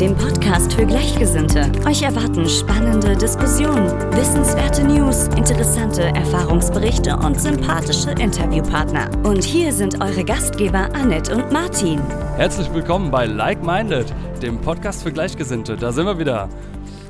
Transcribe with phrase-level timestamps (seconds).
[0.00, 1.72] dem Podcast für Gleichgesinnte.
[1.84, 9.10] Euch erwarten spannende Diskussionen, wissenswerte News, interessante Erfahrungsberichte und sympathische Interviewpartner.
[9.24, 12.00] Und hier sind eure Gastgeber Annette und Martin.
[12.36, 15.76] Herzlich willkommen bei Like Minded, dem Podcast für Gleichgesinnte.
[15.76, 16.48] Da sind wir wieder.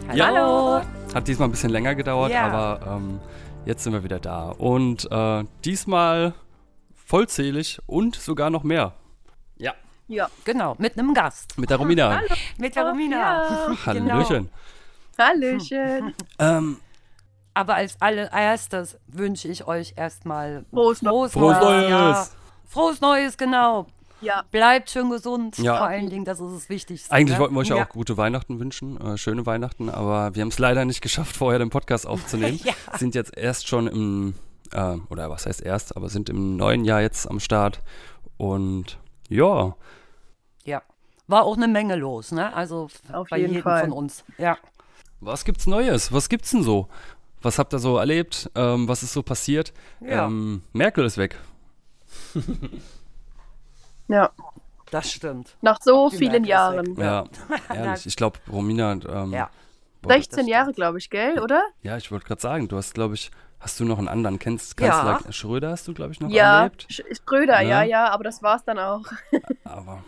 [0.09, 0.81] Hallo.
[1.15, 2.47] Hat diesmal ein bisschen länger gedauert, Ja.
[2.47, 3.21] aber ähm,
[3.67, 4.49] jetzt sind wir wieder da.
[4.57, 6.33] Und äh, diesmal
[6.95, 8.95] vollzählig und sogar noch mehr.
[10.09, 11.57] Ja, Ja, genau, mit einem Gast.
[11.59, 12.21] mit der Romina.
[12.59, 13.77] Mit der Romina.
[13.87, 14.49] Hallöchen.
[15.19, 16.15] Hallöchen.
[16.39, 16.77] Ähm,
[17.55, 21.91] Aber als allererstes wünsche ich euch erstmal Frohes frohes, Frohes Neues.
[21.91, 22.29] Jahr.
[22.67, 23.87] Frohes Neues, genau.
[24.21, 25.77] Ja, Bleibt schön gesund, Ja.
[25.77, 27.13] vor allen Dingen, das ist das Wichtigste.
[27.13, 27.41] eigentlich ne?
[27.41, 27.85] wollten wir euch ja ja.
[27.85, 31.61] auch gute Weihnachten wünschen, äh, schöne Weihnachten, aber wir haben es leider nicht geschafft, vorher
[31.61, 32.59] den Podcast aufzunehmen.
[32.65, 32.73] Ja.
[32.99, 34.35] Sind jetzt erst schon im,
[34.73, 37.81] äh, oder was heißt erst, aber sind im neuen Jahr jetzt am Start.
[38.39, 39.77] Und ja,
[40.69, 40.83] Ja.
[41.27, 42.53] War auch eine Menge los, ne?
[42.55, 43.81] Also Auf bei jeden jedem Fall.
[43.83, 44.25] von uns.
[44.39, 44.57] Ja.
[45.21, 46.13] Was gibt's Neues?
[46.13, 46.89] Was gibt's denn so?
[47.43, 48.51] Was habt ihr so erlebt?
[48.55, 49.73] Ähm, was ist so passiert?
[50.01, 50.27] Ja.
[50.27, 51.37] Ähm, Merkel ist weg.
[54.09, 54.31] ja.
[54.91, 55.57] Das stimmt.
[55.61, 56.97] Nach so Die vielen Merkel Jahren.
[56.97, 57.25] Ja,
[57.75, 58.07] ehrlich.
[58.07, 58.93] Ich glaube, Romina.
[58.93, 59.51] Ähm, Ja.
[60.01, 61.63] boah, 16 Jahre, glaube ich, gell, oder?
[61.83, 63.31] Ja, ich wollte gerade sagen, du hast, glaube ich,
[63.61, 64.39] hast du noch einen anderen?
[64.39, 65.33] Kennst Kanzler Ja.
[65.33, 66.87] Schröder hast du, glaube ich, noch Ja, erlebt?
[66.91, 67.69] Sch- Schröder, Ne?
[67.69, 69.05] ja, ja, aber das war's dann auch.
[69.65, 70.03] Aber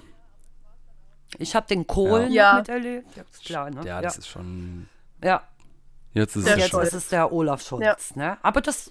[1.39, 2.55] Ich habe den Kohl Ja.
[2.59, 3.17] miterlebt.
[3.17, 3.81] Ja, klar, ne?
[3.81, 4.01] ja, ja.
[4.03, 4.89] das ist schon.
[5.23, 5.43] ja.
[6.13, 6.81] Jetzt ist Der Jetzt schon.
[6.81, 6.89] Scholz.
[6.89, 8.23] ist es der Olaf Scholz, Ja.
[8.33, 8.39] ne?
[8.43, 8.91] Aber das,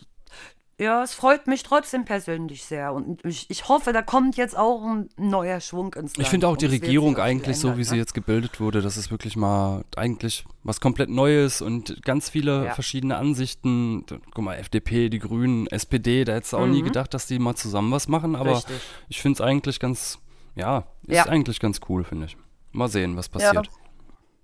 [0.79, 2.93] ja, es freut mich trotzdem persönlich sehr.
[2.93, 6.19] Und ich, ich hoffe, da kommt jetzt auch ein neuer Schwung ins Land.
[6.19, 7.97] Ich finde auch die Regierung eigentlich so, ändern, wie sie ne?
[7.99, 12.73] jetzt gebildet wurde, das ist wirklich mal eigentlich was komplett Neues und ganz viele Ja.
[12.73, 14.05] verschiedene Ansichten.
[14.33, 17.55] Guck mal, FDP, die Grünen, SPD, da hättest du auch nie gedacht, dass die mal
[17.55, 18.55] zusammen was machen, aber Mhm.
[18.55, 18.81] Richtig.
[19.09, 20.19] ich finde es eigentlich ganz,
[20.55, 21.25] ja, ist Ja.
[21.25, 22.37] eigentlich ganz cool, finde ich.
[22.71, 23.69] Mal sehen, was passiert.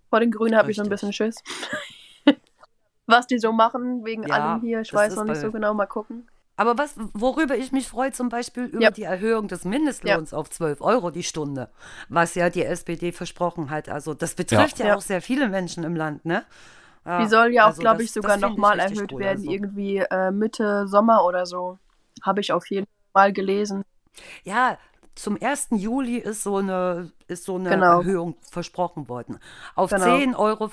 [0.09, 1.36] Vor den Grünen habe ich so ein bisschen Schiss.
[3.08, 5.86] Was die so machen, wegen Ja, allem hier, ich weiß noch nicht so genau, mal
[5.86, 6.28] gucken.
[6.58, 8.90] Aber was, worüber ich mich freue, zum Beispiel über Ja.
[8.90, 11.70] die Erhöhung des Mindestlohns auf 12 Euro die Stunde,
[12.09, 13.90] was ja die SPD versprochen hat.
[13.90, 14.96] Also das betrifft ja, Ja.
[14.96, 16.46] auch sehr viele Menschen im Land, ne?
[17.06, 19.52] Ja, Die soll ja auch, also glaube ich, sogar nochmal erhöht cool, werden, also.
[19.52, 21.78] irgendwie äh, Mitte Sommer oder so.
[22.24, 23.84] Habe ich auf jeden Fall gelesen.
[24.44, 24.78] Ja,
[25.16, 25.70] zum 1.
[25.72, 28.00] Juli ist so eine, ist so eine Genau.
[28.00, 29.40] Erhöhung versprochen worden.
[29.76, 30.06] Auf Genau.
[30.18, 30.70] 10,45 Euro.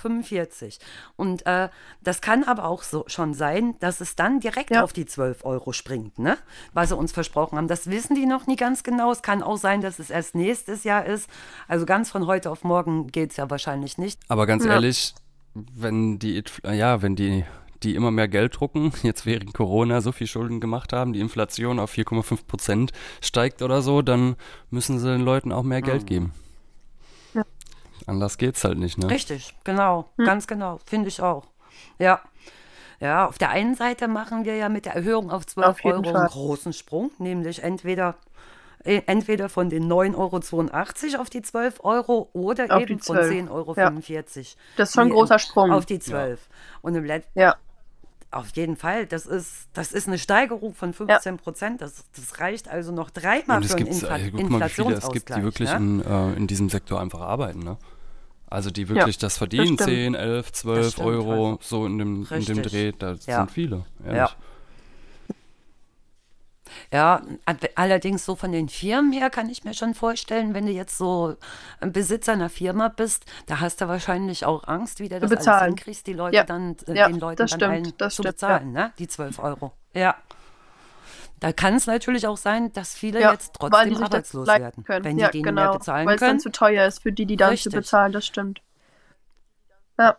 [1.16, 1.68] Und äh,
[2.02, 4.82] das kann aber auch so schon sein, dass es dann direkt Ja.
[4.82, 6.36] auf die 12 Euro springt, ne?
[6.72, 7.68] Was sie uns versprochen haben.
[7.68, 9.12] Das wissen die noch nie ganz genau.
[9.12, 11.30] Es kann auch sein, dass es erst nächstes Jahr ist.
[11.68, 14.20] Also ganz von heute auf morgen geht es ja wahrscheinlich nicht.
[14.28, 14.72] Aber ganz Ja.
[14.72, 15.14] ehrlich,
[15.54, 17.44] wenn die, ja, wenn die,
[17.84, 21.78] die immer mehr Geld drucken, jetzt während Corona so viel Schulden gemacht haben, die Inflation
[21.78, 24.36] auf 4,5 Prozent steigt oder so, dann
[24.70, 26.32] müssen sie den Leuten auch mehr Geld geben.
[27.34, 27.44] Ja.
[28.06, 29.10] Anders geht's halt nicht, ne?
[29.10, 31.46] Richtig, genau, ganz genau, finde ich auch.
[31.98, 32.20] Ja.
[33.00, 35.96] Ja, auf der einen Seite machen wir ja mit der Erhöhung auf 12 Auf Euro
[35.96, 36.28] einen Fall.
[36.28, 38.14] großen Sprung, nämlich entweder,
[38.84, 40.14] äh, entweder von den 9,82
[41.14, 43.74] Euro auf die 12 Euro oder Auf eben von 12, 10,45 Euro.
[44.76, 45.72] Das ist schon ein großer Sprung.
[45.72, 46.48] Auf die 12.
[46.80, 47.56] Und im Let Ja,
[48.32, 51.80] auf jeden Fall, das ist, das ist eine Steigerung von 15 Prozent.
[51.80, 54.94] Das, das reicht also noch dreimal Und es für einen äh, guck mal, wie viele
[54.94, 55.12] es Inflationsausgleich.
[55.12, 55.76] gibt, die wirklich ne?
[55.76, 57.76] in, äh, in diesem Sektor einfach arbeiten, ne?
[58.48, 59.80] Also die wirklich das verdienen, stimmt.
[59.82, 61.58] 10, 11, 12 stimmt, Euro, also.
[61.62, 62.62] so in dem, in dem.
[62.62, 63.38] Dreh, da Ja.
[63.38, 64.16] sind viele, ehrlich.
[64.18, 64.30] Ja.
[66.92, 67.22] Ja,
[67.74, 71.36] allerdings so von den Firmen her kann ich mir schon vorstellen, wenn du jetzt so
[71.80, 75.38] ein Besitzer einer Firma bist, da hast du wahrscheinlich auch Angst, wie du das alles
[75.44, 75.66] bezahlen.
[75.68, 76.44] hinkriegst, die Leute Ja.
[76.44, 78.92] dann, äh, Ja, den Leuten das dann stimmt, allen das zu stimmt, bezahlen, ne?
[78.98, 79.72] Die 12 Euro.
[79.94, 80.16] Ja.
[81.40, 85.04] Da kann es natürlich auch sein, dass viele ja, jetzt weil trotzdem arbeitslos werden, können.
[85.04, 86.40] wenn ja, die denen genau, mehr bezahlen weil es dann können.
[86.40, 87.72] zu teuer ist für die, die dann Richtig.
[87.72, 88.60] zu bezahlen, das stimmt.
[89.98, 90.16] Ja,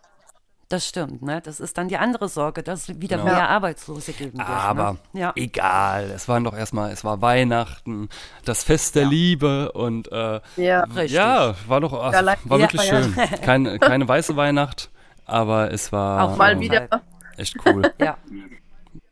[0.68, 1.40] Das stimmt, ne?
[1.42, 3.24] Das ist dann die andere Sorge, dass es wieder Ja.
[3.24, 4.48] mehr Arbeitslose geben wird.
[4.48, 5.20] Aber ne?
[5.20, 5.32] ja.
[5.36, 8.08] egal, es waren doch erstmal, es war Weihnachten,
[8.44, 10.84] das Fest der Liebe und äh, ja.
[10.84, 11.12] Richtig.
[11.12, 13.02] ja, war doch ach, Ja, war ja, wirklich ja.
[13.02, 13.14] schön.
[13.42, 14.90] Keine, keine weiße Weihnacht,
[15.26, 16.88] aber es war Auf Mal ähm, wieder.
[17.36, 17.92] Echt cool.
[17.98, 18.16] Ja.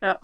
[0.00, 0.18] Ja.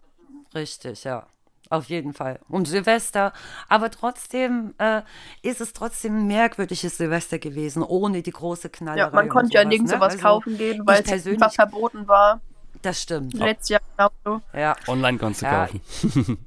[0.55, 1.27] Richtig, ja.
[1.71, 2.41] Auf jeden Fall.
[2.49, 3.33] Und Silvester.
[3.69, 5.03] Aber trotzdem äh,
[5.43, 9.09] ist es trotzdem ein merkwürdiges Silvester gewesen, ohne die große Knallerei.
[9.11, 9.99] Ja, man konnte ja sowas, nirgends ne?
[9.99, 12.41] sowas Also, kaufen gehen, weil es einfach verboten war.
[12.83, 13.35] Das stimmt.
[13.35, 14.43] Letztes Jahr genauso.
[14.55, 14.77] Ja.
[14.87, 15.67] Online konntest du Ja.
[15.67, 16.47] kaufen.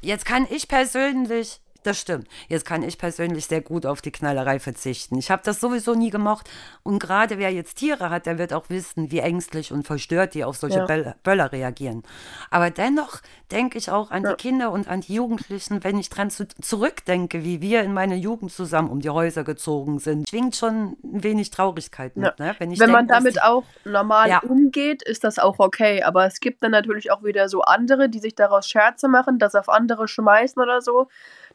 [0.00, 4.58] Jetzt kann ich persönlich, das stimmt, jetzt kann ich persönlich sehr gut auf die Knallerei
[4.58, 5.16] verzichten.
[5.18, 6.50] Ich habe das sowieso nie gemocht.
[6.82, 10.44] Und gerade wer jetzt Tiere hat, der wird auch wissen, wie ängstlich und verstört die
[10.44, 11.14] auf solche Ja.
[11.22, 12.02] Böller, reagieren.
[12.50, 13.20] Aber dennoch
[13.50, 14.30] denke ich auch an Ja.
[14.30, 18.16] die Kinder und an die Jugendlichen, wenn ich dran zu, zurückdenke, wie wir in meiner
[18.16, 20.28] Jugend zusammen um die Häuser gezogen sind.
[20.28, 22.46] Schwingt schon ein wenig Traurigkeit mit, Ja.
[22.46, 22.54] ne?
[22.58, 26.02] Wenn, ich Wenn man denk, dass damit die- auch normal umgeht, ist das auch okay.
[26.02, 29.54] Aber es gibt dann natürlich auch wieder so andere, die sich daraus Scherze machen, das
[29.54, 31.08] auf andere schmeißen oder so.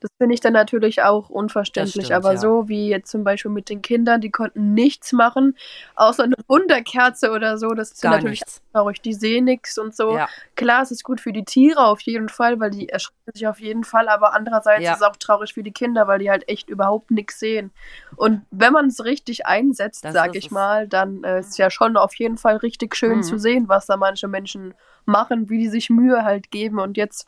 [0.03, 2.07] Das finde ich dann natürlich auch unverständlich.
[2.07, 2.37] stimmt, Aber ja.
[2.37, 5.55] so wie jetzt zum Beispiel mit den Kindern, die konnten nichts machen,
[5.95, 7.69] außer eine Wunderkerze oder so.
[7.69, 8.41] Das ist natürlich
[8.73, 9.01] traurig.
[9.01, 10.17] Die sehen nichts und so.
[10.17, 10.27] Ja.
[10.57, 13.61] Klar, es ist gut für die Tiere auf jeden Fall, weil die erschrecken sich auf
[13.61, 14.09] jeden Fall.
[14.09, 14.91] Aber andererseits Ja.
[14.91, 17.71] ist es auch traurig für die Kinder, weil die halt echt überhaupt nichts sehen.
[18.17, 20.51] Und wenn man es richtig einsetzt, Das sag ist ich es.
[20.51, 23.23] mal, dann äh, ist es ja schon auf jeden Fall richtig schön Mhm.
[23.23, 24.73] zu sehen, was da manche Menschen
[25.05, 26.79] machen, wie die sich Mühe halt geben.
[26.79, 27.25] Und jetzt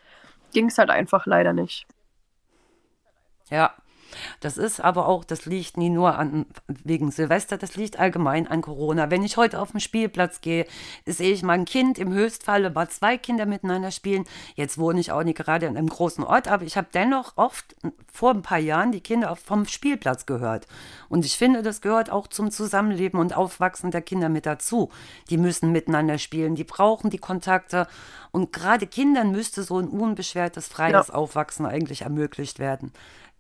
[0.52, 1.88] ging es halt einfach leider nicht.
[3.50, 3.74] Ja,
[4.40, 8.62] das ist aber auch, das liegt nie nur an wegen Silvester, das liegt allgemein an
[8.62, 9.10] Corona.
[9.12, 10.66] Wenn ich heute auf den Spielplatz gehe,
[11.06, 14.26] sehe ich mein Kind im Höchstfalle mal zwei Kinder miteinander spielen.
[14.56, 17.76] Jetzt wohne ich auch nicht gerade in einem großen Ort, aber ich habe dennoch oft
[18.12, 20.68] vor ein paar Jahren die Kinder vom Spielplatz gehört.
[21.10, 24.90] Und ich finde, das gehört auch zum Zusammenleben und Aufwachsen der Kinder mit dazu.
[25.30, 27.88] Die müssen miteinander spielen, die brauchen die Kontakte.
[28.32, 31.14] Und gerade Kindern müsste so ein unbeschwertes, freies Ja.
[31.14, 32.92] Aufwachsen eigentlich ermöglicht werden.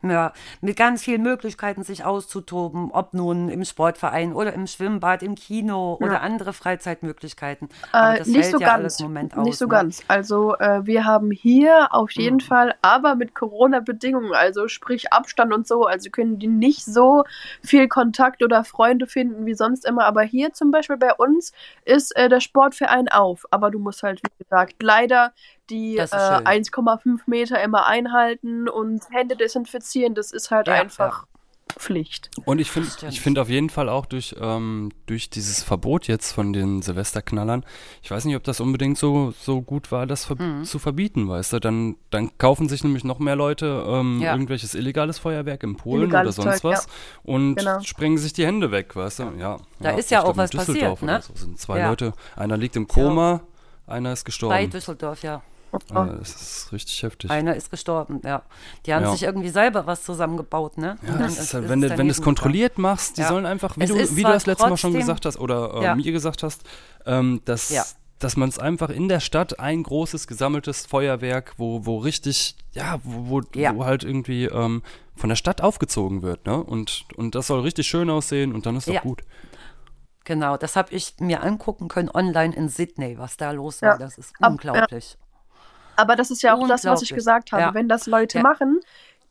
[0.09, 5.35] Ja, mit ganz vielen Möglichkeiten, sich auszutoben, ob nun im Sportverein oder im Schwimmbad, im
[5.35, 7.69] Kino oder andere Freizeitmöglichkeiten.
[7.99, 8.99] Aber Äh, das nicht fällt so ja alles ganz.
[8.99, 9.43] im Moment aus.
[9.43, 9.67] nicht so ne?
[9.67, 10.03] ganz.
[10.07, 12.39] Also äh, wir haben hier auf jeden Mhm.
[12.39, 17.23] Fall, aber mit Corona-Bedingungen, also sprich Abstand und so, also können die nicht so
[17.61, 20.05] viel Kontakt oder Freunde finden wie sonst immer.
[20.05, 21.51] Aber hier zum Beispiel bei uns
[21.85, 23.45] ist äh, der Sportverein auf.
[23.51, 25.33] Aber du musst halt, wie gesagt, leider
[25.69, 26.45] die äh, Das ist schön.
[26.45, 30.15] 1,5 Meter immer einhalten und Hände desinfizieren.
[30.15, 31.25] Das ist halt Ja, einfach
[31.77, 32.29] Pflicht.
[32.45, 36.31] Und ich finde ich finde auf jeden Fall auch durch, ähm, durch dieses Verbot jetzt
[36.31, 37.65] von den Silvesterknallern,
[38.01, 40.63] ich weiß nicht, ob das unbedingt so, so gut war, das ver Mhm.
[40.63, 41.59] zu verbieten, weißt du?
[41.59, 44.31] Dann, dann kaufen sich nämlich noch mehr Leute ähm, Ja.
[44.31, 46.87] irgendwelches illegales Feuerwerk in Polen Illegales oder sonst Zeug, was
[47.23, 47.81] und Genau.
[47.81, 49.23] sprengen sich die Hände weg, weißt du?
[49.37, 49.57] Ja.
[49.79, 51.21] Da ist ja auch was Düsseldorf passiert, ne?
[51.21, 51.89] So sind zwei Ja.
[51.89, 53.41] Leute, einer liegt im Koma,
[53.85, 54.69] einer ist Bei gestorben.
[54.69, 55.41] Düsseldorf, ja.
[55.73, 57.29] Äh, das ist richtig heftig.
[57.31, 58.43] Einer ist gestorben, ja.
[58.85, 59.11] Die haben Ja.
[59.11, 60.97] sich irgendwie selber was zusammengebaut, ne?
[61.05, 63.27] Ja, das ist halt, wenn, du, wenn du es kontrolliert machst, die Ja.
[63.29, 65.83] sollen einfach, wie Es du, wie du das letzte Mal schon gesagt hast oder äh,
[65.83, 65.95] Ja.
[65.95, 66.61] mir gesagt hast,
[67.05, 67.83] ähm, dass, Ja.
[68.19, 72.99] dass man es einfach in der Stadt ein großes gesammeltes Feuerwerk, wo, wo richtig, ja,
[73.03, 73.75] wo, wo, Ja.
[73.75, 74.81] wo halt irgendwie ähm,
[75.17, 76.55] von der Stadt aufgezogen wird, ne?
[76.63, 79.01] Und, und das soll richtig schön aussehen und dann ist doch Ja.
[79.01, 79.23] gut.
[80.23, 83.89] Genau, das habe ich mir angucken können online in Sydney, was da los Ja.
[83.89, 83.97] war.
[83.99, 85.17] Das ist unglaublich.
[85.95, 87.61] Aber das ist ja auch das, was ich gesagt habe.
[87.61, 87.73] Ja.
[87.73, 88.43] Wenn das Leute Ja.
[88.43, 88.79] machen,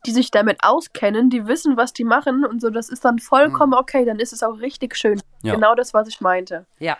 [0.05, 3.73] die sich damit auskennen, die wissen, was die machen und so, das ist dann vollkommen
[3.73, 5.21] okay, dann ist es auch richtig schön.
[5.41, 5.55] Ja.
[5.55, 6.65] Genau das, was ich meinte.
[6.79, 6.97] Ja.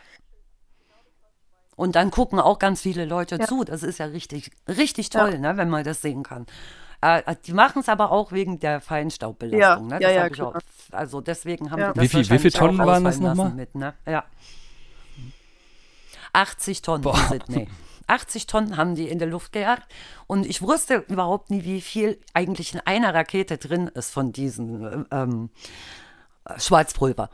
[1.75, 3.45] Und dann gucken auch ganz viele Leute Ja.
[3.45, 3.63] zu.
[3.63, 6.45] Das ist ja richtig, richtig toll, ne, wenn man das sehen kann.
[7.01, 9.89] Äh, die machen es aber auch wegen der Feinstaubbelastung.
[9.89, 10.01] Ja, ne?
[10.01, 10.47] ja, Das ja, hab ich klar.
[10.47, 10.55] auch,
[10.91, 11.91] also deswegen haben Ja.
[11.93, 13.49] die das Wie viel- wie viel wahrscheinlich auch Tonnen waren das nochmal?
[13.51, 13.93] Mit, ne?
[14.07, 14.23] Ja.
[16.33, 17.17] 80 Tonnen Boah.
[17.17, 17.67] in Sydney.
[18.07, 19.83] 80 Tonnen haben die in der Luft gejagt.
[20.27, 25.05] Und ich wusste überhaupt nie, wie viel eigentlich in einer Rakete drin ist von diesen
[25.11, 25.49] ähm,
[26.57, 27.29] Schwarzpulver.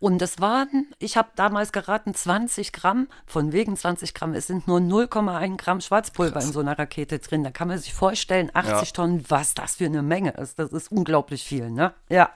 [0.00, 4.34] Und das waren, ich habe damals geraten, 20 Gramm, von wegen 20 Gramm.
[4.34, 7.44] Es sind nur 0,1 Gramm Schwarzpulver in so einer Rakete drin.
[7.44, 8.92] Da kann man sich vorstellen, 80 Ja.
[8.92, 10.58] Tonnen, was das für eine Menge ist.
[10.58, 11.94] Das ist unglaublich viel, ne?
[12.08, 12.30] Ja.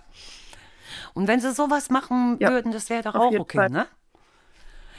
[1.15, 3.71] Und wenn sie sowas machen Ja, würden, das wäre doch auf auch okay, Fall.
[3.71, 3.87] ne?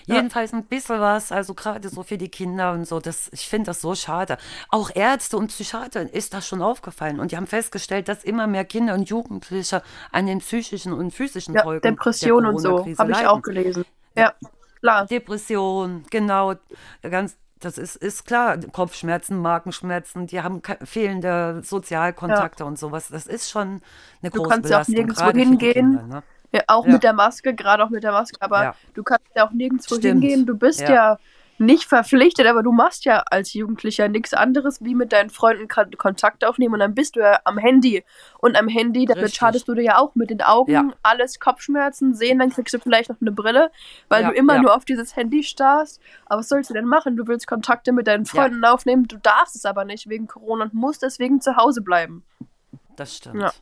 [0.05, 3.67] Jedenfalls ein bisschen was, also gerade so für die Kinder und so, das, ich finde
[3.67, 4.37] das so schade.
[4.69, 8.65] Auch Ärzte und Psychiater ist das schon aufgefallen und die haben festgestellt, dass immer mehr
[8.65, 9.81] Kinder und Jugendliche
[10.11, 13.85] an den psychischen und physischen Ja, Folgen Depression der und so, habe ich auch gelesen.
[14.15, 14.33] Ja,
[14.79, 15.05] klar.
[15.05, 16.55] Depression, genau,
[17.01, 23.09] ganz, das ist, ist klar, Kopfschmerzen, Magenschmerzen, die haben fehlende Sozialkontakte und sowas.
[23.09, 23.81] Das ist schon
[24.21, 25.73] eine Du große kannst ja auch Belastung, nirgendwo hingehen.
[25.73, 26.23] Kinder, ne?
[26.51, 26.93] Ja, auch Ja.
[26.93, 28.75] mit der Maske, gerade auch mit der Maske, aber Ja.
[28.93, 30.03] du kannst ja auch nirgendwo Stimmt.
[30.23, 30.45] hingehen.
[30.45, 30.89] Du bist Ja.
[30.91, 31.19] ja.
[31.57, 35.95] nicht verpflichtet, aber du machst ja als Jugendlicher nichts anderes, wie mit deinen Freunden Kon-
[35.95, 38.03] Kontakt aufnehmen und dann bist du ja am Handy.
[38.39, 39.37] Und am Handy, damit Richtig.
[39.39, 40.89] schadest du dir ja auch mit den Augen, Ja.
[41.03, 43.69] alles Kopfschmerzen, sehen, dann kriegst du vielleicht noch eine Brille,
[44.09, 44.61] weil Ja, du immer ja.
[44.63, 46.01] nur auf dieses Handy starrst.
[46.25, 47.15] Aber was sollst du denn machen?
[47.15, 50.73] Du willst Kontakte mit deinen Freunden aufnehmen, du darfst es aber nicht wegen Corona und
[50.73, 52.23] musst deswegen zu Hause bleiben.
[52.95, 53.61] Das stimmt.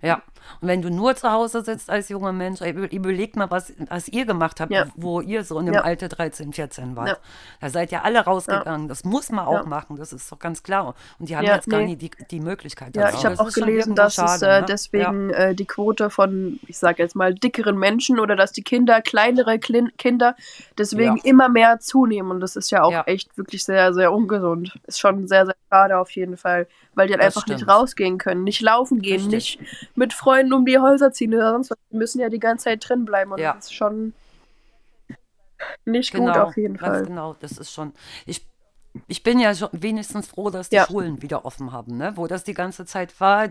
[0.00, 0.08] Ja.
[0.08, 0.22] Ja,
[0.60, 4.24] und wenn du nur zu Hause sitzt als junger Mensch, überlegt mal, was, was ihr
[4.24, 4.86] gemacht habt, Ja.
[4.96, 5.80] wo ihr so in dem Ja.
[5.82, 7.08] Alter 13, 14 wart.
[7.08, 7.16] Ja.
[7.60, 8.86] Da seid ihr alle rausgegangen.
[8.88, 9.66] Das muss man auch Ja.
[9.66, 10.94] machen, das ist doch ganz klar.
[11.18, 11.86] Und die haben Ja, jetzt gar nee.
[11.88, 12.94] nie die, die Möglichkeit.
[12.96, 13.18] Ja, dazu.
[13.18, 14.66] ich habe auch gelesen, dass es schade, äh, ne?
[14.68, 19.02] deswegen äh, die Quote von, ich sage jetzt mal, dickeren Menschen oder dass die Kinder,
[19.02, 20.36] kleinere Klin Kinder,
[20.78, 21.22] deswegen Ja.
[21.24, 22.30] immer mehr zunehmen.
[22.30, 23.02] Und das ist ja auch Ja.
[23.06, 24.78] echt wirklich sehr, sehr ungesund.
[24.86, 27.70] Ist schon sehr, sehr schade auf jeden Fall, weil die halt Das einfach nicht stimmt.
[27.70, 29.58] rausgehen können, nicht laufen gehen, Richtig.
[29.60, 31.78] nicht mit Freunden um die Häuser ziehen oder sonst was.
[31.90, 33.52] Die müssen ja die ganze Zeit drin bleiben und Ja.
[33.54, 34.14] das ist schon
[35.84, 37.06] nicht Genau, gut auf jeden ganz Fall.
[37.06, 37.34] genau.
[37.40, 37.92] Das ist schon.
[38.26, 38.46] Ich,
[39.08, 40.86] ich bin ja schon wenigstens froh, dass die Ja.
[40.86, 42.12] Schulen wieder offen haben, ne?
[42.16, 43.48] Wo das die ganze Zeit war,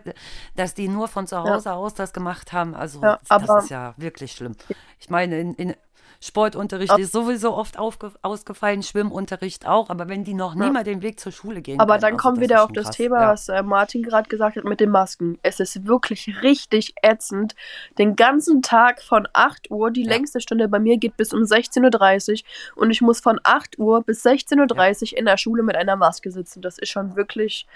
[0.56, 2.76] dass die nur von zu Hause aus das gemacht haben.
[2.76, 4.56] Also Ja, das ist ja wirklich schlimm.
[5.00, 5.76] Ich meine, in, in
[6.22, 10.72] Sportunterricht ist sowieso oft ausgefallen, Schwimmunterricht auch, aber wenn die noch nie Ja.
[10.72, 12.96] mal den Weg zur Schule gehen Aber können, dann also kommen wieder auf das krass.
[12.98, 13.32] Thema, ja.
[13.32, 15.38] was äh, Martin gerade gesagt hat mit den Masken.
[15.44, 17.56] Es ist wirklich richtig ätzend.
[17.98, 20.10] Den ganzen Tag von 8 Uhr, die Ja.
[20.10, 22.44] längste Stunde bei mir geht bis um 16.30
[22.76, 25.96] Uhr und ich muss von 8 Uhr bis 16.30 Uhr in der Schule mit einer
[25.96, 26.62] Maske sitzen.
[26.62, 27.68] Das ist schon wirklich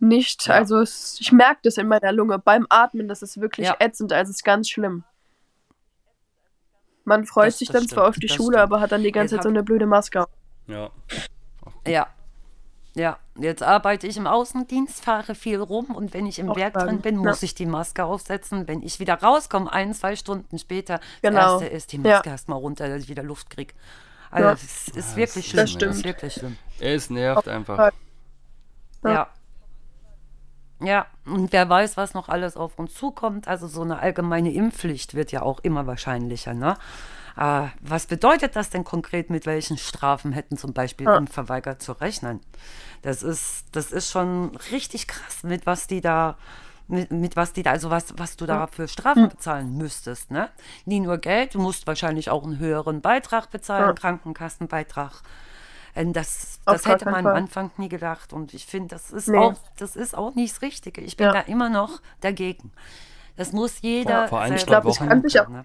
[0.00, 4.12] nicht, also es, ich merke das in meiner Lunge beim Atmen, das ist wirklich ätzend,
[4.12, 5.04] also es ist ganz schlimm.
[7.04, 8.62] Man freut Das- sich das dann zwar auf stimmt, die das Schule, stimmt.
[8.72, 10.28] aber hat dann die ganze Jetzt Zeit so eine blöde Maske auf.
[10.66, 10.90] Ja.
[11.86, 12.06] Ja.
[12.96, 16.74] Ja, jetzt arbeite ich im Außendienst, fahre viel rum und wenn ich im Auch Werk
[16.74, 17.22] drin bin, ja.
[17.28, 18.68] muss ich die Maske aufsetzen.
[18.68, 21.40] Wenn ich wieder rauskomme, ein, zwei Stunden später, Genau.
[21.40, 22.02] das erste ist die Ja.
[22.02, 23.74] Maske erstmal runter, dass ich wieder Luft kriege.
[24.30, 24.52] Also Ja.
[24.54, 25.62] es ist das wirklich ist- schlimm.
[25.64, 25.94] das Das stimmt.
[25.96, 26.56] ist wirklich schlimm.
[26.78, 27.90] Es nervt einfach.
[29.04, 29.26] Ja.
[30.84, 31.06] Ja.
[31.26, 33.48] und wer weiß, was noch alles auf uns zukommt.
[33.48, 36.54] Also so eine allgemeine Impfpflicht wird ja auch immer wahrscheinlicher.
[36.54, 36.76] Ne?
[37.36, 41.16] Äh, was bedeutet das denn konkret, mit welchen Strafen hätten zum Beispiel Ja.
[41.16, 42.40] Impfverweigerer zu rechnen?
[43.02, 46.36] Das ist, das ist schon richtig krass, mit was die da,
[46.88, 50.48] mit, mit was die da, also was, was du da für Strafen bezahlen müsstest, ne?
[50.86, 53.92] Nie nur Geld, du musst wahrscheinlich auch einen höheren Beitrag bezahlen, Ja.
[53.94, 55.22] Krankenkassenbeitrag.
[55.94, 58.32] Ähm, Das, Auf das hätte man am Anfang nie gedacht.
[58.32, 59.38] Und ich finde, das ist Nee.
[59.38, 61.00] auch, das ist auch nicht das Richtige.
[61.00, 61.32] Ich bin Ja.
[61.32, 62.72] da immer noch dagegen.
[63.36, 64.22] Das muss jeder.
[64.22, 65.64] Ja, vor ein, zwei Ich glaube, es Wochen kann sich auch, ne?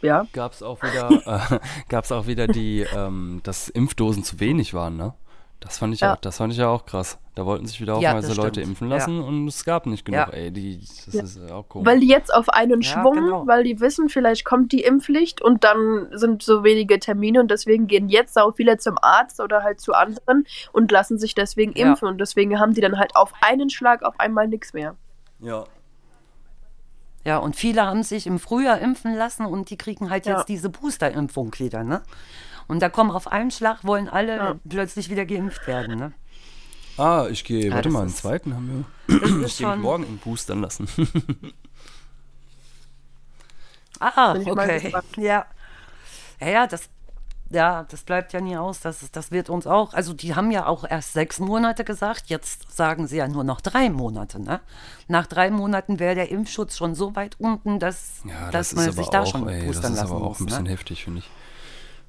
[0.00, 1.10] ja, gab es auch wieder,
[1.52, 5.14] äh, gab's auch wieder die, ähm, dass Impfdosen zu wenig waren, ne?
[5.64, 6.14] Das fand ich Ja.
[6.14, 7.18] auch, das fand ich ja auch krass.
[7.36, 8.96] Da wollten sich wieder Ja, haufenweise Leute impfen Ja.
[8.96, 10.32] lassen und es gab nicht genug, Ja.
[10.32, 10.50] ey.
[10.50, 11.86] Die, das ist auch komisch.
[11.86, 13.46] Weil die jetzt auf einen Ja, Schwung, genau.
[13.46, 17.86] weil die wissen, vielleicht kommt die Impfpflicht und dann sind so wenige Termine und deswegen
[17.86, 21.86] gehen jetzt auch viele zum Arzt oder halt zu anderen und lassen sich deswegen Ja.
[21.90, 24.96] impfen und deswegen haben die dann halt auf einen Schlag auf einmal nichts mehr.
[25.38, 25.64] ja.
[27.24, 30.38] Ja, und viele haben sich im Frühjahr impfen lassen und die kriegen halt Ja.
[30.38, 32.02] jetzt diese Booster-Impfung wieder, ne?
[32.72, 34.54] Und da kommen auf einen Schlag, wollen alle Ja.
[34.66, 36.12] plötzlich wieder geimpft werden, ne?
[36.96, 39.18] Ah, ich gehe, Ja, warte das mal, einen ist- zweiten haben wir.
[39.20, 40.88] Das ist Ich gehe morgen in boostern lassen.
[44.00, 44.92] Ah, okay.
[45.16, 45.46] Ja.
[46.40, 46.88] Ja, ja, das,
[47.50, 48.80] ja, das bleibt ja nie aus.
[48.80, 49.92] Das, ist- das wird uns auch.
[49.94, 52.24] Also, die haben ja auch erst sechs Monate gesagt.
[52.28, 54.40] Jetzt sagen sie ja nur noch drei Monate.
[54.42, 54.60] Ne?
[55.06, 58.88] Nach drei Monaten wäre der Impfschutz schon so weit unten, dass, Ja, dass das man
[58.88, 60.40] ist sich da auch, schon ey, das boostern ist lassen aber auch muss.
[60.40, 60.70] ein bisschen ne?
[60.70, 61.30] heftig, finde ich.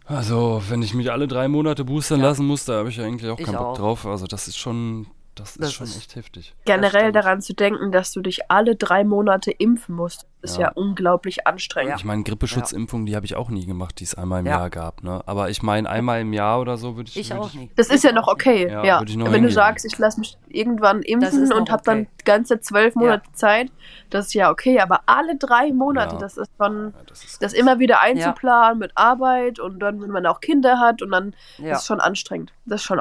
[0.06, 3.32] Also, wenn ich mich alle drei Monate boostern lassen muss, da habe ich ja eigentlich
[3.32, 3.78] auch Ich keinen Bock auch.
[3.78, 4.06] drauf.
[4.06, 6.54] Also, das ist schon, das ist Das schon ist- echt heftig.
[6.66, 10.72] Generell daran zu denken, dass du dich alle drei Monate impfen musst, ist ja, Ja.
[10.76, 11.96] unglaublich anstrengend.
[11.98, 14.58] Ich meine, Grippeschutzimpfung, die habe ich auch nie gemacht, die es einmal im Ja.
[14.60, 15.02] Jahr gab.
[15.02, 15.22] Ne?
[15.26, 17.18] Aber ich meine, einmal im Jahr oder so würde ich.
[17.18, 17.72] Ich würd auch nicht.
[17.80, 19.00] Das ist ja noch okay, Ja, ja.
[19.00, 19.54] würde ich noch Wenn du hingehen.
[19.56, 22.10] sagst, ich lasse mich irgendwann ist impfen und habe dann okay.
[22.26, 23.72] ganze zwölf Monate Zeit,
[24.10, 24.80] das ist ja okay.
[24.82, 26.20] Aber alle drei Monate, Ja.
[26.22, 30.12] das ist schon, Ja, das ist das immer wieder einzuplanen mit Arbeit und dann, wenn
[30.12, 32.52] man auch Kinder hat und dann ist schon anstrengend.
[32.66, 33.00] Das ist schon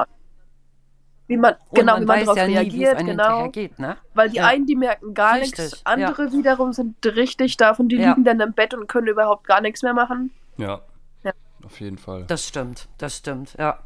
[1.29, 3.49] wie man Und genau man wie man weiß darauf ja nie, reagiert, einem genau.
[3.51, 3.97] geht, ne?
[4.15, 4.47] Weil die Ja.
[4.47, 5.93] einen, die merken gar Richtig, nichts, ja.
[5.93, 8.11] andere wiederum sind richtig davon, die Ja.
[8.11, 10.31] liegen dann im Bett und können überhaupt gar nichts mehr machen.
[10.57, 10.81] Ja.
[11.23, 11.33] Ja.
[11.65, 12.25] Auf jeden Fall.
[12.27, 13.79] Das stimmt, das stimmt, ja.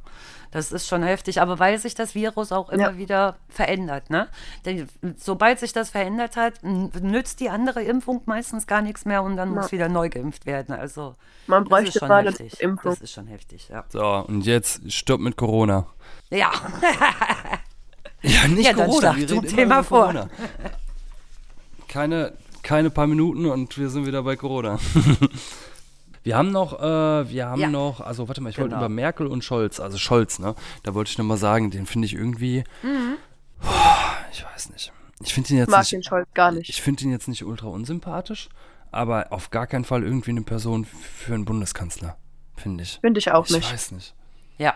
[0.57, 2.97] Das ist schon heftig, aber weil sich das Virus auch immer Ja.
[2.97, 4.27] wieder verändert, ne?
[4.65, 9.37] Denn sobald sich das verändert hat, nützt die andere Impfung meistens gar nichts mehr und
[9.37, 10.75] dann muss wieder neu geimpft werden.
[10.75, 11.15] Also
[11.47, 12.61] Man das ist bräuchte schon mal eine heftig.
[12.61, 12.93] Impfung.
[12.93, 13.85] Das ist schon heftig, ja.
[13.91, 15.87] So, und jetzt stopp mit Corona.
[16.31, 16.51] Ja,
[18.23, 20.01] Ja, nicht Ja, dann schlag wir reden Thema vor.
[20.07, 20.31] Corona.
[21.87, 22.33] Keine,
[22.63, 24.79] keine paar Minuten und wir sind wieder bei Corona.
[26.27, 27.69] Wir haben noch, äh, wir haben Ja.
[27.69, 28.81] noch, also warte mal, ich wollte Genau.
[28.81, 30.57] über Merkel und Scholz, also Scholz, ne?
[30.83, 33.17] Da wollte ich nochmal sagen, den finde ich irgendwie, Mhm.
[34.33, 34.93] ich weiß nicht.
[35.23, 36.69] Ich finde ihn jetzt Mag nicht, den Scholz gar nicht.
[36.69, 38.49] ich finde ihn jetzt nicht ultra unsympathisch,
[38.91, 42.17] aber auf gar keinen Fall irgendwie eine Person für einen Bundeskanzler,
[42.57, 42.99] finde ich.
[43.01, 43.73] Finde ich auch Ich nicht.
[43.73, 44.13] weiß nicht.
[44.59, 44.75] ja.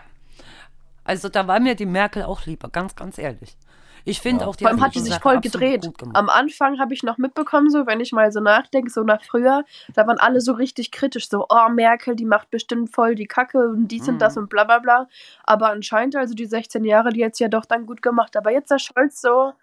[1.03, 3.57] Also da war mir die Merkel auch lieber, ganz, ganz ehrlich.
[4.03, 4.49] Ich finde Ja.
[4.49, 5.87] auch die Vor allem hat die sich voll gedreht.
[6.13, 9.63] Am Anfang habe ich noch mitbekommen, so wenn ich mal so nachdenke, so nach früher,
[9.93, 13.59] da waren alle so richtig kritisch, so, oh, Merkel, die macht bestimmt voll die Kacke
[13.69, 14.43] und dies und das Mhm.
[14.43, 15.07] und bla bla bla.
[15.43, 18.35] Aber anscheinend, also die 16 Jahre, die jetzt ja doch dann gut gemacht.
[18.37, 19.53] Aber jetzt der Scholz so,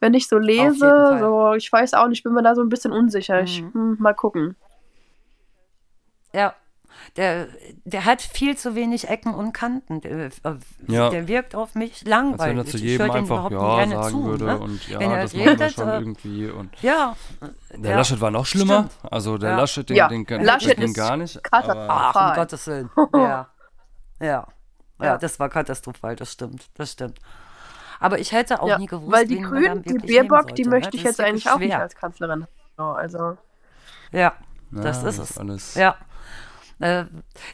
[0.00, 2.92] wenn ich so lese, so, ich weiß auch nicht, bin mir da so ein bisschen
[2.92, 3.42] unsicher.
[3.42, 3.72] Ich, Mhm.
[3.72, 4.56] hm, mal gucken.
[6.32, 6.54] Ja.
[7.16, 7.48] Der,
[7.84, 10.00] der hat viel zu wenig Ecken und Kanten.
[10.00, 10.30] Der, äh,
[10.86, 11.10] Ja.
[11.10, 12.58] der wirkt auf mich Als wenn langweilig.
[12.58, 14.58] er zu Ich jedem höre den einfach überhaupt Ja nicht gerne sagen zu, würde ne?
[14.58, 16.50] und ja, Wenn er das machen wir redet, schon äh, irgendwie.
[16.50, 17.16] Und Ja.
[17.74, 17.96] der ja.
[17.96, 18.88] Laschet war noch schlimmer.
[18.90, 19.12] Stimmt.
[19.12, 19.56] Also der Ja.
[19.56, 21.42] Laschet, den, Ja, den, den, Laschet den ist gar nicht.
[21.42, 21.88] katastrophal.
[21.88, 22.90] Aber Ach, um Gottes Willen.
[23.14, 23.20] Ja.
[23.20, 23.46] Ja.
[24.20, 24.46] Ja,
[25.00, 25.18] Ja.
[25.18, 26.66] das war katastrophal, das stimmt.
[26.74, 27.18] Das stimmt.
[28.00, 30.70] Aber ich hätte auch Ja, nie gewusst, weil die Grünen, die Baerbock, die ne?
[30.70, 31.80] möchte ich jetzt eigentlich wirklich auch nicht schwer.
[31.82, 32.48] als Kanzlerin haben.
[32.76, 33.36] So, Also,
[34.12, 34.34] Ja,
[34.70, 35.38] das ist es.
[35.38, 35.74] alles.
[35.74, 35.96] Ja.
[36.80, 37.04] Äh,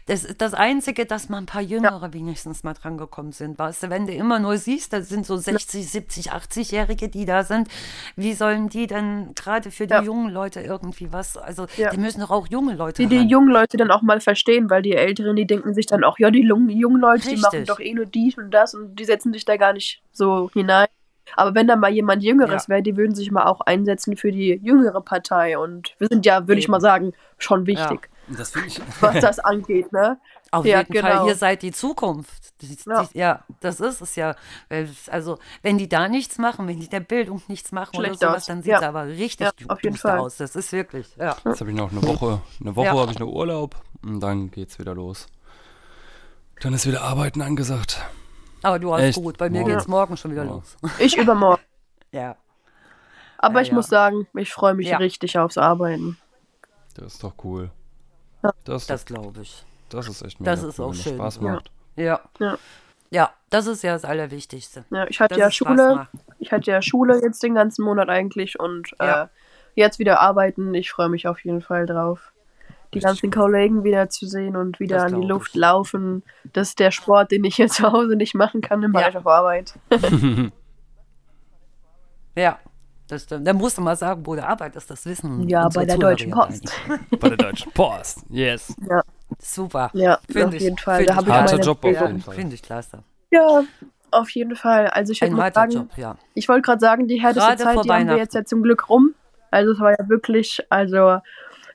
[0.07, 3.59] Das ist das Einzige, dass mal ein paar Jüngere wenigstens mal dran gekommen sind.
[3.59, 7.43] Weißt du, wenn du immer nur siehst, da sind so 60, 70, 80-Jährige, die da
[7.43, 7.69] sind.
[8.17, 10.03] Wie sollen die denn gerade für die Ja.
[10.03, 11.37] jungen Leute irgendwie was?
[11.37, 11.91] Also, Ja.
[11.91, 13.29] die müssen doch auch junge Leute die die ran.
[13.29, 16.31] jungen Leute dann auch mal verstehen, weil die Älteren, die denken sich dann auch, ja,
[16.31, 17.69] die jungen, Leute, die machen Richtig.
[17.69, 20.87] doch eh nur dies und das und die setzen sich da gar nicht so hinein.
[21.37, 22.69] Aber wenn da mal jemand Jüngeres Ja.
[22.69, 25.57] wäre, die würden sich mal auch einsetzen für die jüngere Partei.
[25.59, 28.81] Und wir sind ja, würde ich mal sagen, schon wichtig, Das finde ich.
[29.01, 30.19] was das angeht, ne?
[30.51, 31.27] Auf Ja, jeden Fall, genau.
[31.27, 32.61] ihr seid die Zukunft.
[32.63, 33.03] Die, Ja.
[33.05, 34.35] Die, ja, das ist es ja.
[34.69, 38.29] Es- Also, wenn die da nichts machen, wenn die der Bildung nichts machen Schlecht oder
[38.31, 38.47] sowas, aus.
[38.47, 38.89] dann sieht es Ja.
[38.89, 40.19] aber richtig auf jeden Fall.
[40.19, 40.37] aus.
[40.37, 41.37] Das ist wirklich, ja.
[41.45, 42.41] Jetzt habe ich noch eine Woche.
[42.61, 42.97] Eine Woche Ja.
[42.97, 45.27] habe ich noch Urlaub und dann geht's wieder los.
[46.61, 48.01] Dann ist wieder Arbeiten angesagt.
[48.63, 49.19] Aber du hast Echt?
[49.19, 49.37] gut.
[49.37, 49.73] Bei mir Morgen.
[49.73, 50.51] geht es morgen schon wieder Ja.
[50.51, 50.77] los.
[50.99, 51.63] Ich übermorgen.
[52.13, 52.37] Ja.
[53.39, 53.75] Aber Ja, ich ja.
[53.75, 54.99] muss sagen, ich freue mich Ja.
[54.99, 56.17] richtig aufs Arbeiten.
[56.95, 57.71] Das ist doch cool.
[58.65, 59.65] Das, Das glaube ich.
[59.89, 61.15] das ist echt das mega ist cool, auch wenn das schön.
[61.17, 61.71] Spaß macht.
[61.97, 62.21] Ja.
[62.39, 62.59] Ja.
[63.11, 64.85] Ja, das ist ja das Allerwichtigste.
[64.91, 66.09] Ja, ich hatte ja Schule,
[66.41, 69.25] ich hatte ja Schule jetzt den ganzen Monat eigentlich und Ja.
[69.25, 69.27] äh,
[69.77, 70.75] jetzt wieder arbeiten.
[70.75, 72.33] Ich freue mich auf jeden Fall drauf.
[72.93, 75.61] Die Richtig ganzen Kollegen wieder zu sehen und wieder Das an die Luft ich.
[75.61, 76.23] laufen.
[76.53, 79.09] Das ist der Sport, den ich hier zu Hause nicht machen kann, mache Ja.
[79.11, 79.75] ich auf Arbeit.
[82.37, 82.59] Ja,
[83.15, 83.47] das stimmt.
[83.47, 86.31] Dann musst du mal sagen, wo du arbeitest, das wissen Ja, bei der Zuhörer Deutschen
[86.31, 86.73] Post.
[87.21, 88.25] Bei der Deutschen Post.
[88.29, 88.75] Yes.
[88.89, 89.03] Ja,
[89.41, 89.91] Super.
[89.95, 91.05] ja Find auf ich- jeden Fall.
[91.07, 92.35] Da ich Harter Job auf jeden Fall.
[92.35, 92.99] finde ich klasse.
[93.31, 93.63] Ja,
[94.11, 94.87] auf jeden Fall.
[94.89, 96.17] Also ich würde Ein mal harter sagen, Job, ja.
[96.35, 98.89] ich wollte gerade sagen, die härteste Gerade Zeit, die haben wir jetzt ja zum Glück
[98.89, 99.15] rum.
[99.51, 101.19] Also es war ja wirklich, also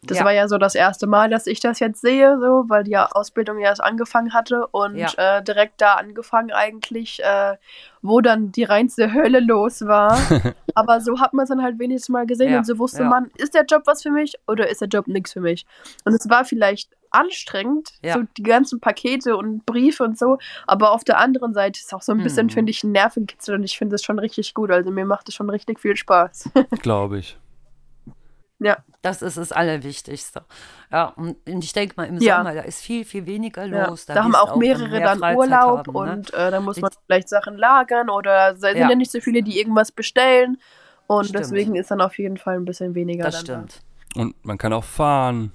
[0.04, 0.26] das Ja.
[0.26, 3.60] war ja so das erste Mal, dass ich das jetzt sehe, so, weil die Ausbildung
[3.60, 5.38] ja erst angefangen hatte und Ja.
[5.40, 7.58] äh, direkt da angefangen eigentlich, äh,
[8.02, 10.18] wo dann die reinste Hölle los war.
[10.76, 13.10] Aber so hat man es dann halt wenigstens mal gesehen Ja, und so wusste ja.
[13.10, 15.66] man, ist der Job was für mich oder ist der Job nichts für mich?
[16.06, 18.14] Und es war vielleicht anstrengend, Ja.
[18.14, 22.04] so die ganzen Pakete und Briefe und so, aber auf der anderen Seite ist auch
[22.04, 22.52] so ein bisschen, Mhm.
[22.52, 24.70] finde ich, ein Nervenkitzel und ich finde es schon richtig gut.
[24.72, 26.52] Also mir macht es schon richtig viel Spaß.
[26.84, 27.38] Glaube ich.
[28.60, 30.44] Ja, Das ist das Allerwichtigste.
[30.92, 32.38] Ja, und ich denke mal, im Ja.
[32.38, 33.88] Sommer, da ist viel, viel weniger ja.
[33.88, 34.06] los.
[34.06, 36.12] Da, haben auch mehrere mehr dann Freizeit Urlaub haben, ne?
[36.14, 38.90] und äh, da muss man Ich- vielleicht Sachen lagern oder es sind Ja.
[38.90, 40.58] ja nicht so viele, die irgendwas bestellen.
[41.08, 41.40] Und Stimmt.
[41.46, 43.24] deswegen ist dann auf jeden Fall ein bisschen weniger.
[43.24, 43.82] Das dann stimmt.
[44.16, 45.52] Und man kann auch fahren.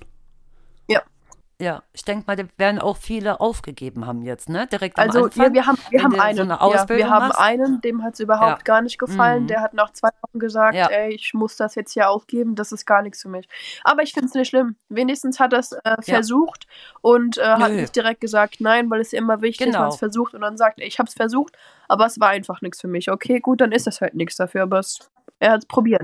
[1.60, 4.66] Ja, ich denke mal, da werden auch viele aufgegeben haben jetzt, ne?
[4.66, 5.46] Direkt am Also Anfang.
[5.46, 6.40] ja, wir haben, wir haben so einen.
[6.40, 7.40] eine ja, wir haben machst.
[7.40, 8.64] einen, dem hat es überhaupt Ja.
[8.64, 9.44] gar nicht gefallen.
[9.44, 9.46] Mhm.
[9.46, 12.86] Der hat nach zwei Wochen gesagt, ey, ich muss das jetzt hier aufgeben, das ist
[12.86, 13.48] gar nichts für mich.
[13.84, 14.74] Aber ich finde es nicht schlimm.
[14.88, 16.66] Wenigstens hat er es äh, versucht
[17.02, 19.78] und äh, hat nicht direkt gesagt, nein, weil es ja immer wichtig, Genau.
[19.80, 22.62] man es versucht und dann sagt, ey, ich habe es versucht, aber es war einfach
[22.62, 23.12] nichts für mich.
[23.12, 26.02] Okay, gut, dann ist das halt nichts dafür, aber es, er hat es probiert.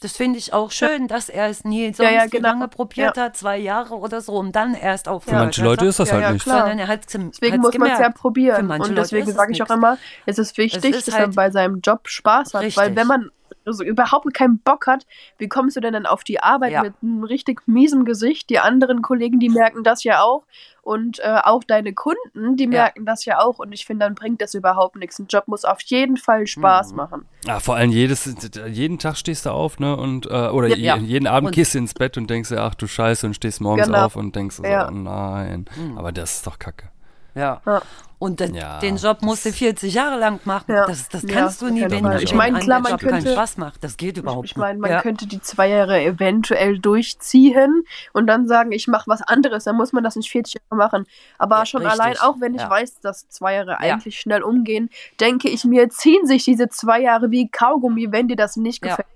[0.00, 2.48] Das finde ich auch schön, dass er es nie sonst ja, wie genau.
[2.50, 5.98] lange probiert hat, zwei Jahre oder so, und dann erst auf Für manche Leute ist
[5.98, 6.42] das Ja, halt ja, nicht.
[6.42, 6.58] klar.
[6.60, 8.70] Sondern er hat Deswegen muss man es ja probieren.
[8.70, 11.50] Und deswegen es sage ich auch immer, es ist wichtig, ist dass er halt- bei
[11.50, 12.54] seinem Job Spaß hat.
[12.54, 12.96] Weil Richtig.
[12.96, 13.30] wenn man
[13.64, 15.06] so überhaupt keinen Bock hat,
[15.38, 16.82] wie kommst du denn dann auf die Arbeit Ja.
[16.82, 18.50] mit einem richtig miesem Gesicht?
[18.50, 20.44] Die anderen Kollegen, die merken das ja auch.
[20.84, 22.70] Und äh, auch deine Kunden, die Ja.
[22.70, 23.60] merken das ja auch.
[23.60, 25.16] Und ich finde, dann bringt das überhaupt nichts.
[25.20, 26.96] Ein Job muss auf jeden Fall Spaß Mhm.
[26.96, 27.26] machen.
[27.44, 28.28] Ja, vor allem jedes,
[28.68, 29.96] jeden Tag stehst du auf, ne?
[29.96, 30.96] Und, äh, oder Ja.
[30.96, 33.34] je- jeden Abend Und- gehst du ins Bett und denkst dir, ach du Scheiße, und
[33.34, 34.06] stehst morgens Genau.
[34.06, 34.88] auf und denkst so, Ja.
[34.88, 35.66] oh nein.
[35.76, 35.98] Mhm.
[35.98, 36.88] Aber das ist doch kacke.
[37.34, 37.60] Ja.
[37.66, 37.82] Ja.
[38.18, 40.72] Und den, Ja, den Job musst du 40 Jahre lang machen.
[40.72, 40.86] Ja.
[40.86, 43.56] Das, das Ja, kannst du nie, wenn Ich meine, klar, man Job könnte- keinen Spaß
[43.56, 43.82] macht.
[43.82, 44.96] Das geht überhaupt Ich meine, man nicht.
[44.98, 45.02] Ja.
[45.02, 49.64] könnte die zwei Jahre eventuell durchziehen und dann sagen, ich mache was anderes.
[49.64, 51.06] Dann muss man das nicht 40 Jahre machen.
[51.38, 52.00] Aber Ja, schon richtig.
[52.00, 52.70] allein, auch wenn ich Ja.
[52.70, 53.78] weiß, dass zwei Jahre Ja.
[53.78, 58.36] eigentlich schnell umgehen, denke ich mir, ziehen sich diese zwei Jahre wie Kaugummi, wenn dir
[58.36, 58.90] das nicht Ja.
[58.90, 59.08] gefällt.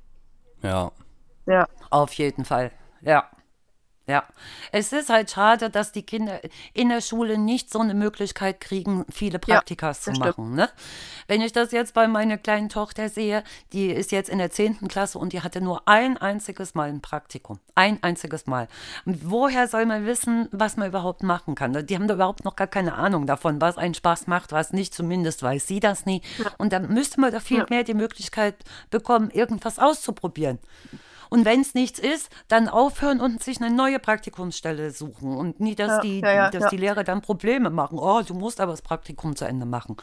[0.63, 0.91] Ja.
[1.47, 1.69] Ja.
[1.91, 2.73] Auf jeden Fall.
[3.03, 3.25] Ja.
[4.09, 4.23] Ja,
[4.71, 6.41] es ist halt schade, dass die Kinder
[6.75, 10.39] in der Schule nicht so eine Möglichkeit kriegen, viele Praktikas zu das stimmt.
[10.39, 10.55] machen.
[10.55, 10.69] Ne?
[11.27, 13.43] Wenn ich das jetzt bei meiner kleinen Tochter sehe,
[13.73, 14.87] die ist jetzt in der 10.
[14.87, 17.59] Klasse und die hatte nur ein einziges Mal ein Praktikum.
[17.75, 18.69] Ein einziges Mal.
[19.07, 21.85] Und woher soll man wissen, was man überhaupt machen kann?
[21.85, 24.95] Die haben da überhaupt noch gar keine Ahnung davon, was einen Spaß macht, was nicht.
[24.95, 26.23] Zumindest weiß sie das nie.
[26.59, 27.67] Und dann müsste man da viel Ja.
[27.71, 28.55] mehr die Möglichkeit
[28.91, 30.61] bekommen, irgendwas auszuprobieren.
[31.31, 35.37] Und wenn es nichts ist, dann aufhören und sich eine neue Praktikumsstelle suchen.
[35.37, 37.99] Und nie, dass, Ja, die, ja, dass die Lehrer dann Probleme machen.
[37.99, 39.97] Oh, du musst aber das Praktikum zu Ende machen.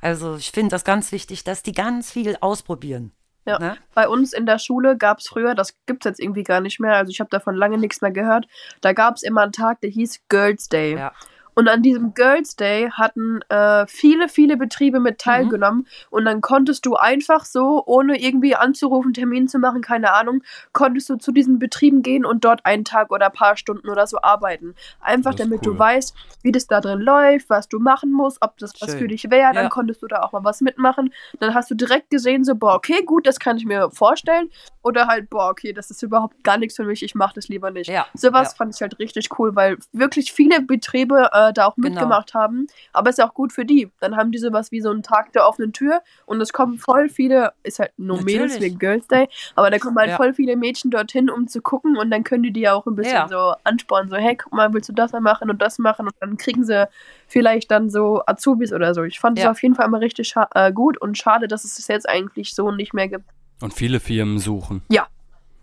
[0.00, 3.12] Also ich finde das ganz wichtig, dass die ganz viel ausprobieren.
[3.48, 3.58] Ja.
[3.58, 3.76] Ne?
[3.94, 6.80] Bei uns in der Schule gab es früher, das gibt es jetzt irgendwie gar nicht
[6.80, 8.46] mehr, also ich habe davon lange nichts mehr gehört,
[8.82, 10.96] da gab es immer einen Tag, der hieß Girls Day.
[10.96, 11.12] Ja.
[11.58, 15.02] Und an diesem Girls Day hatten äh, viele, viele Betriebe Mhm.
[15.02, 15.88] mit teilgenommen.
[16.08, 21.10] Und dann konntest du einfach so, ohne irgendwie anzurufen, Termin zu machen, keine Ahnung, konntest
[21.10, 24.22] du zu diesen Betrieben gehen und dort einen Tag oder ein paar Stunden oder so
[24.22, 24.76] arbeiten.
[25.00, 25.72] Einfach damit cool.
[25.72, 28.98] du weißt, wie das da drin läuft, was du machen musst, ob das was Schön.
[29.00, 29.52] für dich wäre.
[29.52, 29.68] Dann Ja.
[29.68, 31.12] konntest du da auch mal was mitmachen.
[31.40, 34.48] Dann hast du direkt gesehen, so, boah, okay, gut, das kann ich mir vorstellen.
[34.82, 37.72] Oder halt, boah, okay, das ist überhaupt gar nichts für mich, ich mache das lieber
[37.72, 37.90] nicht.
[37.90, 38.56] Ja, Sowas ja.
[38.56, 41.88] fand ich halt richtig cool, weil wirklich viele Betriebe äh, da auch Genau.
[41.88, 42.66] mitgemacht haben.
[42.92, 43.90] Aber ist ja auch gut für die.
[44.00, 47.08] Dann haben die sowas wie so einen Tag der offenen Tür und es kommen voll
[47.08, 48.60] viele, ist halt nur Mädels Natürlich.
[48.72, 50.16] wegen Girls Day, aber da kommen halt Ja.
[50.16, 52.94] voll viele Mädchen dorthin, um zu gucken und dann können die die ja auch ein
[52.96, 53.28] bisschen Ja.
[53.28, 56.14] so anspornen, so, hey, guck mal, willst du das mal machen und das machen und
[56.20, 56.88] dann kriegen sie
[57.26, 59.02] vielleicht dann so Azubis oder so.
[59.04, 59.50] Ich fand es Ja.
[59.50, 62.70] auf jeden Fall immer richtig äh, gut und schade, dass es es jetzt eigentlich so
[62.70, 63.24] nicht mehr gibt.
[63.60, 64.82] Und viele Firmen suchen.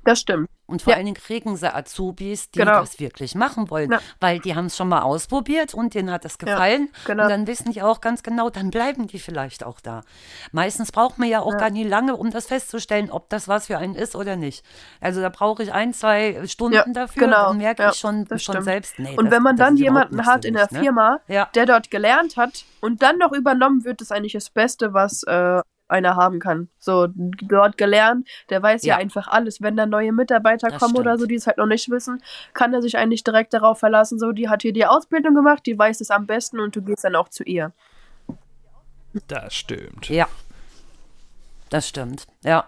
[0.06, 0.50] Das stimmt.
[0.68, 0.98] Und vor Ja.
[0.98, 2.80] allen Dingen kriegen sie Azubis, die Genau.
[2.80, 3.92] das wirklich machen wollen.
[3.92, 4.00] Ja.
[4.20, 6.90] Weil die haben es schon mal ausprobiert und denen hat das Ja, gefallen.
[7.06, 7.24] genau.
[7.24, 10.02] Und dann wissen die auch ganz genau, dann bleiben die vielleicht auch da.
[10.52, 11.58] Meistens braucht man ja auch Ja.
[11.58, 14.64] gar nicht lange, um das festzustellen, ob das was für einen ist oder nicht.
[15.02, 17.48] Also da brauche ich ein, zwei Stunden Ja, dafür, genau.
[17.50, 18.64] dann merke Ja, ich schon, schon stimmt.
[18.64, 19.16] selbst, nee.
[19.18, 20.80] Und das, wenn man dann jemanden nicht hat in der ne?
[20.80, 21.50] Firma, Ja.
[21.54, 25.62] der dort gelernt hat und dann noch übernommen wird, ist eigentlich das Beste, was äh,
[25.96, 26.70] einer haben kann.
[26.80, 29.00] So, dort gelernt, der weiß ja, Ja.
[29.02, 29.62] einfach alles.
[29.62, 31.20] Wenn da neue Mitarbeiter Das kommen oder stimmt.
[31.22, 32.22] so, die es halt noch nicht wissen,
[32.54, 35.78] kann er sich eigentlich direkt darauf verlassen, so, die hat hier die Ausbildung gemacht, die
[35.78, 37.72] weiß es am besten und du gehst dann auch zu ihr.
[39.28, 40.10] Das stimmt.
[40.10, 40.28] Ja,
[41.70, 42.28] das stimmt.
[42.44, 42.66] Ja.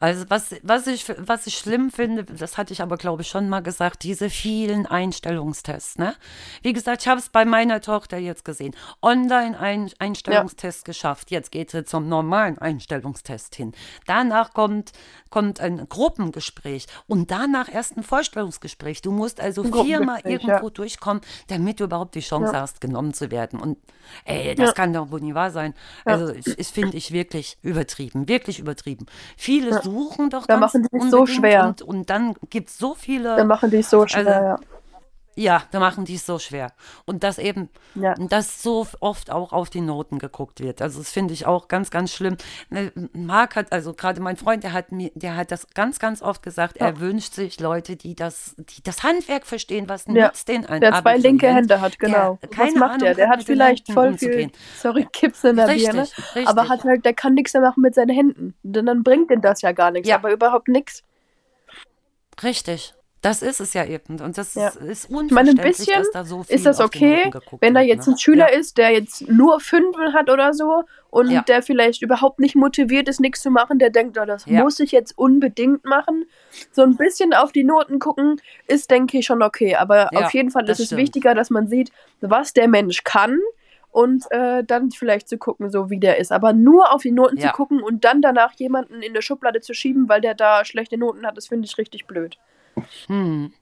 [0.00, 3.48] Also was, was, ich, was ich schlimm finde, das hatte ich aber, glaube ich, schon
[3.48, 5.98] mal gesagt, diese vielen Einstellungstests.
[5.98, 6.14] Ne?
[6.62, 8.74] Wie gesagt, ich habe es bei meiner Tochter jetzt gesehen.
[9.02, 11.30] Online-Einstellungstest geschafft.
[11.30, 13.72] Jetzt geht sie zum normalen Einstellungstest hin.
[14.06, 14.92] Danach kommt,
[15.30, 19.02] kommt ein Gruppengespräch und danach erst ein Vorstellungsgespräch.
[19.02, 20.70] Du musst also viermal irgendwo ja.
[20.70, 22.60] durchkommen, damit du überhaupt die Chance Ja.
[22.60, 23.60] hast, genommen zu werden.
[23.60, 23.78] Und
[24.24, 24.72] ey, das Ja.
[24.72, 25.74] kann doch wohl nicht wahr sein.
[26.04, 29.06] Also ich, ich finde ich wirklich übertrieben, wirklich übertrieben.
[29.36, 31.66] Viele suchen doch Da ganz machen die es so schwer.
[31.68, 34.77] Und, und dann gibt es so viele, Dann machen die es so schwer, Also, ja.
[35.40, 36.72] Ja, da machen die es so schwer.
[37.06, 38.14] Und dass eben, Ja.
[38.14, 40.82] dass so oft auch auf die Noten geguckt wird.
[40.82, 42.36] Also das finde ich auch ganz, ganz schlimm.
[42.70, 46.22] Ne, Marc hat, also gerade mein Freund, der hat mir, der hat das ganz, ganz
[46.22, 50.26] oft gesagt, er wünscht sich Leute, die das, die das Handwerk verstehen, was Ja.
[50.26, 52.38] nützt den ein Der zwei linke Hände hat, genau.
[52.42, 53.14] Der, Was macht Ahnung der?
[53.14, 54.50] Der hat vielleicht voll umzugehen.
[54.50, 56.02] viel, sorry, Kips in der Richtig, Birne.
[56.02, 56.48] richtig.
[56.48, 58.54] Aber hat halt, der kann nichts mehr machen mit seinen Händen.
[58.64, 60.08] Denn dann bringt denn das ja gar nichts.
[60.08, 60.16] Ja.
[60.16, 61.04] Aber überhaupt nichts.
[62.42, 62.94] Richtig.
[63.20, 64.20] Das ist es ja eben.
[64.20, 64.68] Und das Ja.
[64.68, 67.74] ist, ist Ich meine, ein unverständlich, bisschen dass da so viel ist das okay, wenn
[67.74, 68.14] da jetzt ne?
[68.14, 68.58] ein Schüler ja.
[68.58, 71.42] ist, der jetzt nur Fünfen hat oder so und Ja.
[71.42, 74.92] der vielleicht überhaupt nicht motiviert ist, nichts zu machen, der denkt, oh, das muss ich
[74.92, 76.26] jetzt unbedingt machen.
[76.70, 79.74] So ein bisschen auf die Noten gucken, ist, denke ich, schon okay.
[79.74, 81.00] Aber auf jeden Fall ist es stimmt.
[81.00, 83.40] wichtiger, dass man sieht, was der Mensch kann
[83.90, 86.30] und äh, dann vielleicht zu gucken, so wie der ist.
[86.30, 89.74] Aber nur auf die Noten zu gucken und dann danach jemanden in der Schublade zu
[89.74, 92.38] schieben, weil der da schlechte Noten hat, das finde ich richtig blöd.
[93.06, 93.52] Hm.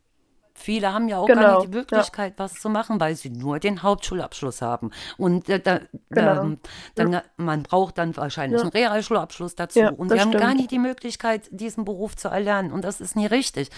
[0.58, 3.58] Viele haben ja auch gar Genau, nicht die Möglichkeit, was zu machen, weil sie nur
[3.58, 4.90] den Hauptschulabschluss haben.
[5.18, 6.42] Und äh, da, Genau.
[6.44, 6.58] ähm,
[6.94, 8.62] dann, man braucht dann wahrscheinlich Ja.
[8.62, 9.80] einen Realschulabschluss dazu.
[9.80, 10.56] Ja, und sie haben gar stimmt.
[10.56, 12.72] nicht die Möglichkeit, diesen Beruf zu erlernen.
[12.72, 13.68] Und das ist nie richtig.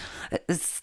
[0.47, 0.81] Es,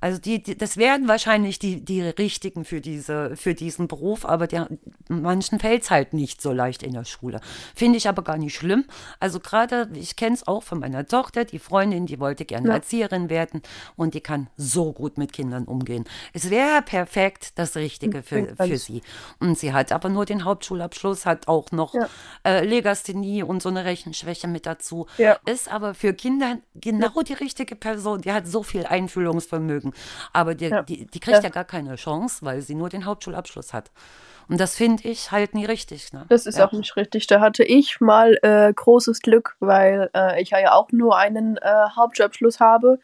[0.00, 4.46] also die, die, das werden wahrscheinlich die, die Richtigen für, diese, für diesen Beruf, aber
[4.46, 4.68] der,
[5.08, 7.40] manchen fällt es halt nicht so leicht in der Schule.
[7.74, 8.84] Finde ich aber gar nicht schlimm.
[9.18, 12.74] Also gerade, ich kenne es auch von meiner Tochter, die Freundin, die wollte gerne Ja.
[12.74, 13.62] Erzieherin werden
[13.96, 16.04] und die kann so gut mit Kindern umgehen.
[16.32, 18.84] Es wäre perfekt das Richtige für, Klingt für alles.
[18.86, 19.02] sie.
[19.38, 22.08] Und sie hat aber nur den Hauptschulabschluss, hat auch noch Ja.
[22.44, 25.06] äh, Legasthenie und so eine Rechenschwäche mit dazu.
[25.18, 25.38] Ja.
[25.46, 28.22] Ist aber für Kinder genau die richtige Person.
[28.22, 29.89] Die hat so viel Einfühlungsvermögen.
[30.32, 30.82] Aber die, Ja.
[30.82, 31.42] die, die kriegt ja.
[31.42, 31.48] Ja.
[31.50, 33.90] gar keine Chance, weil sie nur den Hauptschulabschluss hat.
[34.48, 36.12] Und das finde ich halt nie richtig.
[36.12, 36.24] Ne?
[36.28, 36.66] Das ist ja.
[36.66, 37.26] auch nicht richtig.
[37.28, 41.68] Da hatte ich mal äh, großes Glück, weil äh, ich ja auch nur einen äh,
[41.96, 42.98] Hauptschulabschluss habe.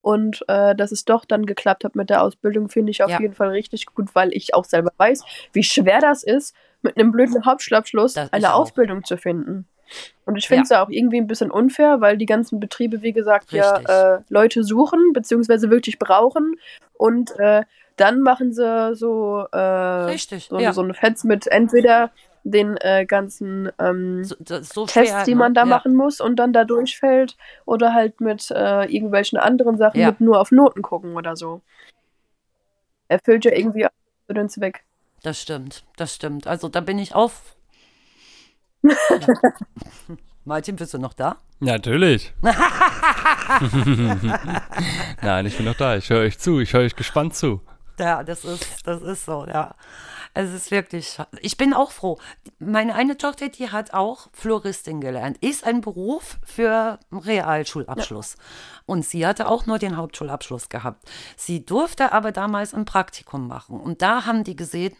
[0.00, 3.20] Und äh, dass es doch dann geklappt hat mit der Ausbildung, finde ich auf Ja.
[3.20, 7.12] jeden Fall richtig gut, weil ich auch selber weiß, wie schwer das ist, mit einem
[7.12, 8.60] blöden Hauptschulabschluss Das- eine auch.
[8.62, 9.66] Ausbildung zu finden.
[10.24, 10.82] Und ich finde es ja.
[10.82, 13.88] auch irgendwie ein bisschen unfair, weil die ganzen Betriebe, wie gesagt, Richtig.
[13.88, 16.56] ja äh, Leute suchen, beziehungsweise wirklich brauchen.
[16.94, 17.62] Und äh,
[17.96, 20.72] dann machen sie so, äh, so, ja.
[20.72, 22.10] so eine Fets mit entweder
[22.44, 25.36] den äh, ganzen ähm, So, so Tests, schwer, die ne?
[25.36, 25.66] man da ja.
[25.66, 30.08] machen muss und dann da durchfällt oder halt mit äh, irgendwelchen anderen Sachen Ja.
[30.08, 31.60] mit nur auf Noten gucken oder so.
[33.08, 33.86] Erfüllt ja irgendwie
[34.28, 34.84] den Zweck.
[35.22, 36.46] Das stimmt, das stimmt.
[36.46, 37.56] Also da bin ich auf.
[40.44, 41.36] Martin, bist du noch da?
[41.60, 42.34] Natürlich.
[45.22, 45.96] Nein, ich bin noch da.
[45.96, 46.58] Ich höre euch zu.
[46.60, 47.60] Ich höre euch gespannt zu.
[47.98, 49.74] Ja, das ist, das ist so, ja.
[50.34, 52.18] Es ist wirklich, ich bin auch froh.
[52.58, 55.36] Meine eine Tochter, die hat auch Floristin gelernt.
[55.42, 58.36] Ist ein Beruf für Realschulabschluss.
[58.86, 61.06] Und sie hatte auch nur den Hauptschulabschluss gehabt.
[61.36, 63.78] Sie durfte aber damals ein Praktikum machen.
[63.78, 64.96] Und da haben die gesehen,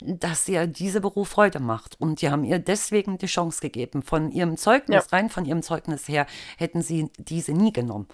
[0.00, 2.00] dass sie ja diese Beruf Freude macht.
[2.00, 4.02] Und die haben ihr deswegen die Chance gegeben.
[4.02, 5.16] Von ihrem Zeugnis, Ja.
[5.18, 6.26] rein von ihrem Zeugnis her,
[6.58, 8.06] hätten sie diese nie genommen.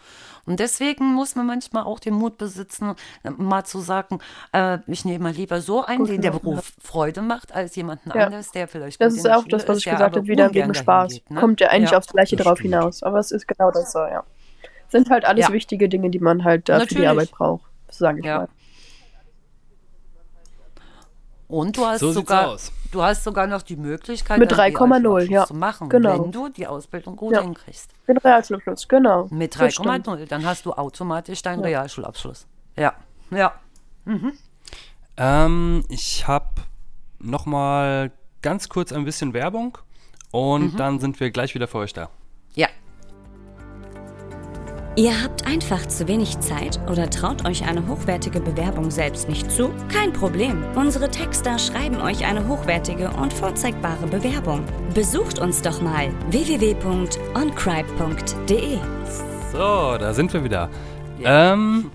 [0.47, 2.95] Und deswegen muss man manchmal auch den Mut besitzen,
[3.37, 4.19] mal zu sagen,
[4.53, 8.11] äh, ich nehme mal lieber so einen, den der gemacht, Beruf Freude macht, als jemanden
[8.15, 8.27] Ja.
[8.27, 10.53] anders, der vielleicht Das gut ist in der auch das, was ich gesagt habe, wieder
[10.55, 11.13] wegen Spaß.
[11.13, 11.41] geht, ne?
[11.41, 11.99] Kommt ja eigentlich Ja.
[11.99, 12.75] aufs Gleiche drauf stimmt.
[12.75, 13.03] hinaus.
[13.03, 14.25] Aber es ist genau das so, ja.
[14.89, 15.53] Sind halt alles Ja.
[15.53, 17.07] wichtige Dinge, die man halt da für die.
[17.07, 18.39] Arbeit braucht, sage ich Ja.
[18.39, 18.49] mal.
[21.49, 22.73] Und du hast So sogar, aus.
[22.93, 25.47] du hast sogar noch die Möglichkeit, Mit einen 3,0, Realschulabschluss ja.
[25.47, 26.25] zu machen, Genau.
[26.25, 27.43] wenn du die Ausbildung gut Ja.
[27.43, 27.91] hinkriegst.
[28.09, 29.27] Den Realschulabschluss, genau.
[29.31, 30.07] Mit Das stimmt.
[30.07, 32.47] 3,0, dann hast du automatisch deinen Realschulabschluss.
[32.77, 32.95] Ja,
[33.31, 33.53] ja.
[35.17, 36.63] Ähm, ich habe
[37.19, 38.11] noch mal
[38.41, 39.79] ganz kurz ein bisschen Werbung
[40.31, 42.09] und dann sind wir gleich wieder für euch da.
[42.55, 42.69] Ja,
[44.95, 49.71] Ihr habt einfach zu wenig Zeit oder traut euch eine hochwertige Bewerbung selbst nicht zu?
[49.89, 50.63] Kein Problem.
[50.75, 54.67] Unsere Texter schreiben euch eine hochwertige und vorzeigbare Bewerbung.
[54.93, 58.79] Besucht uns doch mal www.oncribe.de.
[59.51, 60.69] So, da sind wir wieder.
[61.25, 61.91] Ähm,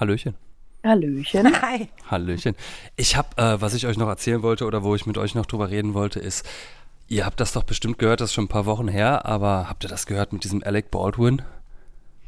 [0.00, 0.43] Hallöchen.
[0.84, 1.50] Hallöchen.
[1.62, 1.88] Hi.
[2.10, 2.54] Hallöchen.
[2.96, 5.46] Ich habe, äh, was ich euch noch erzählen wollte oder wo ich mit euch noch
[5.46, 6.46] drüber reden wollte, ist,
[7.08, 9.84] ihr habt das doch bestimmt gehört, das ist schon ein paar Wochen her, aber habt
[9.84, 11.42] ihr das gehört mit diesem Alec Baldwin?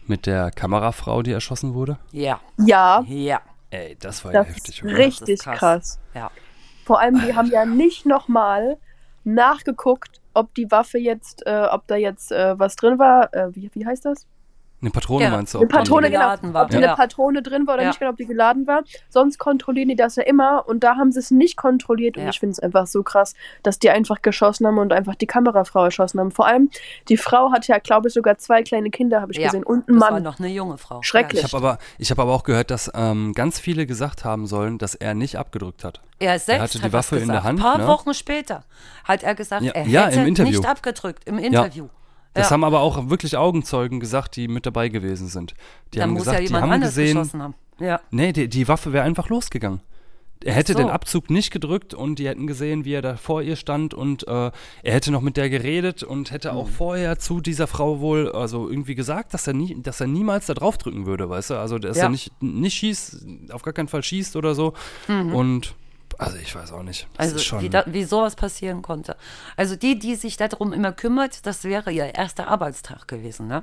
[0.07, 1.99] Mit der Kamerafrau, die erschossen wurde?
[2.13, 3.41] Ja, Ja, ja.
[3.71, 4.79] Ey, das war ja das heftig.
[4.79, 4.97] ist oder?
[4.97, 5.99] richtig Das ist krass.
[6.15, 6.31] Ja.
[6.85, 8.79] Vor allem, die haben ja nicht nochmal
[9.25, 13.35] nachgeguckt, ob die Waffe jetzt, äh, ob da jetzt äh, was drin war.
[13.35, 14.27] Äh, wie, wie heißt das?
[14.83, 15.59] Eine Patrone Ja, meinst du?
[15.59, 16.21] Eine ob die- Patrone, genau.
[16.21, 16.65] geladen war.
[16.65, 16.87] Ob da Ja.
[16.89, 17.89] eine Patrone drin war oder Ja.
[17.89, 18.83] nicht, genau, ob die geladen war.
[19.09, 22.39] Sonst kontrollieren die das ja immer und da haben sie es nicht kontrolliert und ich
[22.39, 26.21] finde es einfach so krass, dass die einfach geschossen haben und einfach die Kamerafrau erschossen
[26.21, 26.31] haben.
[26.31, 26.69] Vor allem,
[27.09, 29.47] die Frau hat ja, glaube ich, sogar zwei kleine Kinder, habe ich ja.
[29.47, 30.23] gesehen, und ein das war Mann.
[30.23, 31.03] noch eine junge Frau.
[31.03, 31.43] Schrecklich.
[31.43, 34.77] Ich habe aber, ich hab aber auch gehört, dass ähm, ganz viele gesagt haben sollen,
[34.77, 36.01] dass er nicht abgedrückt hat.
[36.19, 37.45] Er selbst hatte die hat Waffe in der gesagt.
[37.47, 37.87] Hand, Ein paar ne?
[37.87, 38.65] Wochen später
[39.05, 40.59] hat er gesagt, Ja, er ja, hätte im Interview.
[40.59, 41.89] nicht abgedrückt, im Interview.
[42.37, 42.51] Das Ja.
[42.53, 45.55] haben aber auch wirklich Augenzeugen gesagt, die mit dabei gewesen sind.
[45.95, 47.55] Die Dann haben muss gesagt, ja die jemand haben anders gesehen, geschossen haben.
[47.81, 48.01] Ja.
[48.11, 49.81] nee, die, die Waffe wäre einfach losgegangen.
[50.45, 50.79] Er hätte so.
[50.79, 54.29] den Abzug nicht gedrückt und die hätten gesehen, wie er da vor ihr stand und
[54.29, 54.53] äh, er
[54.95, 56.59] hätte noch mit der geredet und hätte Mhm.
[56.59, 60.45] auch vorher zu dieser Frau wohl also irgendwie gesagt, dass er nie, dass er niemals
[60.47, 61.55] da drauf drücken würde, weißt du?
[61.55, 62.05] Also dass Ja.
[62.05, 64.75] er nicht, nicht schießt, auf gar keinen Fall schießt oder so.
[65.09, 65.75] Und
[66.19, 67.09] also ich weiß auch nicht.
[67.17, 67.27] Das.
[67.29, 69.17] Also schon, wie, da, wie sowas passieren konnte.
[69.57, 73.63] Also die, die sich darum immer kümmert, das wäre ihr erster Arbeitstag gewesen, ne?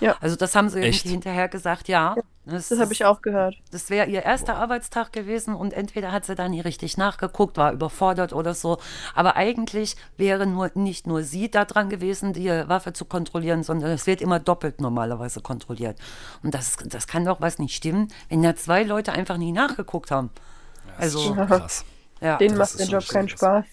[0.00, 0.16] Ja.
[0.20, 0.98] Also das haben sie Echt?
[1.04, 2.16] irgendwie hinterher gesagt, ja.
[2.46, 3.54] Das, Das habe ich auch gehört.
[3.70, 7.72] Das wäre ihr erster Arbeitstag gewesen und entweder hat sie da nie richtig nachgeguckt, war
[7.72, 8.78] überfordert oder so.
[9.14, 13.92] Aber eigentlich wäre nur nicht nur sie da dran gewesen, die Waffe zu kontrollieren, sondern
[13.92, 15.98] es wird immer doppelt normalerweise kontrolliert.
[16.42, 20.10] Und das, das kann doch was nicht stimmen, wenn da zwei Leute einfach nie nachgeguckt
[20.10, 20.28] haben.
[20.98, 21.84] das ist Also, schon krass.
[22.24, 22.36] Ja.
[22.38, 23.28] Denen das macht der Job keinen.
[23.28, 23.64] Spaß.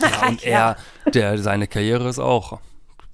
[0.00, 0.76] Ja, und er,
[1.12, 2.58] der, seine Karriere ist auch.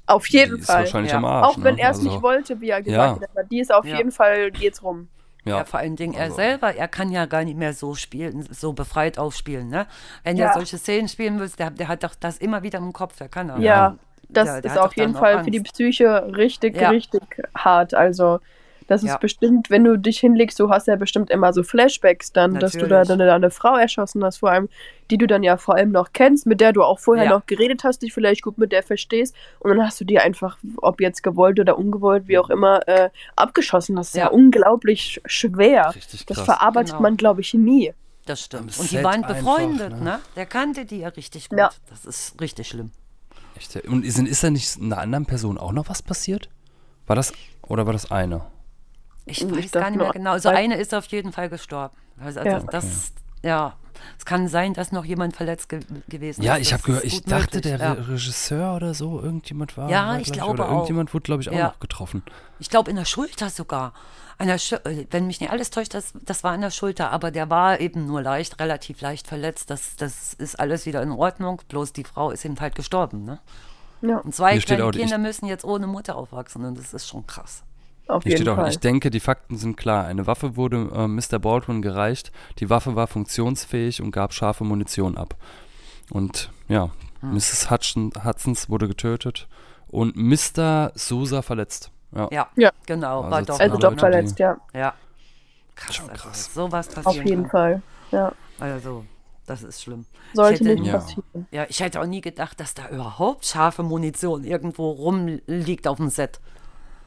[0.07, 0.81] Auf jeden die ist Fall.
[0.85, 1.19] wahrscheinlich Ja.
[1.19, 1.47] am Arsch.
[1.59, 1.83] Auch wenn ne?
[1.83, 2.83] er es Also, nicht wollte, wie er Ja.
[3.13, 3.31] gesagt hat.
[3.35, 3.97] Aber die ist auf Ja.
[3.99, 5.09] jeden Fall geht's rum.
[5.45, 5.59] Ja.
[5.59, 8.47] Ja, vor allen Dingen er Also- selber, er kann ja gar nicht mehr so spielen,
[8.51, 9.87] so befreit aufspielen, ne?
[10.25, 10.53] Wenn er Ja.
[10.55, 13.49] solche Szenen spielen will, der, der hat doch das immer wieder im Kopf, der kann
[13.51, 13.59] er.
[13.59, 13.97] Ja,
[14.31, 15.61] das Der- der ist hat auf jeden Fall für die.
[15.61, 16.89] Psyche richtig, Ja.
[16.91, 17.23] richtig
[17.57, 17.93] hart.
[17.95, 18.41] Also,
[18.89, 19.17] das ist Ja.
[19.19, 22.81] bestimmt, wenn du dich hinlegst, du hast ja bestimmt immer so Flashbacks dann, dass du
[22.81, 23.09] da Natürlich.
[23.09, 24.69] deine, deine Frau erschossen hast, vor allem,
[25.11, 27.31] die du dann ja vor allem noch kennst, mit der du auch vorher Ja.
[27.31, 30.59] noch geredet hast, dich vielleicht gut mit der verstehst und dann hast du die einfach,
[30.79, 33.95] ob jetzt gewollt oder ungewollt, wie auch immer, äh, abgeschossen.
[33.97, 34.31] Das ist ja, Ja.
[34.31, 35.95] unglaublich schwer.
[35.95, 36.45] Richtig das krass.
[36.47, 37.03] verarbeitet Genau.
[37.03, 37.93] man, glaube ich, nie.
[38.27, 38.79] Das stimmt.
[38.79, 40.01] Und die waren einfach, befreundet, ne?
[40.03, 40.19] ne?
[40.37, 41.59] Der kannte die ja richtig gut.
[41.59, 41.71] Ja.
[41.89, 42.91] Das ist richtig schlimm.
[43.57, 43.81] Echt, ja.
[43.91, 46.49] Und ist, ist da nicht einer anderen Person auch noch was passiert?
[47.07, 47.33] War das,
[47.67, 48.43] oder war das eine?
[49.29, 50.33] Ich Ich weiß dachte gar nicht mehr genau.
[50.33, 51.95] Also eine ist auf jeden Fall gestorben.
[52.21, 52.61] Also, also Ja.
[52.61, 53.13] das,
[53.43, 53.75] ja.
[54.17, 56.63] Es kann sein, dass noch jemand verletzt ge gewesen Ja, ist.
[56.63, 57.93] ich Das habe gehört, ich dachte, möglich, der ja.
[57.95, 59.91] Re Regisseur oder so, irgendjemand war.
[59.91, 60.73] Ja, war, ich glaub glaube oder auch.
[60.75, 61.67] Irgendjemand wurde, glaube ich, auch Ja.
[61.69, 62.23] noch getroffen.
[62.61, 63.93] Ich glaube in der Schulter sogar.
[64.41, 67.11] An der Schul- äh, wenn mich nicht alles täuscht, das, das war an der Schulter,
[67.11, 69.69] aber der war eben nur leicht, relativ leicht verletzt.
[69.69, 71.61] Das, das ist alles wieder in Ordnung.
[71.69, 73.25] Bloß die Frau ist eben halt gestorben.
[73.25, 73.41] Ne?
[74.01, 76.95] Ja, Und zwei Hier kleine auch, ich- Kinder müssen jetzt ohne Mutter aufwachsen und das
[76.95, 77.65] ist schon krass.
[78.09, 78.71] Auf Hier jeden steht auch, Fall.
[78.71, 80.07] ich denke, die Fakten sind klar.
[80.07, 81.39] Eine Waffe wurde äh, Mr.
[81.39, 82.33] Baldwin gereicht.
[82.59, 85.37] Die Waffe war funktionsfähig und gab scharfe Munition ab.
[86.11, 86.91] Und ja,
[87.21, 87.35] Hm.
[87.35, 87.69] Mrs.
[87.71, 89.49] Hudson, Hudsons wurde getötet
[89.89, 90.93] und Mr.
[90.95, 91.91] Sousa verletzt.
[92.15, 92.29] Ja.
[92.31, 92.71] Ja, Ja.
[92.87, 93.23] genau.
[93.23, 94.57] Also war doch, also doch die- verletzt, ja.
[94.73, 94.95] Ja.
[95.75, 96.33] Krass, Schon also, krass.
[96.45, 97.51] dass sowas passieren Auf jeden kann.
[97.51, 97.83] Fall.
[98.13, 98.33] Ja.
[98.61, 99.05] Also,
[99.47, 100.07] das ist schlimm.
[100.35, 100.99] Sollte ich hätte, nicht Ja.
[100.99, 101.47] passieren.
[101.51, 106.09] Ja, ich hätte auch nie gedacht, dass da überhaupt scharfe Munition irgendwo rumliegt auf dem
[106.11, 106.41] Set.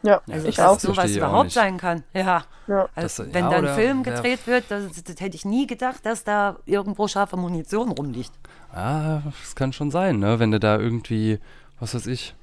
[0.03, 0.79] Ja, Also, ich dass auch.
[0.79, 1.53] sowas ich auch überhaupt nicht.
[1.53, 2.03] sein kann.
[2.13, 2.43] Ja.
[2.67, 2.89] Ja.
[2.95, 6.05] Also, Das- wenn ja, da ein Film gedreht wird, das, das hätte ich nie gedacht,
[6.05, 8.31] dass da irgendwo scharfe Munition rumliegt.
[8.73, 10.39] Ah, das kann schon sein, ne?
[10.39, 11.39] Wenn du da irgendwie,
[11.79, 12.33] was weiß ich,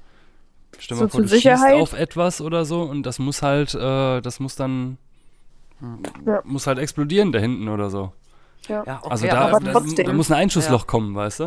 [0.77, 1.81] stell So mal vor, du schießt Sicherheit?
[1.81, 4.97] auf etwas oder so und das muss halt, äh, das muss dann,
[6.25, 6.41] Ja.
[6.43, 8.11] muss halt explodieren da hinten oder so.
[8.67, 8.83] Ja.
[8.85, 10.05] Ja, okay, Also da, aber da, trotzdem.
[10.05, 11.43] da muss ein Einschussloch kommen, weißt du?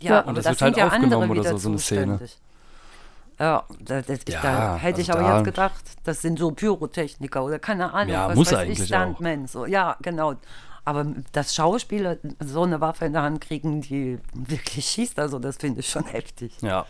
[0.00, 0.18] Ja, Ja.
[0.20, 2.20] aber Und das das wird sind halt ja aufgenommen oder so, so eine Szene.
[3.38, 6.38] Ja, da, das, ich, Ja, da hätte ich also aber da- jetzt gedacht, das sind
[6.38, 9.46] so Pyrotechniker oder keine Ahnung, Ja, was muss weiß eigentlich ich, Stuntmen.
[9.48, 10.34] So, ja, genau.
[10.84, 15.56] Aber dass Schauspieler so eine Waffe in der Hand kriegen, die wirklich schießt, also das
[15.56, 16.52] finde ich schon heftig.
[16.60, 16.84] Ja,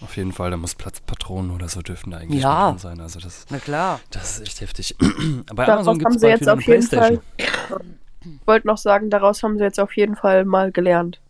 [0.00, 0.50] auf jeden Fall.
[0.50, 2.70] Da muss Platzpatronen oder so dürfen da eigentlich Ja.
[2.70, 3.00] drin sein.
[3.00, 4.00] Also das, Na klar.
[4.10, 4.96] das ist echt heftig.
[5.54, 7.22] Bei Daraus Amazon gibt haben es jetzt auf jeden Playstation.
[7.68, 7.80] Fall.
[8.24, 11.20] Ich wollte noch sagen, daraus haben sie jetzt auf jeden Fall mal gelernt.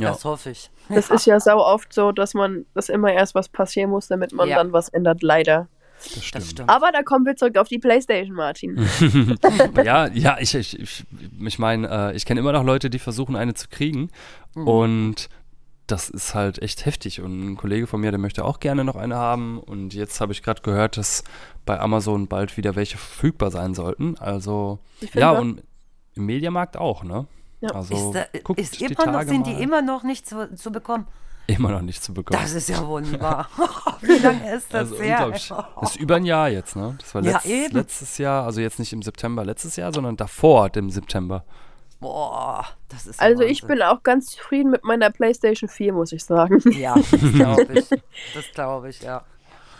[0.00, 0.10] Ja.
[0.10, 0.70] Das hoffe ich.
[0.88, 4.32] Das ist ja sau oft so, dass man, dass immer erst was passieren muss, damit
[4.32, 4.56] man Ja.
[4.56, 5.68] dann was ändert, leider.
[6.02, 6.44] das stimmt.
[6.44, 6.70] Das stimmt.
[6.70, 8.78] Aber da kommen wir zurück auf die Playstation, Martin.
[9.84, 11.04] Ja, ja, ich, ich, ich,
[11.44, 14.10] ich meine, äh, ich kenne immer noch Leute, die versuchen, eine zu kriegen.
[14.54, 14.68] Mhm.
[14.68, 15.28] Und
[15.86, 17.20] das ist halt echt heftig.
[17.22, 19.58] Und ein Kollege von mir, der möchte auch gerne noch eine haben.
[19.58, 21.24] Und jetzt habe ich gerade gehört, dass
[21.64, 24.16] bei Amazon bald wieder welche verfügbar sein sollten.
[24.18, 24.78] Also,
[25.14, 25.62] ja, und
[26.14, 27.26] im Mediamarkt auch, ne?
[27.60, 27.70] Ja.
[27.70, 29.54] Also, ist da, guckt ist die noch, Tage sind mal.
[29.56, 31.06] die immer noch nicht zu, zu bekommen?
[31.48, 32.38] immer noch nicht zu bekommen.
[32.40, 33.48] Das ist ja wunderbar.
[34.02, 35.30] Wie lange ist das also her?
[35.30, 35.50] Das
[35.90, 36.94] ist über ein Jahr jetzt, ne?
[37.00, 37.74] Das war Ja, letzt, eben.
[37.74, 41.44] letztes Jahr, also jetzt nicht im September letztes Jahr, sondern davor dem September.
[42.00, 46.22] Boah, das ist Also ich bin auch ganz zufrieden mit meiner Playstation 4, muss ich
[46.24, 46.60] sagen.
[46.72, 47.88] Ja, das glaube ich.
[48.34, 49.24] Das glaube ich, ja.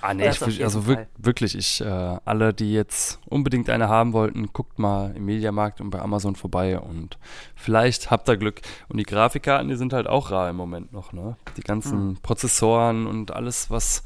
[0.01, 1.09] Ah, nee, ich, also Fall.
[1.17, 1.85] wirklich, ich, äh,
[2.25, 6.79] alle, die jetzt unbedingt eine haben wollten, guckt mal im Mediamarkt und bei Amazon vorbei
[6.79, 7.19] und
[7.57, 8.61] vielleicht habt ihr Glück.
[8.89, 11.37] Und die Grafikkarten, die sind halt auch rar im Moment noch, ne?
[11.57, 12.17] Die ganzen Hm.
[12.23, 14.05] Prozessoren und alles, was,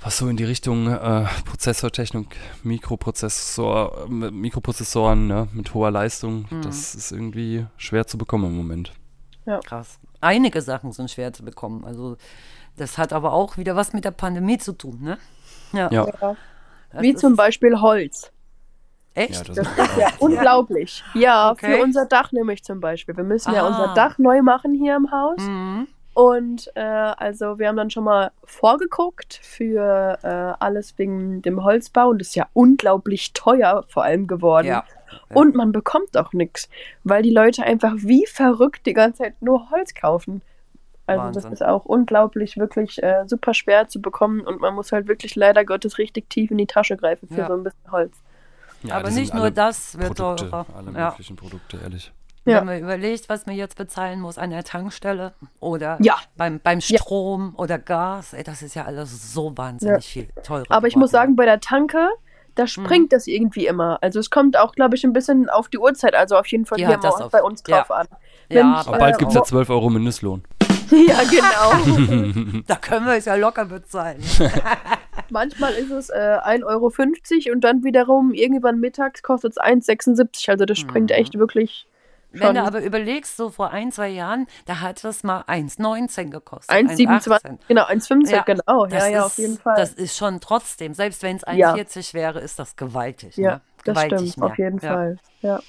[0.00, 6.46] was so in die Richtung äh, Prozessortechnik, Mikroprozessor, äh, mit Mikroprozessoren, ne, mit hoher Leistung,
[6.50, 6.62] Hm.
[6.62, 8.92] das ist irgendwie schwer zu bekommen im Moment.
[9.64, 10.00] Krass.
[10.20, 11.84] Einige Sachen sind schwer zu bekommen.
[11.84, 12.16] Also
[12.76, 15.18] das hat aber auch wieder was mit der Pandemie zu tun, ne?
[15.72, 15.90] Ja.
[15.90, 16.36] Ja.
[16.98, 18.30] Wie zum Beispiel Holz.
[19.14, 19.48] Echt?
[19.48, 21.02] Ja, das Das ist, ist ja unglaublich.
[21.14, 21.76] Ja, Okay.
[21.76, 23.16] für unser Dach nämlich zum Beispiel.
[23.16, 23.66] Wir müssen ja Ah.
[23.68, 25.38] unser Dach neu machen hier im Haus.
[25.38, 25.88] Mhm.
[26.14, 30.28] Und äh, also wir haben dann schon mal vorgeguckt für äh,
[30.62, 32.08] alles wegen dem Holzbau.
[32.08, 34.66] Und das ist ja unglaublich teuer vor allem geworden.
[34.66, 34.84] Ja.
[35.32, 36.68] Und man bekommt auch nichts,
[37.04, 40.42] weil die Leute einfach wie verrückt die ganze Zeit nur Holz kaufen.
[41.06, 41.42] Also Wahnsinn.
[41.42, 45.36] das ist auch unglaublich, wirklich äh, super schwer zu bekommen und man muss halt wirklich
[45.36, 47.46] leider Gottes richtig tief in die Tasche greifen für Ja.
[47.46, 48.16] so ein bisschen Holz.
[48.82, 50.66] ja, aber nicht nur das wird Produkte, teurer.
[50.76, 51.10] alle Ja.
[51.10, 52.12] möglichen Produkte, ehrlich.
[52.44, 52.58] Ja.
[52.58, 56.16] Wenn man überlegt, was man jetzt bezahlen muss an der Tankstelle oder Ja.
[56.36, 56.98] beim, beim Ja.
[56.98, 60.64] Strom oder Gas, ey, das ist ja alles so wahnsinnig viel teurer.
[60.70, 62.52] Aber ich muss sagen, bei der Tanke, Mhm.
[62.54, 63.98] da springt das irgendwie immer.
[64.00, 66.78] Also es kommt auch, glaube ich, ein bisschen auf die Uhrzeit, also auf jeden Fall
[66.80, 67.96] Ja, hier das mal auf- bei uns drauf ja.
[67.96, 68.06] an.
[68.48, 70.44] Ja, Wenn ich, Aber Äh, bald gibt es ja wo- 12 Euro Mindestlohn.
[71.08, 72.62] ja, genau.
[72.66, 74.22] Da können wir es ja locker bezahlen.
[75.30, 76.92] Manchmal ist es äh, 1,50 Euro
[77.54, 80.50] und dann wiederum irgendwann mittags kostet es 1,76.
[80.50, 81.16] Also das springt Mhm.
[81.16, 81.86] echt wirklich
[82.32, 86.30] Wenn schon du aber überlegst, so vor ein, zwei Jahren, da hat es mal 1,19
[86.30, 86.74] gekostet.
[86.76, 88.84] 1,27, genau, 1,15, Ja, genau.
[88.84, 89.76] Ja, Das ja, ist, auf jeden Fall.
[89.76, 91.72] Das ist schon trotzdem, selbst wenn es Ja.
[91.74, 93.36] 1,40 wäre, ist das gewaltig.
[93.36, 93.60] Ja, ne?
[93.84, 94.46] das gewaltig stimmt, mehr.
[94.50, 94.92] auf jeden ja.
[94.92, 95.16] Fall.
[95.42, 95.60] Ja.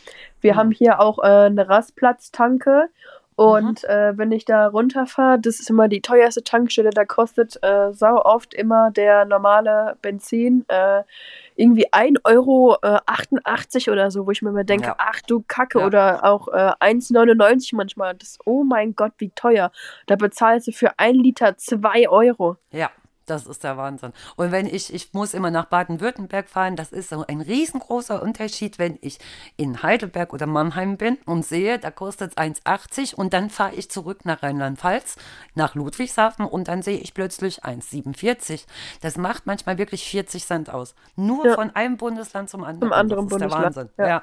[0.41, 0.58] Wir Mhm.
[0.58, 2.89] haben hier auch äh, eine Rastplatztanke.
[3.38, 7.94] Und äh, wenn ich da runterfahre, das ist immer die teuerste Tankstelle, da kostet äh,
[7.94, 11.04] sau oft immer der normale Benzin äh,
[11.56, 14.96] irgendwie 1,88 Euro äh, 88 oder so, wo ich mir immer denke, Ja.
[14.98, 15.85] ach du Kacke, Ja.
[15.85, 18.15] oder auch äh, 1,99 manchmal.
[18.15, 19.71] Das, oh mein Gott, wie teuer.
[20.08, 22.58] Da bezahlst du für ein Liter 2 Euro.
[22.71, 22.90] Ja,
[23.28, 24.13] Das ist der Wahnsinn.
[24.38, 28.80] Und wenn ich, ich muss immer nach Baden-Württemberg fahren, das ist so ein riesengroßer Unterschied,
[28.80, 29.19] wenn ich
[29.58, 33.92] in Heidelberg oder Mannheim bin und sehe, da kostet es 1,80 und dann fahre ich
[33.92, 35.17] zurück nach Rheinland-Pfalz,
[35.56, 38.65] nach Ludwigshafen und dann sehe ich plötzlich 1,47.
[39.02, 40.96] Das macht manchmal wirklich 40 Cent aus.
[41.15, 41.54] Nur Ja.
[41.56, 42.90] von einem Bundesland zum anderen.
[42.90, 43.94] Zum anderen das ist Bundesland, Der Wahnsinn.
[44.00, 44.08] ja.
[44.08, 44.21] Ja.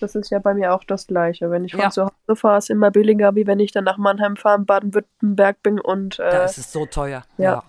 [0.00, 1.48] Das ist ja bei mir auch das Gleiche.
[1.50, 1.90] Wenn ich von Ja.
[1.90, 5.62] zu Hause fahre, ist immer billiger, wie wenn ich dann nach Mannheim fahre, in Baden-Württemberg
[5.62, 7.22] bin und Da äh, ist es so teuer.
[7.38, 7.44] ja.
[7.52, 7.64] Ja.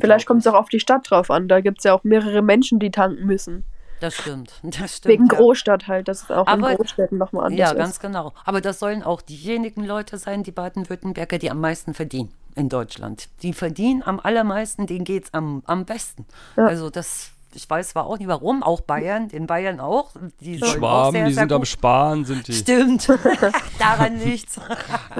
[0.00, 1.48] Vielleicht kommt es auch auf die Stadt drauf an.
[1.48, 3.64] Da gibt es ja auch mehrere Menschen, die tanken müssen.
[4.00, 4.52] Das stimmt.
[4.62, 5.12] Das stimmt.
[5.12, 5.36] Wegen ja.
[5.36, 6.08] Großstadt halt.
[6.08, 7.58] Das ist auch Aber- in Großstädten nochmal anders.
[7.58, 7.78] Ja, ist.
[7.78, 8.32] ganz genau.
[8.44, 13.28] Aber das sollen auch diejenigen Leute sein, die Baden-Württemberger, die am meisten verdienen in Deutschland.
[13.42, 16.26] Die verdienen am allermeisten, denen geht es am, am besten.
[16.56, 16.66] Ja.
[16.66, 20.10] Also das, ich weiß zwar auch nicht warum, auch Bayern, den Bayern auch.
[20.40, 21.68] Die auch Schwaben, sehr, die sehr sind am gut.
[21.68, 22.52] Sparen, sind die.
[22.52, 23.08] Stimmt,
[23.78, 24.60] daran nichts.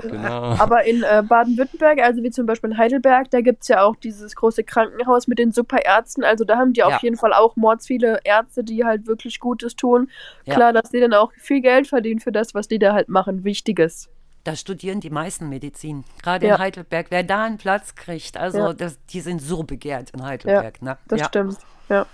[0.03, 0.55] Genau.
[0.59, 3.97] Aber in äh, Baden-Württemberg, also wie zum Beispiel in Heidelberg, da gibt es ja auch
[3.97, 6.25] dieses große Krankenhaus mit den Superärzten.
[6.25, 6.89] Also da haben die Ja.
[6.89, 10.11] auf jeden Fall auch mords viele Ärzte, die halt wirklich Gutes tun.
[10.45, 10.55] Ja.
[10.55, 13.45] Klar, dass die dann auch viel Geld verdienen für das, was die da halt machen.
[13.45, 14.09] Wichtiges.
[14.45, 16.05] Da studieren die meisten Medizin.
[16.23, 16.55] Gerade Ja.
[16.55, 18.73] in Heidelberg, wer da einen Platz kriegt, also Ja.
[18.73, 20.81] das, die sind so begehrt in Heidelberg.
[20.81, 20.97] ne?
[21.09, 21.27] Das ja.
[21.27, 21.59] stimmt.
[21.89, 22.07] Ja.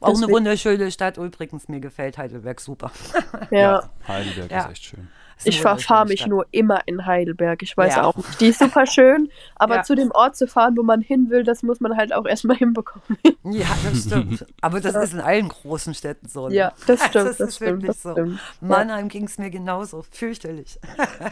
[0.00, 1.68] Auch eine wunderschöne Stadt übrigens.
[1.68, 2.90] Mir gefällt Heidelberg super.
[3.50, 3.88] Ja.
[4.06, 4.64] Heidelberg Ja.
[4.64, 5.08] ist echt schön.
[5.38, 6.30] Ist Ich verfahre mich Stadt.
[6.30, 7.62] nur immer in Heidelberg.
[7.62, 8.04] Ich weiß Ja.
[8.04, 8.40] auch nicht.
[8.40, 9.82] Die ist super schön, aber Ja.
[9.82, 12.56] zu dem Ort zu fahren, wo man hin will, das muss man halt auch erstmal
[12.58, 13.18] hinbekommen.
[13.44, 14.46] Ja, das stimmt.
[14.62, 16.48] Aber das ist in allen großen Städten so.
[16.48, 16.54] ne?
[16.54, 18.12] Ja, das stimmt, Das, das ist stimmt, wirklich das so.
[18.12, 18.40] stimmt.
[18.62, 18.68] Ja.
[18.68, 20.04] Mannheim ging es mir genauso.
[20.10, 20.78] Fürchterlich.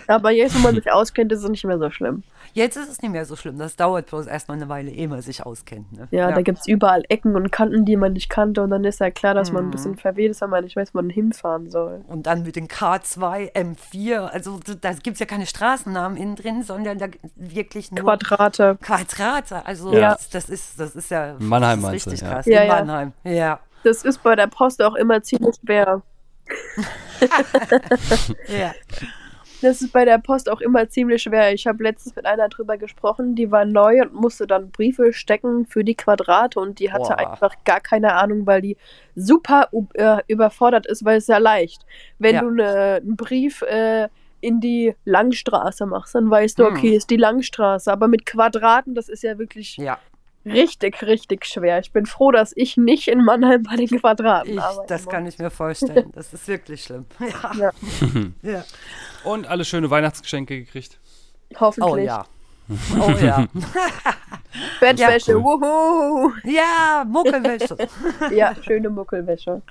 [0.06, 2.24] Aber jetzt, wo man sich auskennt, ist es nicht mehr so schlimm.
[2.54, 3.58] Jetzt ist es nicht mehr so schlimm.
[3.58, 5.92] Das dauert bloß erstmal eine Weile, ehe man sich auskennt.
[5.92, 6.06] Ne?
[6.12, 8.62] Ja, da gibt es überall Ecken und Kanten, die man nicht kannte.
[8.62, 9.54] Und dann ist ja klar, dass Mhm.
[9.56, 12.04] man ein bisschen verwirrt ist, weil man nicht weiß, wo man hinfahren soll.
[12.06, 14.26] Und dann mit den K2, M4.
[14.28, 18.78] Also da gibt es ja keine Straßennamen innen drin, sondern da wirklich nur Quadrate.
[18.80, 19.66] Quadrate.
[19.66, 20.12] Also Ja.
[20.12, 22.34] das, das, ist, das ist ja In Mannheim das ist meinst du, richtig ja.
[22.34, 22.46] krass.
[22.46, 22.74] Ja, in ja.
[22.76, 23.12] Mannheim.
[23.24, 23.60] Ja.
[23.82, 26.02] Das ist bei der Post auch immer ziemlich schwer.
[28.48, 28.72] ja.
[29.64, 31.52] Das ist bei der Post auch immer ziemlich schwer.
[31.54, 35.64] Ich habe letztens mit einer drüber gesprochen, die war neu und musste dann Briefe stecken
[35.66, 37.18] für die Quadrate und die hatte Boah.
[37.18, 38.76] einfach gar keine Ahnung, weil die
[39.14, 41.86] super äh, überfordert ist, weil es ja leicht.
[42.18, 42.40] Wenn Ja.
[42.42, 44.08] du ne, einen Brief äh,
[44.40, 46.74] in die Langstraße machst, dann weißt du, Hm.
[46.76, 47.90] okay, ist die Langstraße.
[47.90, 49.98] Aber mit Quadraten, das ist ja wirklich ja.
[50.44, 51.78] Richtig, richtig schwer.
[51.80, 54.86] Ich bin froh, dass ich nicht in Mannheim bei den Quadraten Ich, arbeite.
[54.88, 56.10] das kann ich mir vorstellen.
[56.14, 57.06] Das ist wirklich schlimm.
[57.20, 57.52] Ja.
[57.58, 57.70] Ja.
[58.42, 58.64] ja.
[59.24, 60.98] Und alle schöne Weihnachtsgeschenke gekriegt.
[61.58, 61.92] Hoffentlich.
[61.92, 62.24] Oh ja.
[62.98, 63.46] Oh ja.
[64.80, 66.32] Bettwäsche, Ja, wuhu!
[66.44, 67.76] Ja, Muckelwäsche.
[68.30, 69.62] Ja, schöne Muckelwäsche.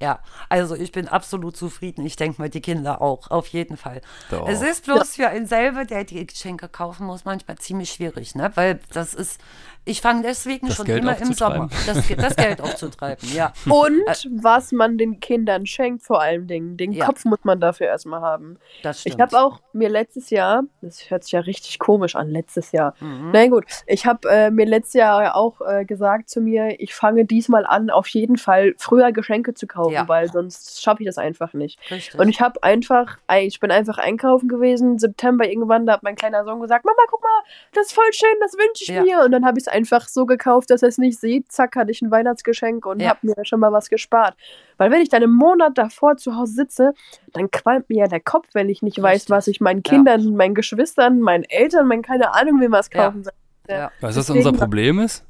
[0.00, 2.04] Ja, also ich bin absolut zufrieden.
[2.04, 4.00] Ich denke mal, die Kinder auch, auf jeden Fall.
[4.30, 4.48] Doch.
[4.48, 8.50] Es ist bloß für einen selber, der die Geschenke kaufen muss, manchmal ziemlich schwierig, ne?
[8.56, 9.40] Weil das ist,
[9.84, 11.68] ich fange deswegen Das schon Geld immer im Sommer.
[11.86, 13.52] Das, das Geld aufzutreiben, ja.
[13.68, 14.02] Und
[14.42, 16.76] was man den Kindern schenkt, vor allen Dingen.
[16.76, 17.06] Den Ja.
[17.06, 18.58] Kopf muss man dafür erstmal haben.
[18.82, 19.20] Das Ich stimmt.
[19.22, 22.94] habe auch mir letztes Jahr, das hört sich ja richtig komisch an, letztes Jahr.
[23.00, 23.30] Mhm.
[23.32, 27.24] Na gut, ich habe äh, mir letztes Jahr auch äh, gesagt zu mir, ich fange
[27.24, 30.06] diesmal an, auf jeden Fall früher Geschenke zu kaufen, Ja.
[30.08, 31.78] weil sonst schaffe ich das einfach nicht.
[31.90, 32.20] Richtig.
[32.20, 36.44] Und ich habe einfach, ich bin einfach einkaufen gewesen, September irgendwann, da hat mein kleiner
[36.44, 37.28] Sohn gesagt, Mama, guck mal,
[37.74, 39.02] das ist voll schön, das wünsche ich Ja.
[39.02, 39.24] mir.
[39.24, 41.50] Und dann habe ich es einfach so gekauft, dass er es nicht sieht.
[41.50, 43.10] Zack, hatte ich ein Weihnachtsgeschenk und Ja.
[43.10, 44.36] habe mir schon mal was gespart.
[44.76, 46.92] Weil wenn ich dann im Monat davor zu Hause sitze,
[47.32, 49.30] dann qualmt mir ja der Kopf, wenn ich nicht weiß, Richtig.
[49.30, 49.92] was ich meinen Ja.
[49.94, 53.04] Kindern, meinen Geschwistern, meinen Eltern, meinen keine Ahnung, wem was Ja.
[53.06, 53.32] kaufen soll.
[53.68, 53.90] ja.
[54.00, 55.24] Weißt du, was unser Problem ist?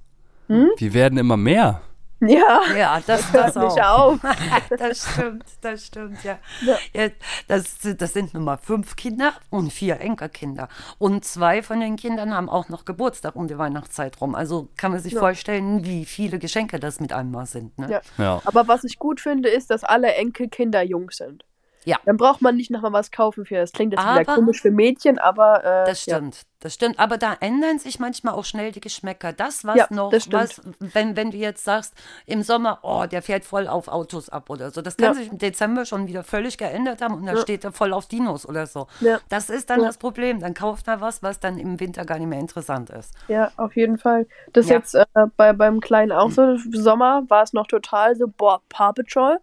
[0.48, 0.68] Hm?
[0.76, 1.80] Wir werden immer mehr.
[2.28, 4.12] Ja, ja, das, hört das nicht auch.
[4.14, 4.20] auf.
[4.78, 6.38] das stimmt, das stimmt, ja.
[6.60, 6.76] Ja.
[6.92, 7.08] ja
[7.48, 10.68] das, sind- das sind nun mal fünf Kinder und vier Enkelkinder.
[10.98, 14.34] Und zwei von den Kindern haben auch noch Geburtstag um die Weihnachtszeit rum.
[14.34, 15.20] Also kann man sich Ja.
[15.20, 17.76] vorstellen, wie viele Geschenke das mit einmal sind.
[17.78, 17.90] Ne?
[17.90, 18.00] Ja.
[18.18, 18.42] Ja.
[18.44, 21.44] Aber was ich gut finde, ist, dass alle Enkelkinder jung sind.
[21.84, 21.96] Ja.
[22.04, 23.56] Dann braucht man nicht nochmal was kaufen für.
[23.56, 25.64] Das klingt jetzt wieder Aber- komisch für Mädchen, aber.
[25.64, 26.16] Äh, Das ja.
[26.16, 26.98] stimmt, das stimmt.
[26.98, 29.32] Aber da ändern sich manchmal auch schnell die Geschmäcker.
[29.32, 31.94] Das, was Ja, noch, was, wenn, wenn du jetzt sagst,
[32.26, 34.80] im Sommer, oh, der fährt voll auf Autos ab oder so.
[34.82, 35.14] Das kann Ja.
[35.14, 37.42] sich im Dezember schon wieder völlig geändert haben und dann Ja.
[37.42, 38.86] steht er voll auf Dinos oder so.
[39.28, 40.40] Das ist dann das Problem.
[40.40, 43.14] Dann kauft man was, was dann im Winter gar nicht mehr interessant ist.
[43.28, 44.26] Ja, auf jeden Fall.
[44.52, 44.76] Das Ja.
[44.76, 45.04] jetzt äh,
[45.36, 46.56] bei, beim Kleinen auch so.
[46.72, 49.38] Sommer war es noch total so, boah, Paw Patrol.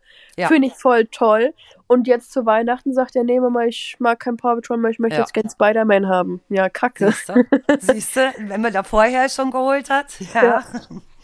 [0.47, 1.53] Finde ich voll toll.
[1.88, 4.99] Und jetzt zu Weihnachten sagt er, nee, Mama, ich mag kein Paw Patrol mehr, ich
[4.99, 6.39] möchte jetzt gerne Spider-Man haben.
[6.49, 7.09] Ja, kacke.
[7.12, 7.34] Siehst du?
[7.80, 10.07] Siehst du, wenn man da vorher schon geholt hat.
[10.34, 10.43] Ja.
[10.43, 10.64] Ja.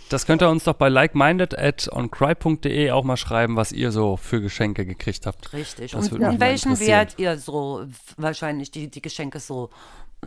[0.09, 4.17] Das könnt ihr uns doch bei likeminded at oncry.de auch mal schreiben, was ihr so
[4.17, 5.51] für Geschenke gekriegt habt.
[5.53, 5.93] Richtig.
[5.93, 6.79] Das Und in welchem.
[6.79, 7.85] Wert ihr so
[8.17, 9.71] wahrscheinlich die, die Geschenke so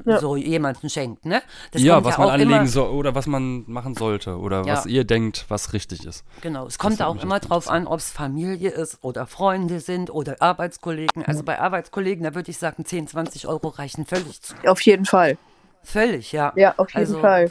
[0.04, 0.18] Ja.
[0.20, 1.42] so jemanden schenkt, ne?
[1.72, 4.74] Das ja, was ja man anlegen soll oder was man machen sollte oder Ja.
[4.74, 6.24] was ihr denkt, was richtig ist.
[6.40, 10.36] Genau, es kommt auch immer drauf an, ob es Familie ist oder Freunde sind oder
[10.40, 11.24] Arbeitskollegen.
[11.24, 14.54] Also bei Arbeitskollegen, da würde ich sagen, 10, 20 Euro reichen völlig zu.
[14.66, 15.38] Auf jeden Fall.
[15.82, 16.52] Völlig, ja.
[16.56, 17.50] Ja, auf jeden Also, Fall.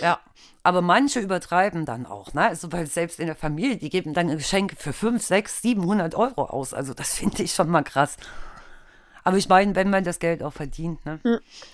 [0.00, 0.18] Ja,
[0.62, 2.46] aber manche übertreiben dann auch, ne?
[2.48, 6.44] Also weil selbst in der Familie, die geben dann Geschenke für 5, 6, 700 Euro
[6.44, 6.74] aus.
[6.74, 8.16] Also das finde ich schon mal krass.
[9.28, 11.20] Aber ich meine, wenn man das Geld auch verdient, ne?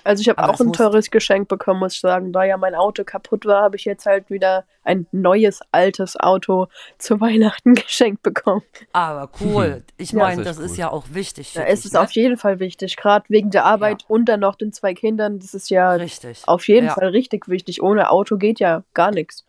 [0.03, 2.33] Also ich habe auch es ein teures Geschenk bekommen, muss ich sagen.
[2.33, 6.67] Da ja mein Auto kaputt war, habe ich jetzt halt wieder ein neues, altes Auto
[6.99, 8.63] zu Weihnachten geschenkt bekommen.
[8.93, 9.85] Aber cool.
[9.97, 10.19] Ich Ja.
[10.19, 10.79] meine, Das ist das echt ist cool.
[10.81, 11.53] ja auch wichtig.
[11.53, 12.01] Für Ja, es dich, ist ne?
[12.01, 15.39] auf jeden Fall wichtig, gerade wegen der Arbeit und dann noch den zwei Kindern.
[15.39, 16.43] Das ist ja Richtig.
[16.47, 16.95] auf jeden Ja.
[16.95, 17.83] Fall richtig wichtig.
[17.83, 19.45] Ohne Auto geht ja gar nichts.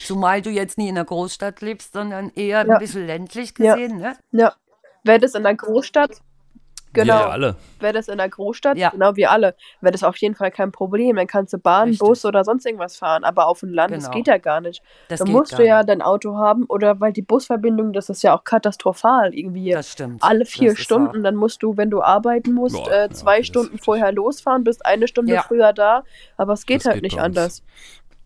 [0.00, 2.72] Zumal du jetzt nie in der Großstadt lebst, sondern eher Ja.
[2.74, 3.74] ein bisschen ländlich Ja.
[3.74, 4.16] gesehen, ne?
[4.32, 4.54] Ja.
[5.04, 6.12] Wäre das in der Großstadt,
[6.94, 7.56] genau, Wir ja alle.
[7.80, 8.90] wäre das in der Großstadt, Ja.
[8.90, 11.16] genau wie alle, wäre das auf jeden Fall kein Problem.
[11.16, 12.06] Dann kannst du Bahn, Richtig.
[12.06, 13.24] Bus oder sonst irgendwas fahren.
[13.24, 14.16] Aber auf dem Land, das Genau.
[14.16, 14.82] geht ja gar nicht.
[15.08, 15.90] Das da geht musst du ja nicht.
[15.90, 19.70] dein Auto haben oder weil die Busverbindung, das ist ja auch katastrophal irgendwie.
[19.72, 20.22] Das stimmt.
[20.22, 23.32] alle vier Das Stunden, dann musst du, wenn du arbeiten musst, Boah, äh, ja, zwei
[23.38, 25.42] das ist Stunden vorher losfahren, bist eine Stunde Ja.
[25.42, 26.04] früher da,
[26.36, 27.62] aber es geht Das halt geht nicht anders.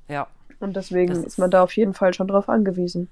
[0.08, 0.26] Ja.
[0.60, 3.08] Und deswegen Das ist ist- man da auf jeden Fall schon drauf angewiesen.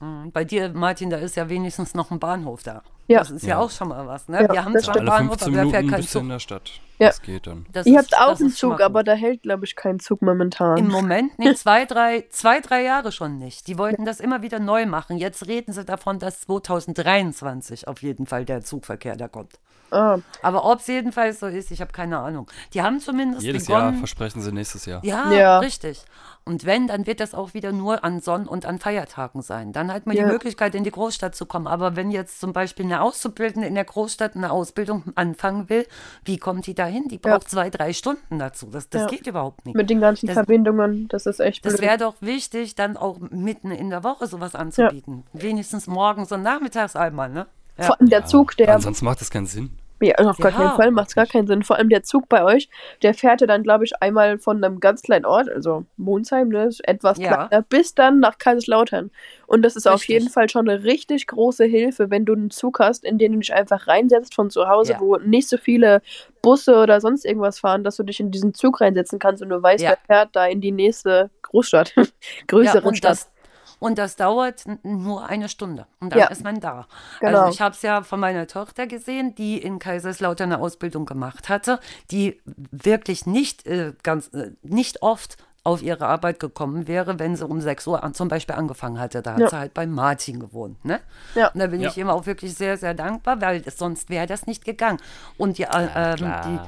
[0.00, 0.30] Mhm.
[0.32, 2.82] Bei dir, Martin, da ist ja wenigstens noch ein Bahnhof da.
[3.08, 3.18] Ja.
[3.20, 3.58] Das ist ja, Ja.
[3.58, 4.42] auch schon mal was, ne?
[4.42, 6.22] Ja, Wir haben zwar einen Bahnhof, 15 aber da fährt kein Zug.
[6.22, 6.70] in der Stadt.
[6.98, 7.06] Ja.
[7.08, 7.64] Das geht dann.
[7.72, 10.76] Das Ihr ist- habt auch einen Zug, aber da hält, glaube ich, kein Zug momentan.
[10.78, 13.66] Im Moment, nee, zwei drei, zwei, drei Jahre schon nicht.
[13.66, 15.16] Die wollten das immer wieder neu machen.
[15.16, 19.58] Jetzt reden sie davon, dass 2023 auf jeden Fall der Zugverkehr da kommt.
[19.90, 22.50] Ah, Aber ob es jedenfalls so ist, ich habe keine Ahnung.
[22.74, 23.98] Die haben zumindest Jedes Jahr begonnen.
[23.98, 25.04] versprechen sie nächstes Jahr.
[25.04, 25.58] Ja, Ja.
[25.58, 26.04] richtig.
[26.44, 29.74] Und wenn, dann wird das auch wieder nur an Sonn- und an Feiertagen sein.
[29.74, 30.24] Dann hat man Ja.
[30.24, 31.66] die Möglichkeit, in die Großstadt zu kommen.
[31.66, 35.86] Aber wenn jetzt zum Beispiel eine Auszubildende in der Großstadt eine Ausbildung anfangen will,
[36.24, 37.06] wie kommt die dahin?
[37.08, 37.36] Die Ja.
[37.36, 38.66] braucht zwei, drei Stunden dazu.
[38.70, 39.08] Das, das Ja.
[39.08, 39.74] geht überhaupt nicht.
[39.76, 41.82] mit den ganzen Das- Verbindungen, das ist echt Das blöd.
[41.82, 45.24] wäre doch wichtig, dann auch mitten in der Woche sowas anzubieten.
[45.34, 47.46] Wenigstens morgens und nachmittags einmal, ne?
[47.78, 47.94] Ja.
[48.00, 49.77] Der Zug, der Ansonsten macht das keinen Sinn.
[50.00, 50.56] Ja, auf gar Ja.
[50.58, 51.62] keinen Fall macht es gar keinen Sinn.
[51.64, 52.68] Vor allem der Zug bei euch,
[53.02, 56.64] der fährt ja dann, glaube ich, einmal von einem ganz kleinen Ort, also Monsheim, ne,
[56.66, 57.46] ist etwas Ja.
[57.48, 59.10] kleiner, bis dann nach Kaiserslautern.
[59.46, 60.08] Und das ist auf Richtig.
[60.14, 63.38] jeden Fall schon eine richtig große Hilfe, wenn du einen Zug hast, in den du
[63.40, 65.00] dich einfach reinsetzt von zu Hause, Ja.
[65.00, 66.00] wo nicht so viele
[66.42, 69.60] Busse oder sonst irgendwas fahren, dass du dich in diesen Zug reinsetzen kannst und du
[69.62, 69.90] weißt, Ja.
[69.90, 71.94] der fährt da in die nächste Großstadt,
[72.46, 73.10] größere Stadt.
[73.12, 73.30] das,
[73.78, 75.86] und das dauert nur eine Stunde.
[76.00, 76.26] Und dann Ja.
[76.28, 76.86] ist man da.
[77.20, 77.38] Genau.
[77.40, 81.48] Also ich habe es ja von meiner Tochter gesehen, die in Kaiserslautern eine Ausbildung gemacht
[81.48, 87.36] hatte, die wirklich nicht äh, ganz äh, nicht oft auf ihre Arbeit gekommen wäre, wenn
[87.36, 89.20] sie um 6 Uhr an, zum Beispiel angefangen hatte.
[89.20, 89.48] Da hat Ja.
[89.50, 90.82] sie halt bei Martin gewohnt.
[90.84, 90.98] Ne?
[91.34, 91.48] Ja.
[91.48, 91.88] Und da bin Ja.
[91.90, 94.98] ich immer auch wirklich sehr, sehr dankbar, weil sonst wäre das nicht gegangen.
[95.36, 96.58] Und die, äh, ähm, die,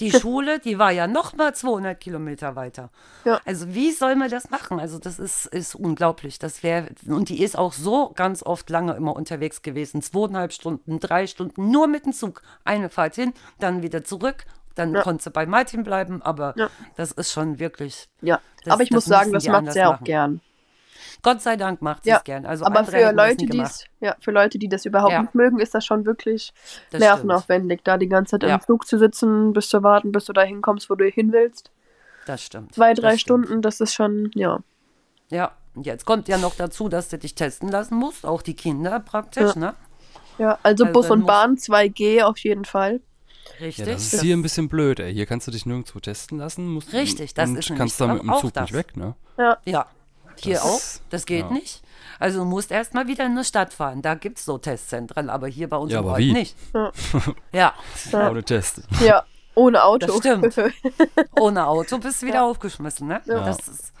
[0.00, 2.90] die Schule, die war ja noch mal 200 Kilometer weiter.
[3.24, 3.40] Ja.
[3.44, 4.78] Also wie soll man das machen?
[4.80, 6.38] Also das ist, ist unglaublich.
[6.38, 11.00] Das wäre und die ist auch so ganz oft lange immer unterwegs gewesen, zweieinhalb Stunden,
[11.00, 12.42] drei Stunden nur mit dem Zug.
[12.64, 14.44] Eine Fahrt hin, dann wieder zurück.
[14.74, 15.02] Dann Ja.
[15.02, 16.68] konnte sie bei Martin bleiben, aber Ja.
[16.96, 18.08] das ist schon wirklich.
[18.20, 20.04] Ja, Das- aber ich muss sagen, das macht sie auch machen.
[20.04, 20.40] gern.
[21.26, 22.46] Gott sei Dank macht sie Ja, es gern.
[22.46, 23.64] Also aber für das Leute, die
[24.00, 25.22] ja, für Leute, die das überhaupt Ja.
[25.22, 26.52] nicht mögen, ist das schon wirklich
[26.92, 28.54] Das nervenaufwendig, da die ganze Zeit Ja.
[28.54, 31.72] im Flug zu sitzen, bis zu warten, bis du da hinkommst, wo du hin willst.
[32.26, 32.74] Das stimmt.
[32.76, 33.46] Zwei, Das drei stimmt.
[33.46, 34.60] Stunden, das ist schon, ja.
[35.28, 38.54] Ja, und jetzt kommt ja noch dazu, dass du dich testen lassen musst, auch die
[38.54, 39.58] Kinder praktisch, Ja.
[39.60, 39.74] ne?
[40.38, 43.00] Ja, also, Also Bus und Bahn 2G auf jeden Fall.
[43.60, 43.84] Richtig.
[43.86, 45.12] Ja, das ist hier ein bisschen blöd, ey.
[45.12, 46.68] Hier kannst du dich nirgendwo testen lassen.
[46.68, 48.62] Musst, Richtig, das und ist kannst dann mit dem Zug das.
[48.70, 49.14] nicht weg, ne?
[49.38, 49.86] Ja, Ja,
[50.40, 50.80] hier Das- auch.
[51.10, 51.50] Das geht ja.
[51.50, 51.82] nicht.
[52.18, 54.00] Also du musst erst mal wieder in eine Stadt fahren.
[54.00, 56.32] Da gibt es so Testzentren, aber hier bei uns Ja, im aber Ort wie?
[56.32, 56.56] nicht.
[56.72, 56.92] Ja.
[57.52, 57.74] Ja,
[58.30, 58.80] Ohne Test.
[59.04, 59.24] ja,
[59.54, 60.06] ohne Auto.
[60.06, 60.54] Das stimmt.
[61.40, 63.08] ohne Auto bist du wieder aufgeschmissen.
[63.08, 63.20] Ne?
[63.26, 63.92] Das ist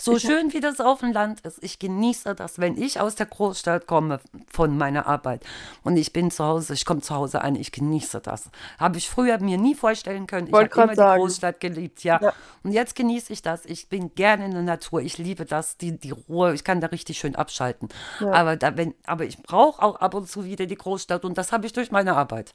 [0.00, 1.62] so schön, wie das auf dem Land ist.
[1.62, 4.20] Ich genieße das, wenn ich aus der Großstadt komme
[4.50, 5.44] von meiner Arbeit
[5.82, 8.50] und ich bin zu Hause, ich komme zu Hause an, ich genieße das.
[8.78, 10.46] Habe ich früher mir nie vorstellen können.
[10.48, 11.20] Ich habe immer grad die sagen.
[11.20, 12.18] Großstadt geliebt, ja.
[12.22, 12.32] Ja.
[12.62, 13.64] Und jetzt genieße ich das.
[13.66, 15.00] Ich bin gerne in der Natur.
[15.02, 16.54] Ich liebe das, die, die Ruhe.
[16.54, 17.88] Ich kann da richtig schön abschalten.
[18.20, 21.52] Aber, da, wenn, aber ich brauche auch ab und zu wieder die Großstadt und das
[21.52, 22.52] habe ich durch meine Arbeit.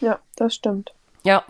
[0.00, 0.94] ja, das stimmt.
[1.24, 1.44] Ja,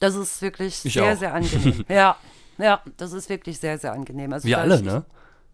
[0.00, 1.16] das ist wirklich Ich sehr, auch.
[1.18, 1.84] sehr angenehm.
[1.88, 2.16] ja,
[2.58, 4.32] ja, das ist wirklich sehr, sehr angenehm.
[4.32, 5.04] Also Wir alle, ich- ne?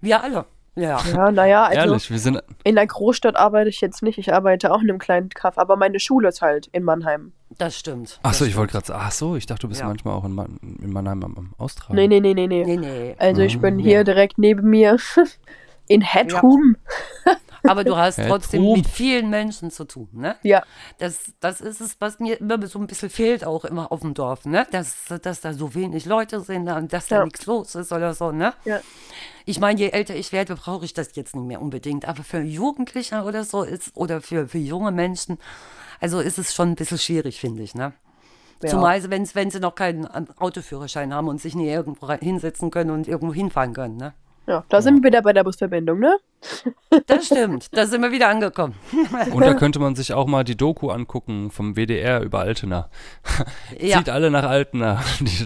[0.01, 0.45] Wir alle.
[0.77, 1.01] Ja.
[1.13, 2.41] Ja, naja, also Ehrlich, wir sind.
[2.63, 4.19] in der Großstadt arbeite ich jetzt nicht.
[4.19, 7.33] Ich arbeite auch in einem kleinen Kaff, aber meine Schule ist halt in Mannheim.
[7.59, 8.21] Das stimmt.
[8.23, 9.01] Achso, ich wollte gerade sagen.
[9.05, 9.89] Ach so, ich dachte, du bist Ja.
[9.89, 11.97] manchmal auch in, Man in Mannheim am, am Austragen.
[11.97, 12.65] Nee, nee, nee, nee, nee.
[12.65, 13.17] Nee, nee.
[13.19, 13.83] Also ich bin Ah.
[13.83, 14.97] hier direkt neben mir
[15.89, 16.77] in Headroom.
[17.63, 20.37] Aber du hast trotzdem mit vielen Menschen zu tun, ne?
[20.43, 20.63] Ja.
[20.99, 24.15] Das, das ist es, was mir immer so ein bisschen fehlt, auch immer auf dem
[24.15, 24.67] Dorf, ne?
[24.71, 27.25] Dass, dass da so wenig Leute sind und dass da Ja.
[27.25, 28.55] nichts los ist oder so, ne?
[28.65, 28.81] Ja.
[29.45, 32.07] Ich meine, je älter ich werde, brauche ich das jetzt nicht mehr unbedingt.
[32.07, 35.39] Aber für Jugendliche oder so ist, oder für, für junge Menschen,
[36.01, 37.93] also ist es schon ein bisschen schwierig, finde ich, ne?
[38.63, 38.69] Ja.
[38.71, 40.07] Zumal, wenn, wenn sie noch keinen
[40.39, 44.13] Autoführerschein haben und sich nie irgendwo hinsetzen können und irgendwo hinfahren können, ne?
[44.51, 46.17] Ja, da sind wir wieder bei der Busverbindung, ne?
[47.07, 48.75] Das stimmt, da sind wir wieder angekommen.
[49.33, 52.89] Und da könnte man sich auch mal die Doku angucken vom WDR über Altena.
[53.79, 53.99] Ja.
[53.99, 55.01] Zieht alle nach Altena.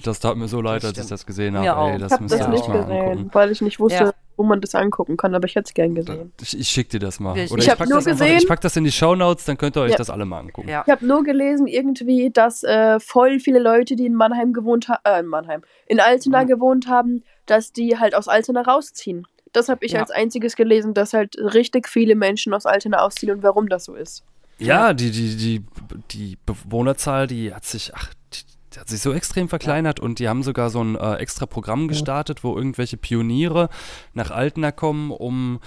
[0.05, 1.77] Das tat mir so leid, als ich das gesehen habe.
[1.77, 1.89] Auch.
[1.89, 3.31] Ey, Ich das habe müsst das nicht gesehen, angucken.
[3.33, 4.13] weil ich nicht wusste, Ja.
[4.37, 6.33] wo man das angucken kann, aber ich hätte es gern gesehen.
[6.41, 7.37] Ich, ich schick dir das mal.
[7.37, 9.59] Ich- Oder ich ich, hab pack nur das ich pack das in die Shownotes, dann
[9.59, 9.99] könnt ihr euch Ja.
[9.99, 10.69] das alle mal angucken.
[10.69, 10.83] Ja.
[10.87, 15.01] Ich habe nur gelesen irgendwie, dass äh, voll viele Leute, die in Mannheim gewohnt haben,
[15.05, 16.49] äh, in Mannheim, in Altena Mhm.
[16.49, 19.27] gewohnt haben, dass die halt aus Altena rausziehen.
[19.53, 20.01] Das habe ich Ja.
[20.01, 23.95] als einziges gelesen, dass halt richtig viele Menschen aus Altena ausziehen und warum das so
[23.95, 24.25] ist.
[24.59, 25.65] Ja, die, die, die,
[26.11, 30.43] die Bewohnerzahl, die hat sich, ach, die, hat sich so extrem verkleinert und die haben
[30.43, 33.69] sogar so ein äh, extra Programm gestartet, wo irgendwelche Pioniere
[34.13, 35.61] nach Altena kommen, um,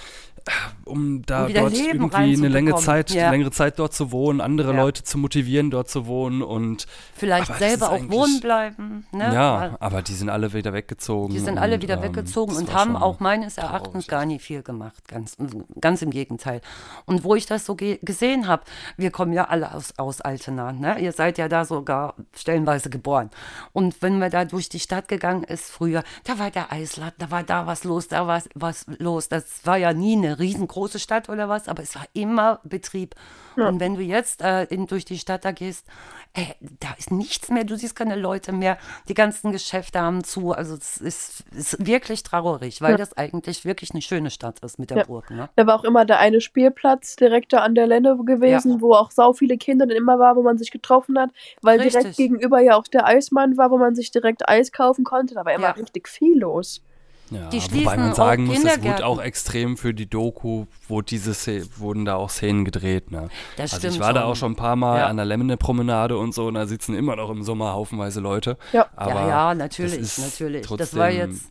[0.86, 3.06] um da Um dort Leben irgendwie eine längere reinzubekommen.
[3.08, 3.30] Zeit, Ja.
[3.32, 4.82] längere Zeit dort zu wohnen, andere Ja.
[4.82, 9.06] Leute zu motivieren, dort zu wohnen und Vielleicht selber auch wohnen bleiben.
[9.12, 9.34] Ne?
[9.34, 11.34] ja, aber die sind alle wieder weggezogen.
[11.34, 14.08] Die sind alle und, wieder ähm, weggezogen und haben auch meines Erachtens traurig.
[14.08, 15.08] gar nicht viel gemacht.
[15.08, 15.36] Ganz,
[15.82, 16.62] ganz im Gegenteil.
[17.06, 18.64] Und wo ich das so ge gesehen habe,
[18.96, 20.72] wir kommen ja alle aus, aus Altena.
[20.72, 21.00] Ne?
[21.00, 23.30] Ihr seid ja da sogar stellenweise geboren.
[23.74, 27.32] Und wenn man da durch die Stadt gegangen ist früher, da war der Eisladen, da
[27.32, 29.30] war da was los, da war was los.
[29.30, 33.16] Das war ja nie eine riesengroße Stadt oder was, aber es war immer Betrieb.
[33.56, 35.88] Und wenn du jetzt äh, in, durch die Stadt da gehst,
[36.34, 38.78] ey, da ist nichts mehr, du siehst keine Leute mehr,
[39.10, 40.52] die ganzen Geschäfte haben zu.
[40.52, 42.98] Also es ist, ist wirklich traurig, weil Ja.
[42.98, 45.04] das eigentlich wirklich eine schöne Stadt ist mit der Ja.
[45.06, 45.32] Burg.
[45.32, 45.50] Ne?
[45.56, 49.10] Da war auch immer der eine Spielplatz direkt da an der Lenne gewesen, wo auch
[49.10, 51.32] sau viele Kinder dann immer war, wo man sich getroffen hat,
[51.64, 52.18] weil direkt Richtig.
[52.18, 55.34] gegenüber ja auch der Eismann war, wo man sich direkt Eis kaufen konnte.
[55.34, 55.72] Da war immer Ja.
[55.72, 56.84] richtig viel los.
[57.30, 60.66] Ja, Die wobei schließen man auch sagen muss, es wurde auch extrem für die Doku,
[60.88, 63.12] wo diese Szene, wurden da auch Szenen gedreht.
[63.12, 63.28] Ne?
[63.58, 64.30] Das also ich war da schon.
[64.32, 65.08] auch schon ein paar Mal Ja.
[65.08, 68.58] an der Lemmene-Promenade und so und da sitzen immer noch im Sommer haufenweise Leute.
[68.72, 68.88] Ja.
[68.96, 70.62] Aber ja, ja, das natürlich, ist natürlich.
[70.62, 71.46] das trotzdem, war jetzt,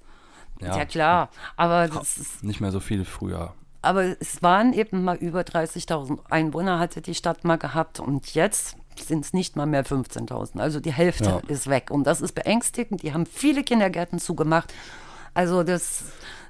[0.62, 3.52] ja, ja, klar, aber das ist, nicht mehr so viel früher.
[3.82, 8.76] aber es waren eben mal über 30.000 Einwohner hatte die Stadt mal gehabt und jetzt
[8.98, 10.58] sind es nicht mal mehr 15.000.
[10.58, 11.40] Also die Hälfte Ja.
[11.48, 13.02] ist weg und das ist beängstigend.
[13.02, 14.72] Die haben viele Kindergärten zugemacht.
[15.36, 16.04] Also das,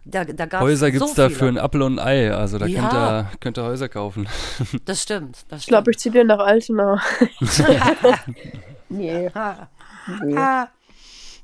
[0.05, 1.39] da, da gab Häuser so gibt es da viele.
[1.39, 2.81] für ein Apfel und ein Ei, also da Ja.
[2.81, 4.29] könnt, ihr, könnt ihr Häuser kaufen.
[4.85, 5.97] Das stimmt, das Ich glaube, stimmt.
[5.97, 7.03] ich ziehe den nach Altena.
[8.89, 9.29] nee.
[9.35, 9.69] Ah.
[10.25, 10.37] nee.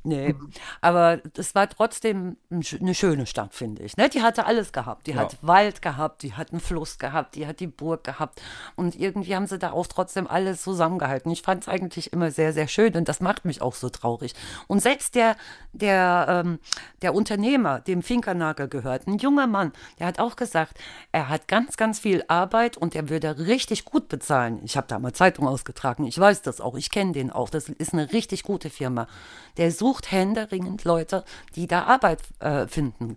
[0.05, 0.35] Nee,
[0.81, 3.97] aber das war trotzdem eine schöne Stadt, finde ich.
[3.97, 4.09] Ne?
[4.09, 5.07] Die hatte alles gehabt.
[5.07, 8.43] Die hat Wald gehabt, die hat einen Fluss gehabt, die hat die Burg gehabt.
[8.75, 11.31] Und irgendwie haben sie da auch trotzdem alles zusammengehalten.
[11.31, 14.35] Ich fand es eigentlich immer sehr, sehr schön und das macht mich auch so traurig.
[14.67, 15.37] Und selbst der,
[15.73, 16.59] der, ähm,
[17.03, 20.79] der Unternehmer, dem Finkernagel gehört, ein junger Mann, der hat auch gesagt,
[21.13, 24.61] er hat ganz, ganz viel Arbeit und er würde richtig gut bezahlen.
[24.65, 27.51] Ich habe da mal Zeitung ausgetragen, ich weiß das auch, ich kenne den auch.
[27.51, 29.07] Das ist eine richtig gute Firma.
[29.59, 31.25] Der sucht händeringend Leute,
[31.55, 33.17] die da Arbeit äh, finden.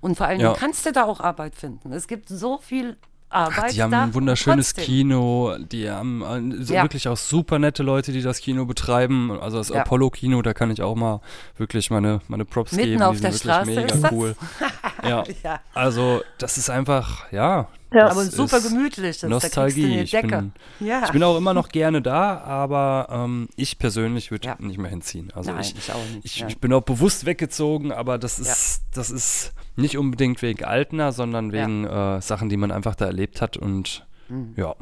[0.00, 0.54] Und vor allem Ja.
[0.54, 1.92] kannst du da auch Arbeit finden.
[1.92, 2.96] Es gibt so viel
[3.30, 3.72] Arbeit.
[3.74, 4.84] Die haben da ein wunderschönes trotzdem.
[4.84, 6.82] Kino, die haben äh, Ja.
[6.84, 9.32] wirklich auch super nette Leute, die das Kino betreiben.
[9.40, 9.80] Also das Ja.
[9.80, 11.20] Apollo-Kino, da kann ich auch mal
[11.56, 13.02] wirklich meine, meine Props Mitten geben.
[13.02, 14.12] auf die der sind Straße wirklich ist mega das?
[14.16, 14.36] cool.
[15.02, 15.24] ja.
[15.42, 15.60] Ja.
[15.74, 17.66] Also das ist einfach, ja.
[17.92, 18.08] Ja.
[18.10, 19.20] Aber super ist gemütlich.
[19.20, 19.96] Das, Nostalgie.
[19.98, 21.02] Da Ich bin, ja.
[21.04, 24.56] ich bin auch immer noch gerne da, aber ähm, ich persönlich würde Ja.
[24.58, 25.30] nicht mehr hinziehen.
[25.34, 26.48] Also Nein, ich, ich auch nicht, Ich, ja.
[26.48, 31.50] ich bin auch bewusst weggezogen, aber das ist, das ist nicht unbedingt wegen Altner, sondern
[31.52, 31.62] Ja.
[31.62, 34.06] wegen äh, Sachen, die man einfach da erlebt hat und
[34.56, 34.74] ja.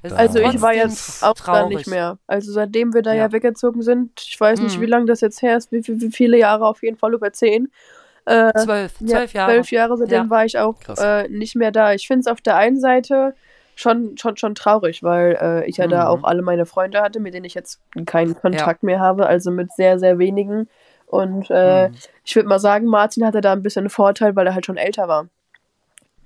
[0.00, 1.78] Es ist Also ich war jetzt auch da traurig.
[1.78, 2.18] nicht mehr.
[2.28, 3.32] Also seitdem wir da ja, Ja.
[3.32, 4.82] weggezogen sind, ich weiß nicht, Mhm.
[4.82, 7.32] wie lange das jetzt her ist, wie, wie, wie viele Jahre, auf jeden Fall über
[7.32, 7.68] zehn.
[8.28, 9.52] Äh, Zwölf, ja, zwölf Jahre.
[9.52, 10.30] Zwölf Jahre, seitdem Ja.
[10.30, 11.92] war ich auch äh, nicht mehr da.
[11.94, 13.34] Ich finde es auf der einen Seite
[13.74, 16.08] schon, schon, schon traurig, weil äh, ich ja da Mhm.
[16.08, 19.72] auch alle meine Freunde hatte, mit denen ich jetzt keinen Kontakt mehr habe, also mit
[19.72, 20.68] sehr, sehr wenigen.
[21.06, 21.94] Und äh, Mhm.
[22.24, 24.76] ich würde mal sagen, Martin hatte da ein bisschen einen Vorteil, weil er halt schon
[24.76, 25.28] älter war.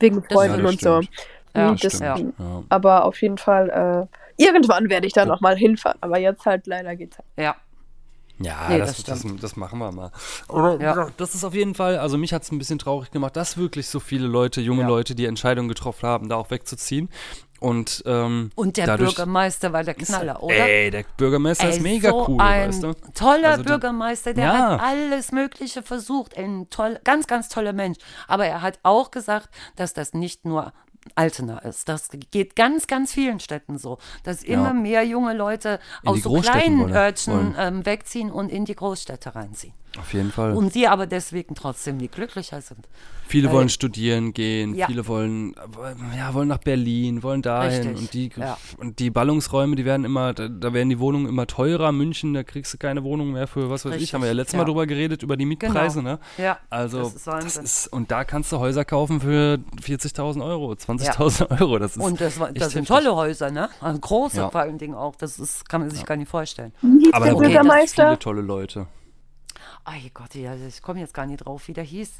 [0.01, 0.69] Wegen Freunden stimmt.
[0.73, 1.01] und so.
[1.55, 2.35] Ja, Mhm, das das, stimmt.
[2.39, 2.63] Ja.
[2.71, 5.99] Aber auf jeden Fall, äh, irgendwann werde ich da nochmal hinfahren.
[6.01, 7.27] Aber jetzt halt leider geht's halt.
[7.37, 7.55] Ja.
[8.39, 10.11] Ja, Nee, das, das das, das, machen wir mal.
[10.81, 11.09] Ja.
[11.17, 13.89] das ist auf jeden Fall, also mich hat es ein bisschen traurig gemacht, dass wirklich
[13.89, 14.89] so viele Leute, junge Ja.
[14.89, 17.09] Leute, die Entscheidung getroffen haben, da auch wegzuziehen.
[17.61, 20.55] Und, ähm, Und der dadurch, Bürgermeister war der Knaller, oder?
[20.69, 22.93] Ey, der Bürgermeister ist Ey, mega so cool, ein weißt du?
[23.15, 24.71] Toller Also Bürgermeister, der Ja.
[24.73, 26.37] hat alles Mögliche versucht.
[26.37, 27.99] Ein toll, ganz, ganz toller Mensch.
[28.27, 30.73] Aber er hat auch gesagt, dass das nicht nur
[31.15, 31.89] Altena ist.
[31.89, 34.55] Das geht ganz, ganz vielen Städten so, dass Ja.
[34.55, 39.35] immer mehr junge Leute In aus so kleinen Örtchen ähm, wegziehen und in die Großstädte
[39.35, 39.75] reinziehen.
[39.99, 40.53] Auf jeden Fall.
[40.55, 42.89] Und die aber deswegen trotzdem nie glücklicher sind.
[43.27, 44.87] viele äh, wollen studieren gehen, ja.
[44.87, 45.55] viele wollen,
[46.17, 47.89] ja, wollen nach Berlin, wollen dahin.
[47.89, 48.57] Richtig, Und die, ja.
[48.79, 51.93] und die Ballungsräume, die werden immer, da, da werden die Wohnungen immer teurer.
[51.93, 54.33] München, da kriegst du keine Wohnung mehr für, was weiß ich, Richtig, haben wir ja
[54.35, 54.59] letztes ja.
[54.61, 56.19] Mal drüber geredet, über die Mietpreise, ne?
[56.39, 57.65] Ja, Also, das ist Wahnsinn.
[57.65, 61.79] ist, und da kannst du Häuser kaufen für 40.000 Euro, 20.000 Euro.
[61.79, 63.69] Das ist Und das, das sind tolle Häuser, ne?
[63.81, 64.51] Also große Ja.
[64.51, 65.17] vor allen Dingen auch.
[65.17, 66.73] Das ist, kann man sich gar nicht vorstellen.
[67.13, 68.05] Aber da das- Bürgermeister?
[68.07, 68.87] viele tolle Leute.
[69.85, 72.11] Ay Gott, ja, ich komme jetzt gar nicht drauf, wie der hieß.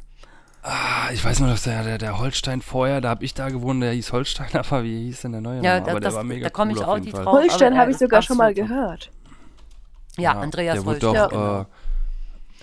[0.63, 3.83] Ah, ich weiß nur, dass der, der, der Holstein vorher, da habe ich da gewohnt,
[3.83, 6.69] der hieß Holstein, aber wie hieß denn der neue Ja, das- war mega da komm
[6.69, 7.23] cool ich auch nicht Fall.
[7.25, 7.33] drauf.
[7.33, 9.11] Holstein habe ich sogar schon mal gehört.
[10.17, 11.23] Ja, Andreas der wurde Holstein.
[11.23, 11.61] doch, genau.
[11.61, 11.65] äh,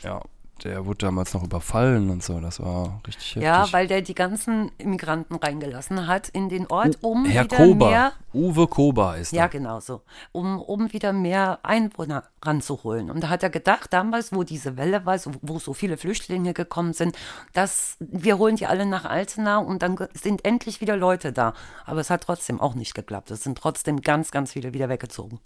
[0.03, 0.21] ja,
[0.65, 3.43] der wurde damals noch überfallen und so, das war richtig heftig.
[3.43, 7.91] Ja, weil der die ganzen Immigranten reingelassen hat in den Ort, um Herr wieder Kober,
[7.91, 9.49] mehr, Uwe Kober ist ja er.
[9.49, 10.03] genau so,
[10.33, 13.11] um, um wieder mehr Einwohner ranzuholen.
[13.11, 16.55] Und da hat er gedacht, damals, wo diese Welle war, so, wo so viele Flüchtlinge
[16.55, 17.17] gekommen sind,
[17.53, 21.55] dass wir holen die alle nach Altena und dann sind endlich wieder Leute da.
[21.85, 23.31] Aber es hat trotzdem auch nicht geklappt.
[23.31, 25.41] Es sind trotzdem ganz, ganz viele wieder weggezogen.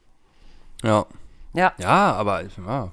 [0.82, 1.06] Ja.
[1.54, 2.90] Ja, ja, aber ja.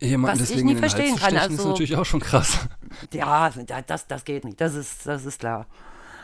[0.00, 2.58] Jemanden Was ich nie verstehen kann, stechen, ist also- natürlich auch schon krass.
[3.12, 4.60] Ja, da- das, das geht nicht.
[4.60, 5.66] Das ist, das ist klar.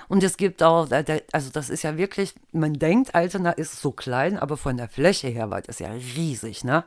[0.08, 0.88] Und es gibt auch,
[1.32, 5.28] also das ist ja wirklich, man denkt, Altena ist so klein, aber von der Fläche
[5.28, 6.84] her war das ja riesig, ne?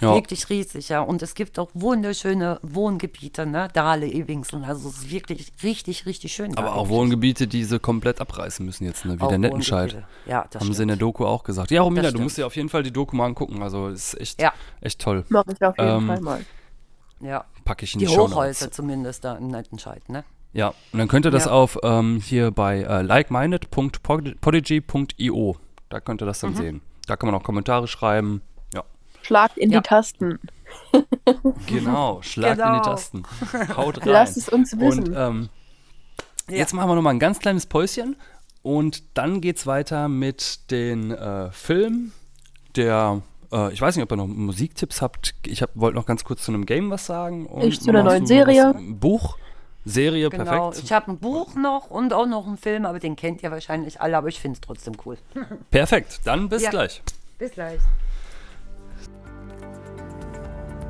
[0.00, 0.14] Ja.
[0.14, 1.00] Wirklich riesig, ja.
[1.00, 3.68] Und es gibt auch wunderschöne Wohngebiete, ne?
[3.72, 4.62] Dahle, Ewingsel.
[4.64, 6.56] Also es ist wirklich richtig, richtig schön.
[6.56, 6.90] Aber auch wirklich.
[6.98, 9.18] Wohngebiete, die sie komplett abreißen müssen jetzt, ne?
[9.18, 10.04] wie Auch der Nettenscheid.
[10.26, 10.90] Ja, das Haben sie in stimmt.
[10.90, 11.70] der Doku auch gesagt.
[11.72, 12.22] Ja, Romina, du stimmt.
[12.24, 13.60] musst dir auf jeden Fall die Doku mal angucken.
[13.62, 14.52] Also ist echt, Ja.
[14.80, 15.24] echt toll.
[15.28, 16.44] Mache ich auf jeden Ähm, Fall mal.
[17.20, 17.44] Ja.
[17.64, 18.16] Packe ich in Die die.
[18.16, 20.24] Hochhäuser zumindest da im Nettenscheid, ne?
[20.52, 21.50] Ja, und dann könnt ihr das Ja.
[21.50, 25.56] auf ähm, hier bei äh, likeminded.podigy.io.
[25.88, 26.46] Da könnt ihr das Mhm.
[26.46, 26.80] dann sehen.
[27.06, 28.42] Da kann man auch Kommentare schreiben.
[29.22, 29.80] Schlagt in Ja.
[29.80, 30.38] die Tasten.
[31.66, 32.20] genau.
[32.22, 32.82] Schlagt in die Genau.
[32.84, 33.22] Tasten.
[33.76, 34.08] Haut rein.
[34.08, 35.08] Lasst es uns wissen.
[35.08, 35.48] Und ähm,
[36.48, 36.56] Ja.
[36.56, 38.16] jetzt machen wir nochmal ein ganz kleines Päuschen.
[38.62, 42.12] Und dann geht's weiter mit den äh, Film,
[42.76, 45.34] der, äh, ich weiß nicht, ob ihr noch Musiktipps habt.
[45.46, 47.46] Ich wollte noch ganz kurz zu einem Game was sagen.
[47.46, 48.72] Und Ich zu einer neuen Serie.
[48.74, 49.38] Was, Buch,
[49.84, 50.44] Serie, Genau.
[50.44, 50.84] perfekt.
[50.84, 54.00] Ich habe ein Buch noch und auch noch einen Film, aber den kennt ihr wahrscheinlich
[54.02, 55.16] alle, aber ich finde es trotzdem cool.
[55.70, 56.70] Perfekt, dann bis Ja.
[56.70, 57.00] gleich.
[57.38, 57.80] Bis gleich.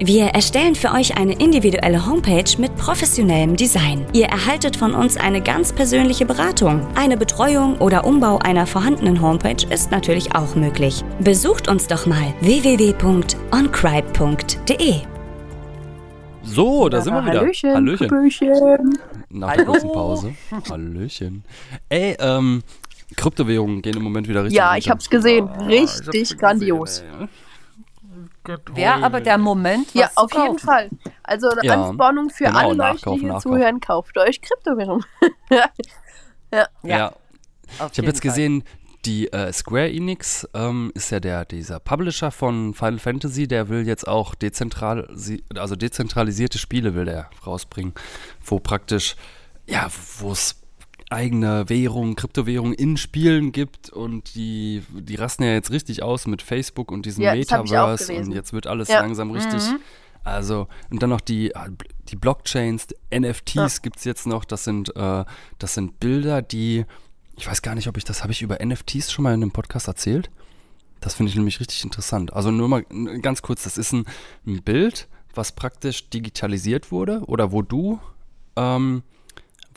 [0.01, 4.07] Wir erstellen für euch eine individuelle Homepage mit professionellem Design.
[4.13, 6.87] Ihr erhaltet von uns eine ganz persönliche Beratung.
[6.95, 11.03] Eine Betreuung oder Umbau einer vorhandenen Homepage ist natürlich auch möglich.
[11.19, 14.95] Besucht uns doch mal www.oncribe.de.
[16.45, 17.41] So, da sind wir wieder.
[17.41, 17.75] Hallöchen.
[17.75, 18.09] Hallöchen.
[18.11, 18.99] Hallöchen.
[19.31, 19.73] Nach der Hallo.
[19.73, 20.35] kurzen Pause.
[20.71, 21.43] Hallöchen.
[21.89, 22.63] Ey, ähm,
[23.17, 24.59] Kryptowährungen gehen im Moment wieder richtig.
[24.59, 24.79] Ja, runter.
[24.79, 25.49] ich hab's gesehen.
[25.49, 27.03] Ah, ich hab's Richtig gesehen, grandios.
[27.21, 27.27] ey.
[28.75, 30.59] Wäre aber der Moment, was Ja, auf jeden kaufen.
[30.59, 30.91] Fall.
[31.23, 35.05] Also eine Ja, Anspornung für genau, alle Leute, die hier zuhören, kauft euch Kryptowährung.
[35.51, 36.67] Ja.
[36.83, 37.13] Ja,
[37.69, 38.31] Ich habe jeden jetzt Fall.
[38.31, 38.65] gesehen,
[39.05, 43.87] die äh, Square Enix ähm, ist ja der dieser Publisher von Final Fantasy, der will
[43.87, 45.07] jetzt auch dezentral,
[45.55, 47.93] also dezentralisierte Spiele will der rausbringen,
[48.45, 49.17] wo praktisch
[49.67, 49.89] ja,
[50.21, 50.58] wo es
[51.11, 56.43] eigene Währung, Kryptowährung in Spielen gibt und die die rasten ja jetzt richtig aus mit
[56.43, 59.01] Facebook und diesem Ja, Metaverse und jetzt wird alles Ja.
[59.01, 59.63] langsam richtig
[60.29, 61.53] also, und dann noch die,
[62.09, 64.45] die Blockchains, NFTs gibt's jetzt noch.
[64.45, 65.25] Das sind, äh,
[65.59, 66.85] das sind Bilder, die,
[67.37, 69.53] ich weiß gar nicht, ob ich das, habe ich über NFTs schon mal in einem
[69.53, 70.31] Podcast erzählt?
[71.01, 72.33] Das finde ich nämlich richtig interessant.
[72.33, 72.83] Also nur mal
[73.23, 74.05] ganz kurz, das ist ein,
[74.47, 77.99] ein Bild, was praktisch digitalisiert wurde oder wo du,
[78.57, 79.03] ähm,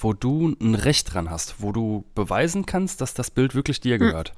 [0.03, 3.97] wo du ein Recht dran hast, wo du beweisen kannst, dass das Bild wirklich dir
[3.97, 4.33] gehört.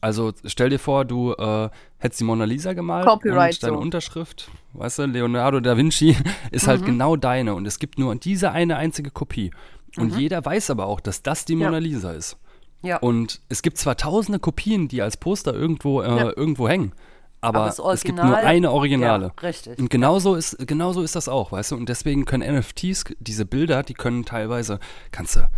[0.00, 3.80] Also stell dir vor, du äh, hättest die Mona Lisa gemalt Copyright und deine so.
[3.82, 6.16] Unterschrift, weißt du, Leonardo da Vinci
[6.50, 9.52] ist halt genau deine und es gibt nur diese eine einzige Kopie.
[9.96, 11.66] Und jeder weiß aber auch, dass das die Ja.
[11.66, 12.36] Mona Lisa ist.
[12.82, 12.98] Ja.
[12.98, 16.32] Und es gibt zwar tausende Kopien, die als Poster irgendwo, äh, Ja.
[16.36, 16.92] irgendwo hängen,
[17.46, 19.26] aber, Aber es gibt nur eine Originale.
[19.26, 19.78] Ja, richtig.
[19.78, 21.76] Und genauso ist, genauso ist das auch, weißt du?
[21.76, 24.80] Und deswegen können NFTs, diese Bilder, die können teilweise,
[25.12, 25.48] kannst du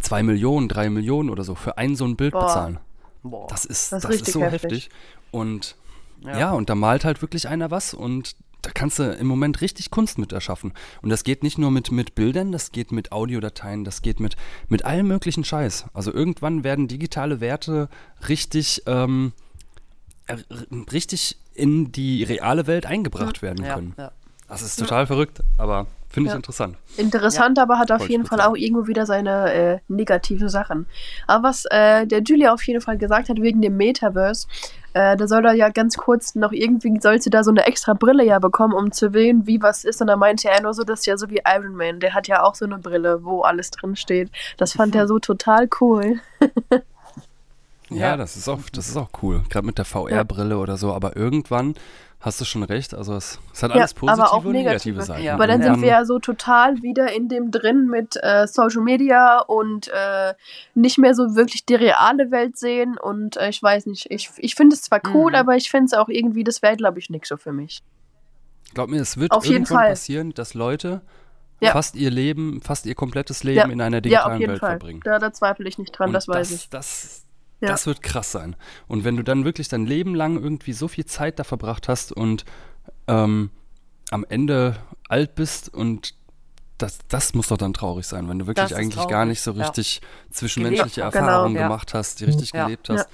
[0.00, 2.46] zwei Millionen, drei Millionen oder so für ein so ein Bild Boah.
[2.46, 2.78] bezahlen.
[3.22, 3.46] Boah.
[3.48, 4.62] Das ist, Das das ist so heftig.
[4.62, 4.90] heftig.
[5.30, 5.76] Und
[6.22, 6.52] ja.
[6.52, 10.18] und da malt halt wirklich einer was und da kannst du im Moment richtig Kunst
[10.18, 10.72] mit erschaffen.
[11.02, 14.36] Und das geht nicht nur mit, mit Bildern, das geht mit Audiodateien, das geht mit,
[14.68, 15.86] mit allem möglichen Scheiß.
[15.94, 17.88] Also irgendwann werden digitale Werte
[18.28, 19.49] richtig, ähm, äh,
[20.92, 23.94] richtig in die reale Welt eingebracht werden ja, können.
[23.98, 24.12] ja.
[24.48, 26.36] Das ist total verrückt, aber Finde ich Ja.
[26.36, 26.76] interessant.
[26.96, 30.86] Interessant, aber hat auf jeden Fall auch irgendwo wieder seine äh, negativen Sachen.
[31.28, 34.48] Aber was äh, der Julia auf jeden Fall gesagt hat wegen dem Metaverse,
[34.92, 37.94] äh, da soll er ja ganz kurz noch irgendwie, soll sie da so eine extra
[37.94, 40.00] Brille ja bekommen, um zu sehen, wie was ist.
[40.00, 42.26] Und da meinte er nur so, das ist ja so wie Iron Man, der hat
[42.26, 44.32] ja auch so eine Brille, wo alles drin steht.
[44.56, 46.18] Das fand er so total cool.
[47.90, 48.16] Ja, Ja.
[48.16, 49.42] das ist auch, das ist auch cool.
[49.50, 50.92] Gerade mit der VR-Brille oder so.
[50.92, 51.74] Aber irgendwann
[52.20, 52.94] hast du schon recht.
[52.94, 55.02] Also es, es hat Ja, alles positive aber auch und negative negative.
[55.02, 55.22] Seiten.
[55.24, 55.34] Ja.
[55.34, 59.38] Aber dann sind wir ja so total wieder in dem drin mit äh, Social Media
[59.40, 60.34] und äh,
[60.74, 62.98] nicht mehr so wirklich die reale Welt sehen.
[62.98, 65.36] Und äh, ich weiß nicht, ich, ich finde es zwar cool, Mhm.
[65.36, 67.82] aber ich finde es auch irgendwie, das wäre, glaube ich, nicht so für mich.
[68.74, 69.88] Glaub mir, es wird Auf jeden irgendwann Fall.
[69.90, 71.00] passieren, dass Leute
[71.60, 71.72] Ja.
[71.72, 73.64] fast ihr Leben, fast ihr komplettes Leben Ja.
[73.64, 74.70] in einer Ja, digitalen auf jeden Welt Fall.
[74.72, 75.00] verbringen.
[75.04, 76.68] Da, da zweifle ich nicht dran, Und das weiß das, ich.
[76.70, 77.19] Das,
[77.60, 77.68] Ja.
[77.68, 78.56] das wird krass sein.
[78.88, 82.12] Und wenn du dann wirklich dein Leben lang irgendwie so viel Zeit da verbracht hast
[82.12, 82.44] und
[83.06, 83.50] ähm,
[84.10, 84.76] am Ende
[85.08, 86.14] alt bist und
[86.78, 89.52] das, das muss doch dann traurig sein, wenn du wirklich eigentlich gar traurig, nicht so
[89.52, 89.64] ja.
[89.66, 90.00] richtig
[90.30, 91.20] zwischenmenschliche Gelebt hast.
[91.22, 91.68] Erfahrungen Genau, ja.
[91.68, 92.64] gemacht hast, die richtig Ja.
[92.64, 93.08] gelebt hast.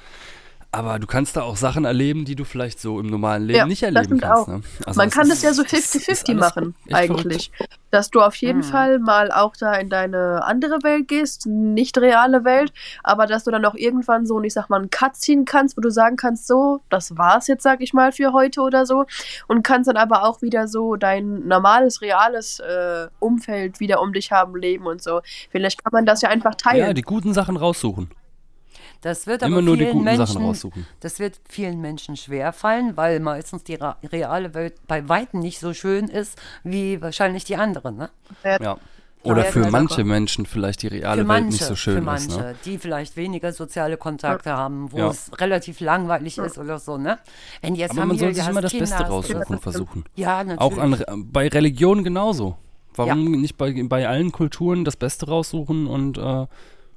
[0.73, 3.67] Aber du kannst da auch Sachen erleben, die du vielleicht so im normalen Leben Ja,
[3.67, 4.49] nicht erleben kannst.
[4.49, 4.61] Ne?
[4.85, 7.51] Also Man kann das ja so das ist 50-50 alles machen, eigentlich.
[7.57, 7.79] verrückt.
[7.97, 8.63] Dass du auf jeden Mhm.
[8.65, 13.51] Fall mal auch da in deine andere Welt gehst, nicht reale Welt, aber dass du
[13.51, 16.17] dann auch irgendwann so, und ich sag mal, einen Cut ziehen kannst, wo du sagen
[16.17, 19.07] kannst, so, das war's jetzt, sag ich mal, für heute oder so.
[19.49, 24.31] Und kannst dann aber auch wieder so dein normales, reales äh, Umfeld wieder um dich
[24.31, 25.23] haben, leben und so.
[25.51, 26.95] Vielleicht kann man das ja einfach Ja, teilen.
[26.95, 28.11] die guten Sachen raussuchen.
[29.01, 30.87] Das wird aber Immer nur die vielen guten Menschen, Sachen raussuchen.
[31.01, 33.79] Das wird vielen Menschen schwerfallen, weil meistens die
[34.11, 37.93] reale Welt bei Weitem nicht so schön ist wie wahrscheinlich die andere.
[37.93, 38.11] Ne?
[38.45, 38.77] Ja.
[39.23, 40.05] Oder Ja, für ja, manche.
[40.05, 42.37] Menschen vielleicht die reale für Welt manche, nicht so schön für manche, ist.
[42.37, 42.55] Ne?
[42.65, 45.09] die vielleicht weniger soziale Kontakte haben, wo Ja.
[45.09, 46.97] es relativ langweilig ist oder so.
[46.97, 47.19] Ne?
[47.61, 50.05] Wenn du jetzt Aber man soll sich immer das Kinder Beste raussuchen und versuchen.
[50.15, 50.61] Ja, natürlich.
[50.61, 52.57] Auch an, bei Religion genauso.
[52.95, 56.47] Warum nicht bei, bei allen Kulturen das Beste raussuchen und äh,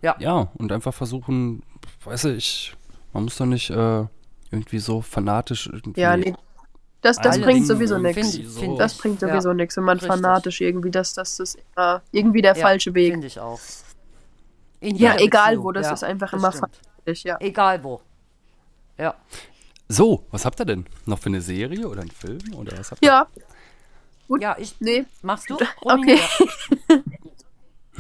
[0.02, 0.16] Ja.
[0.20, 1.62] ja, und einfach versuchen,
[2.06, 2.74] weiß ich,
[3.14, 4.06] man muss doch nicht äh,
[4.52, 6.00] irgendwie so fanatisch irgendwie.
[6.02, 6.34] Ja, nee.
[7.02, 8.34] Das, das Alle bringt sowieso nichts.
[8.34, 9.54] so- Das bringt sowieso Ja.
[9.54, 10.12] nichts, wenn man Richtig.
[10.12, 13.12] fanatisch irgendwie, das, das ist immer irgendwie der Ja, falsche Weg.
[13.14, 13.60] Finde ich auch.
[14.82, 16.76] In Ja, egal Beziehung, wo, das ja, ist einfach das immer stimmt.
[16.96, 17.38] fanatisch, ja.
[17.40, 18.02] Egal wo.
[18.98, 19.16] Ja.
[19.88, 20.86] So, was habt ihr denn?
[21.06, 22.40] Noch für eine Serie oder einen Film?
[22.56, 23.08] Oder was habt ihr?
[23.08, 23.28] Ja,
[24.28, 24.42] Gut.
[24.42, 24.76] Ja, ich.
[24.80, 25.06] nee.
[25.24, 25.58] Machst du?
[25.82, 26.20] Okay.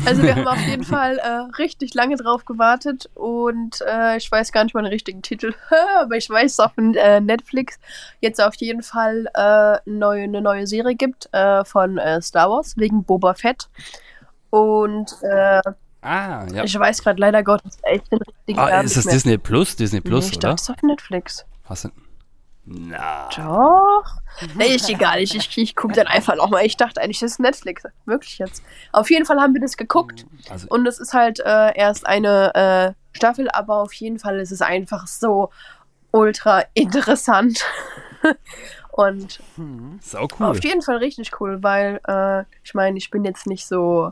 [0.05, 1.27] Also wir haben auf jeden Fall äh,
[1.57, 5.53] richtig lange drauf gewartet und äh, ich weiß gar nicht mal den richtigen Titel,
[5.99, 7.79] aber ich weiß, dass auf äh, Netflix
[8.21, 12.77] jetzt auf jeden Fall äh, neue, eine neue Serie gibt äh, von äh, Star Wars
[12.77, 13.69] wegen Boba Fett.
[14.49, 15.61] Und äh,
[16.01, 16.63] Ah, ja.
[16.63, 19.05] ich weiß gerade leider Gottes echt den richtigen Ah, ist das.
[19.05, 19.75] Disney Plus?
[19.75, 20.47] Disney Plus, nee, ich oder?
[20.49, 21.45] dachte, es ist auf Netflix.
[21.65, 21.89] Hast du?
[22.71, 23.27] Na.
[23.35, 24.21] Doch.
[24.55, 25.19] Nee, ist egal.
[25.21, 26.67] Ich, ich, ich gucke dann einfach nochmal.
[26.67, 27.83] Ich dachte eigentlich, das ist Netflix.
[28.05, 28.63] Wirklich jetzt.
[28.91, 30.27] Auf jeden Fall haben wir das geguckt.
[30.49, 34.51] Also, Und es ist halt äh, erst eine äh, Staffel, aber auf jeden Fall ist
[34.51, 35.49] es einfach so
[36.11, 37.65] ultra interessant.
[38.91, 39.39] Und
[40.01, 40.47] sau cool.
[40.47, 44.11] auf jeden Fall richtig cool, weil äh, ich meine, ich bin jetzt nicht so,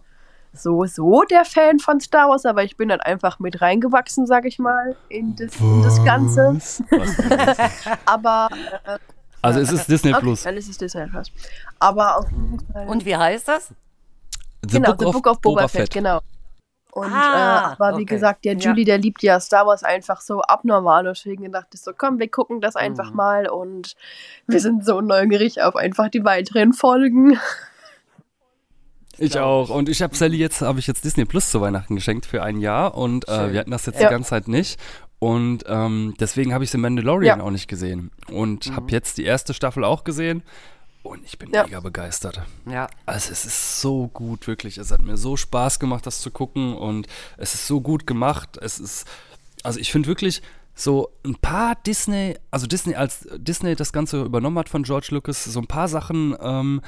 [0.58, 4.46] so, so der Fan von Star Wars, aber ich bin dann einfach mit reingewachsen, sag
[4.46, 6.58] ich mal, in das, in das Ganze.
[8.06, 8.50] Aber
[8.86, 8.98] äh,
[9.42, 10.44] also es ist Disney okay, Plus.
[10.44, 11.32] dann ist es Disney Plus.
[11.80, 12.88] Aber auf jeden Fall.
[12.88, 13.70] Und wie heißt das?
[14.68, 15.92] The, genau, Book, The of Book of Boba, Fett.
[15.94, 16.20] genau.
[16.92, 18.16] Und Ah, äh, aber wie okay.
[18.16, 18.60] gesagt, der Ja.
[18.72, 21.08] Julie, der liebt ja Star Wars einfach so abnormal.
[21.08, 23.16] Und deswegen dachte ich so, komm, wir gucken das einfach Mhm.
[23.16, 23.50] mal.
[23.50, 23.96] Und
[24.48, 27.40] wir sind so neugierig auf einfach die weiteren Folgen.
[29.20, 29.70] Ich auch.
[29.70, 32.60] Und ich habe Sally jetzt, habe ich jetzt Disney Plus zu Weihnachten geschenkt für ein
[32.60, 34.08] Jahr und äh, wir hatten das jetzt Ja.
[34.08, 34.80] die ganze Zeit nicht.
[35.20, 37.46] Und ähm, deswegen habe ich The Mandalorian Ja.
[37.46, 38.12] auch nicht gesehen.
[38.32, 38.76] Und Mhm.
[38.76, 40.44] habe jetzt die erste Staffel auch gesehen.
[41.02, 41.64] Und ich bin Ja.
[41.64, 42.42] mega begeistert.
[42.70, 42.88] Ja.
[43.06, 44.78] Also es ist so gut, wirklich.
[44.78, 46.76] Es hat mir so Spaß gemacht, das zu gucken.
[46.76, 47.08] Und
[47.38, 48.58] es ist so gut gemacht.
[48.62, 49.08] Es ist,
[49.64, 50.42] also ich finde wirklich
[50.76, 55.44] so ein paar Disney, also Disney, als Disney das Ganze übernommen hat von George Lucas,
[55.46, 56.82] so ein paar Sachen ähm,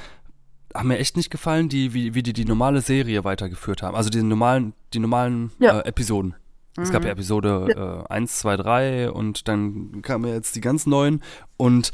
[0.74, 3.96] haben mir echt nicht gefallen, die, wie, wie die die normale Serie weitergeführt haben.
[3.96, 5.80] Also die normalen, die normalen Ja.
[5.80, 6.34] äh, Episoden.
[6.80, 10.86] Es gab ja Episode äh, 1, 2, 3 und dann kamen ja jetzt die ganz
[10.86, 11.20] neuen
[11.56, 11.90] und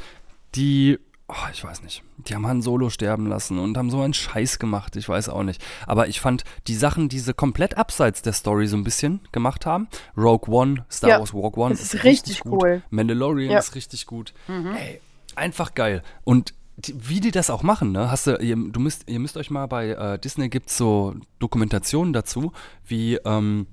[0.55, 0.97] die,
[1.27, 4.59] oh, ich weiß nicht, die haben Han Solo sterben lassen und haben so einen Scheiß
[4.59, 5.61] gemacht, ich weiß auch nicht.
[5.87, 9.65] Aber ich fand die Sachen, die sie komplett abseits der Story so ein bisschen gemacht
[9.65, 12.63] haben, Rogue One, Star Ja, Wars Rogue One, das ist richtig gut.
[12.63, 12.81] cool.
[12.89, 13.59] Mandalorian Ja.
[13.59, 14.33] ist richtig gut.
[14.47, 15.01] Ey,
[15.35, 16.01] einfach geil.
[16.23, 16.53] Und
[16.85, 18.11] wie die das auch machen, ne?
[18.11, 22.13] Hast du, ihr, du müsst, ihr müsst euch mal bei äh, Disney gibt's so Dokumentationen
[22.13, 22.51] dazu,
[22.85, 23.65] wie ähm,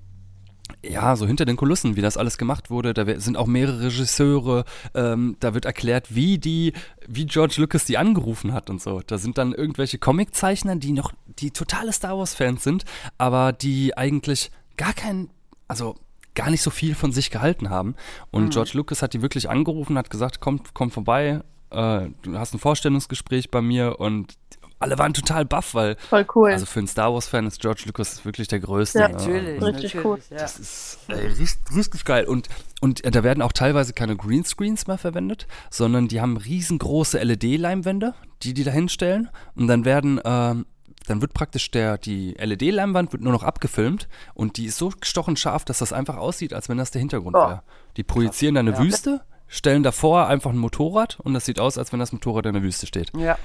[0.83, 2.95] ja, so hinter den Kulissen, wie das alles gemacht wurde.
[2.95, 4.65] Da sind auch mehrere Regisseure.
[4.95, 6.73] Ähm, da wird erklärt, wie die,
[7.07, 9.01] wie George Lucas die angerufen hat und so.
[9.07, 12.85] Da sind dann irgendwelche Comiczeichner, die noch, die totale Star Wars-Fans sind,
[13.19, 15.29] aber die eigentlich gar kein,
[15.69, 15.97] also
[16.35, 17.95] gar nicht so viel von sich gehalten haben.
[18.31, 18.51] Und mhm.
[18.51, 21.43] George Lucas hat die wirklich angerufen, hat gesagt, komm, komm vorbei,
[21.75, 24.35] äh, du hast ein Vorstellungsgespräch bei mir und
[24.81, 26.51] alle waren total baff, weil Voll cool.
[26.51, 28.99] also für einen Star Wars Fan ist George Lucas wirklich der größte.
[28.99, 30.18] Ja, natürlich, äh, richtig natürlich, cool.
[30.31, 32.49] Das ist ey, richtig, richtig geil und
[32.81, 38.14] und äh, da werden auch teilweise keine Greenscreens mehr verwendet, sondern die haben riesengroße LED-Leinwände,
[38.43, 40.66] die die da hinstellen und dann werden ähm,
[41.07, 45.37] dann wird praktisch der, die LED-Leinwand wird nur noch abgefilmt und die ist so gestochen
[45.37, 47.41] scharf, dass das einfach aussieht, als wenn das der Hintergrund Oh.
[47.47, 47.62] wäre.
[47.99, 48.79] Die projizieren da eine Ja.
[48.79, 49.20] Wüste,
[49.55, 52.63] stellen davor einfach ein Motorrad und das sieht aus, als wenn das Motorrad in der
[52.63, 53.13] Wüste steht.
[53.17, 53.39] ja.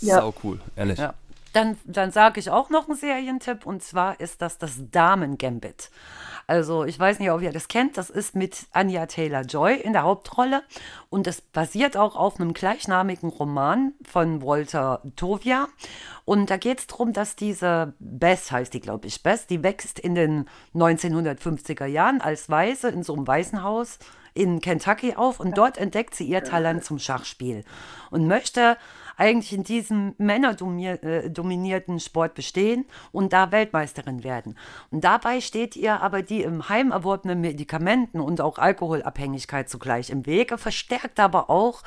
[0.00, 0.20] Ja.
[0.20, 0.98] Sau cool, ehrlich.
[0.98, 1.14] Ja.
[1.54, 5.90] Dann, dann sage ich auch noch einen Serientipp und zwar ist das das Damen-Gambit.
[6.46, 10.02] Also ich weiß nicht, ob ihr das kennt, das ist mit Anya Taylor-Joy in der
[10.02, 10.62] Hauptrolle
[11.08, 15.66] und das basiert auch auf einem gleichnamigen Roman von Walter Tovia.
[16.26, 19.98] Und da geht es darum, dass diese Bess, heißt die glaube ich, Bess, die wächst
[19.98, 23.98] in den 1950er Jahren als Weiße in so einem Waisenhaus
[24.36, 27.64] in Kentucky auf und dort entdeckt sie ihr Talent zum Schachspiel
[28.10, 28.76] und möchte
[29.16, 34.56] eigentlich in diesem männerdominierten Sport bestehen und da Weltmeisterin werden.
[34.90, 40.26] Und dabei steht ihr aber die im Heim erworbenen Medikamenten und auch Alkoholabhängigkeit zugleich im
[40.26, 41.82] Wege, verstärkt aber auch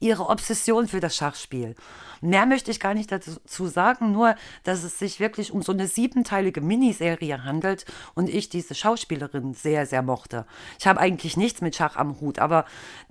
[0.00, 1.74] ihre Obsession für das Schachspiel.
[2.22, 4.34] Mehr möchte ich gar nicht dazu sagen, nur
[4.64, 9.86] dass es sich wirklich um so eine siebenteilige Miniserie handelt und ich diese Schauspielerin sehr,
[9.86, 10.44] sehr mochte.
[10.78, 12.64] Ich habe eigentlich nichts mit Schach am Hut, aber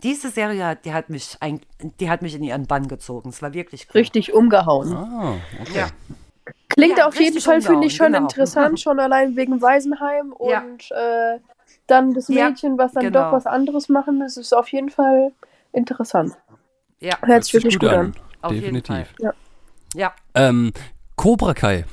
[0.03, 1.61] diese Serie, die hat mich, ein,
[1.99, 3.29] die hat mich in ihren Bann gezogen.
[3.29, 3.99] Es war wirklich cool.
[4.01, 4.93] Richtig umgehauen.
[4.93, 5.77] Ah, okay.
[5.79, 5.87] Ja.
[6.69, 8.19] Klingt Ja, auf jeden Fall, finde ich, schon genau.
[8.27, 10.61] interessant, schon allein wegen Waisenheim Ja.
[10.61, 11.39] und äh,
[11.87, 13.25] dann das Ja, Mädchen, was dann genau.
[13.25, 15.31] doch was anderes machen muss, ist auf jeden Fall
[15.71, 16.33] interessant.
[16.99, 18.13] Ja, Hört sich wirklich gut an.
[18.41, 19.13] Auf jeden Definitiv.
[19.21, 19.33] Fall.
[19.95, 20.13] ja.
[20.33, 20.71] Ähm,
[21.15, 21.85] Cobra Kai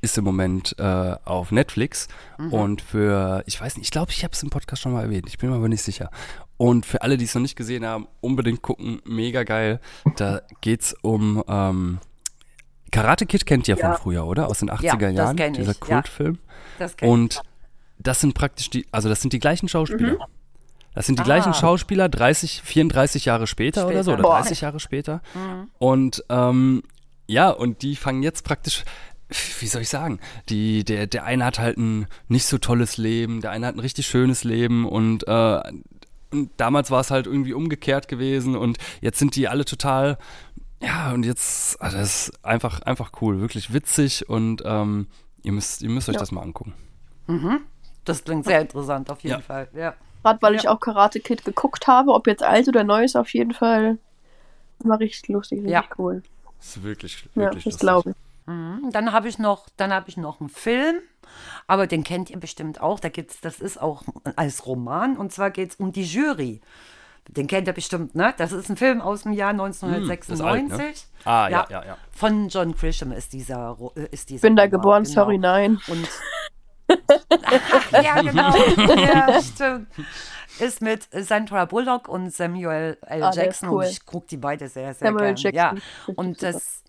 [0.00, 0.82] ist im Moment äh,
[1.24, 2.52] auf Netflix Mhm.
[2.52, 5.26] und für, ich weiß nicht, ich glaube, ich habe es im Podcast schon mal erwähnt,
[5.28, 6.10] ich bin mir aber nicht sicher.
[6.56, 9.80] Und für alle, die es noch nicht gesehen haben, unbedingt gucken, mega geil.
[10.16, 11.98] Da geht's um ähm,
[12.90, 13.88] Karate Kid kennt ihr Ja.
[13.94, 14.48] von früher, oder?
[14.48, 15.78] Aus den 80er Ja, das Jahren, dieser ja.
[15.78, 16.38] Kultfilm.
[16.78, 17.12] Das kenn ich.
[17.12, 17.42] Und
[17.98, 20.18] das sind praktisch die, also das sind die gleichen Schauspieler.
[20.94, 21.24] Das sind die Ah.
[21.24, 24.28] gleichen Schauspieler 30, 34 Jahre später, oder so, Später.
[24.28, 24.42] oder Boah.
[24.42, 25.22] 30 Jahre später.
[25.78, 26.82] Und ähm,
[27.26, 28.84] ja, und die fangen jetzt praktisch,
[29.60, 30.20] wie soll ich sagen,
[30.50, 33.80] die, der, der eine hat halt ein nicht so tolles Leben, der eine hat ein
[33.80, 35.60] richtig schönes Leben und, äh,
[36.56, 40.16] damals war es halt irgendwie umgekehrt gewesen und jetzt sind die alle total,
[40.82, 45.06] ja, und jetzt, also das ist einfach, einfach cool, wirklich witzig und ähm,
[45.42, 46.72] ihr müsst, ihr müsst euch das mal angucken.
[48.04, 49.40] Das klingt sehr interessant, auf jeden Ja.
[49.40, 49.68] Fall.
[49.74, 49.94] Ja.
[50.22, 53.32] Gerade weil ich auch Karate Kid geguckt habe, ob jetzt alt oder neu ist, auf
[53.34, 53.98] jeden Fall
[54.80, 55.84] war richtig lustig, richtig Ja.
[55.98, 56.22] cool.
[56.58, 57.80] Das ist wirklich, Ja, wirklich das lustig.
[57.80, 58.16] glaube ich.
[58.46, 58.90] Mhm.
[58.92, 60.96] Dann habe ich noch, dann habe ich noch einen Film,
[61.66, 62.98] aber den kennt ihr bestimmt auch.
[63.00, 64.02] Da gibt's, das ist auch
[64.36, 66.60] als Roman und zwar geht es um die Jury.
[67.28, 68.34] Den kennt ihr bestimmt, ne?
[68.36, 71.06] Das ist ein Film aus dem Jahr Hm, ist alt, 1996.
[71.24, 71.30] ne?
[71.32, 71.96] Ah, ja, ja, ja.
[72.10, 73.76] Von John Grisham ist dieser,
[74.10, 74.42] ist dieser.
[74.48, 75.14] Bin da geboren, genau.
[75.14, 75.78] sorry, nein.
[75.86, 76.08] Und
[77.92, 78.56] ja, genau.
[78.96, 79.88] ja, stimmt.
[80.58, 83.22] Ist mit Sandra Bullock und Samuel L.
[83.22, 83.84] Ah, Jackson cool.
[83.84, 85.40] und ich gucke die beide sehr, sehr Samuel gerne.
[85.40, 86.82] Jackson, Ja, und das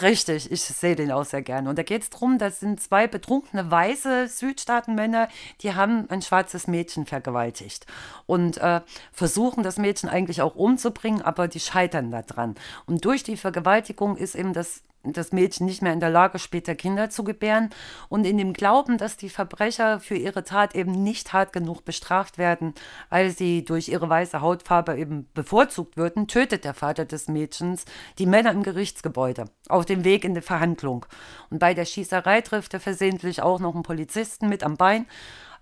[0.00, 1.68] Richtig, ich sehe den auch sehr gerne.
[1.68, 5.28] Und da geht es darum, das sind zwei betrunkene weiße Südstaatenmänner,
[5.60, 7.86] die haben ein schwarzes Mädchen vergewaltigt
[8.26, 8.80] und äh,
[9.12, 12.54] versuchen das Mädchen eigentlich auch umzubringen, aber die scheitern daran.
[12.86, 16.74] Und durch die Vergewaltigung ist eben das das Mädchen nicht mehr in der Lage, später
[16.74, 17.70] Kinder zu gebären.
[18.08, 22.38] Und in dem Glauben, dass die Verbrecher für ihre Tat eben nicht hart genug bestraft
[22.38, 22.74] werden,
[23.08, 27.84] weil sie durch ihre weiße Hautfarbe eben bevorzugt würden, tötet der Vater des Mädchens
[28.18, 31.06] die Männer im Gerichtsgebäude auf dem Weg in die Verhandlung.
[31.50, 35.06] Und bei der Schießerei trifft er versehentlich auch noch einen Polizisten mit am Bein.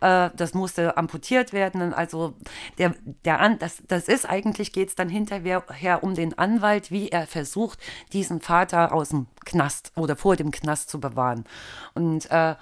[0.01, 1.93] Äh, das musste amputiert werden.
[1.93, 2.35] Also
[2.79, 2.95] der,
[3.25, 7.27] der An, das, das ist eigentlich, geht es dann hinterher um den Anwalt, wie er
[7.27, 7.79] versucht,
[8.13, 11.45] diesen Vater aus dem Knast oder vor dem Knast zu bewahren.
[11.95, 12.55] Und äh,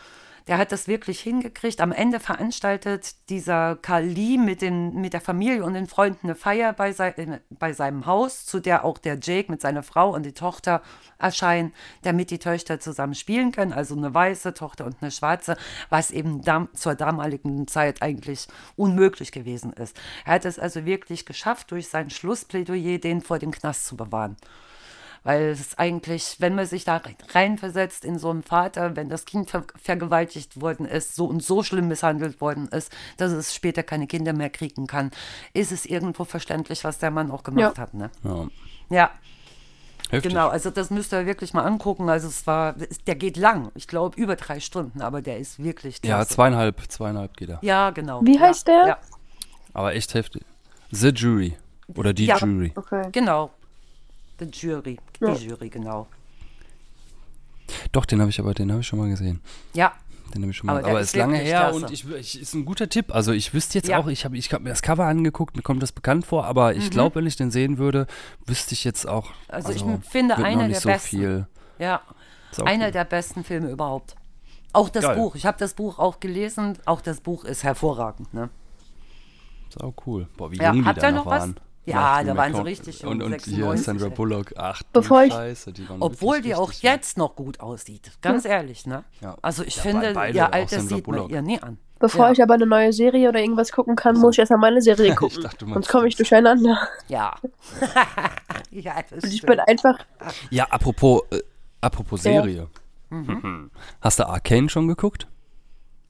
[0.46, 1.80] der hat das wirklich hingekriegt.
[1.80, 6.72] Am Ende veranstaltet dieser Kali mit, den, mit der Familie und den Freunden eine Feier
[6.72, 10.32] bei, sei, bei seinem Haus, zu der auch der Jake mit seiner Frau und die
[10.32, 10.82] Tochter
[11.18, 11.72] erscheinen,
[12.02, 13.72] damit die Töchter zusammen spielen können.
[13.72, 15.56] Also eine weiße Tochter und eine schwarze,
[15.88, 19.98] was eben dam zur damaligen Zeit eigentlich unmöglich gewesen ist.
[20.24, 24.36] Er hat es also wirklich geschafft, durch sein Schlussplädoyer den vor dem Knast zu bewahren
[25.26, 27.02] Weil es ist eigentlich, wenn man sich da
[27.34, 31.64] reinversetzt in so einen Vater, wenn das Kind ver vergewaltigt worden ist, so und so
[31.64, 35.10] schlimm misshandelt worden ist, dass es später keine Kinder mehr kriegen kann,
[35.52, 37.82] ist es irgendwo verständlich, was der Mann auch gemacht Ja.
[37.82, 37.94] hat.
[37.94, 38.10] Ne?
[38.22, 38.46] Ja.
[38.88, 39.10] Ja,
[40.10, 40.30] Heftig.
[40.30, 40.46] genau.
[40.48, 42.08] Also das müsst ihr wirklich mal angucken.
[42.08, 42.76] Also es war,
[43.08, 43.72] der geht lang.
[43.74, 46.34] Ich glaube über drei Stunden, aber der ist wirklich Ja, klasse.
[46.34, 47.58] zweieinhalb, zweieinhalb geht er.
[47.62, 48.20] Ja, genau.
[48.24, 48.86] Wie ja, heißt der?
[48.86, 48.98] Ja,
[49.72, 50.44] Aber echt heftig.
[50.92, 51.56] The Jury.
[51.96, 52.38] Oder die Ja.
[52.38, 52.72] Jury.
[52.76, 53.08] Okay.
[53.10, 53.50] genau.
[54.40, 54.98] Die Jury.
[55.20, 55.34] Die Ja.
[55.34, 56.06] Jury, genau.
[57.92, 59.40] Doch, den habe ich aber, den habe ich schon mal gesehen.
[59.74, 59.92] Ja,
[60.34, 60.78] Den habe ich schon mal.
[60.78, 61.76] Aber Aber, ist lange her klasse.
[61.76, 63.14] und ich, ich ist ein guter Tipp.
[63.14, 63.98] Also ich wüsste jetzt Ja.
[63.98, 66.74] auch, ich habe ich hab mir das Cover angeguckt, mir kommt das bekannt vor, aber
[66.74, 68.06] ich glaube, wenn ich den sehen würde,
[68.44, 69.28] wüsste ich jetzt auch.
[69.30, 69.34] Mhm.
[69.48, 71.08] Also ich finde, einer der so besten.
[71.08, 71.46] viel.
[71.78, 72.02] ja.
[72.64, 72.94] Einer gut.
[72.94, 74.14] der besten Filme überhaupt.
[74.72, 75.16] Auch das Geil.
[75.16, 75.34] Buch.
[75.36, 76.78] Ich habe das Buch auch gelesen.
[76.86, 78.32] Auch das Buch ist hervorragend.
[78.32, 78.48] Ne?
[79.68, 80.26] Ist auch cool.
[80.36, 81.50] Boah, wie Ja, jung die habt da ihr noch noch was?
[81.86, 84.08] Ja, da waren sie richtig jung, Und, und hier 96, Sandra.
[84.08, 84.52] Bullock.
[84.56, 88.10] Ach, du Bevor ich- Scheiße, die waren Obwohl die auch jetzt noch gut aussieht.
[88.22, 89.04] Ganz ehrlich, ne?
[89.20, 89.36] Ja.
[89.40, 91.30] Also ich Ja, finde, ihr auch Alter sieht man Bullock.
[91.30, 91.78] ihr nie an.
[91.98, 92.32] Bevor Ja.
[92.32, 95.42] ich aber eine neue Serie oder irgendwas gucken kann, muss ich erstmal meine Serie gucken.
[95.42, 96.76] dachte, Sonst komme ich durcheinander.
[97.08, 97.34] Ja.
[98.70, 99.46] ja, das Und ich stimmt.
[99.50, 99.98] bin einfach.
[100.50, 101.40] Ja, apropos, äh,
[101.80, 102.32] apropos Ja.
[102.32, 102.66] Serie.
[103.10, 103.70] Mhm.
[104.00, 105.26] Hast du Arcane schon geguckt?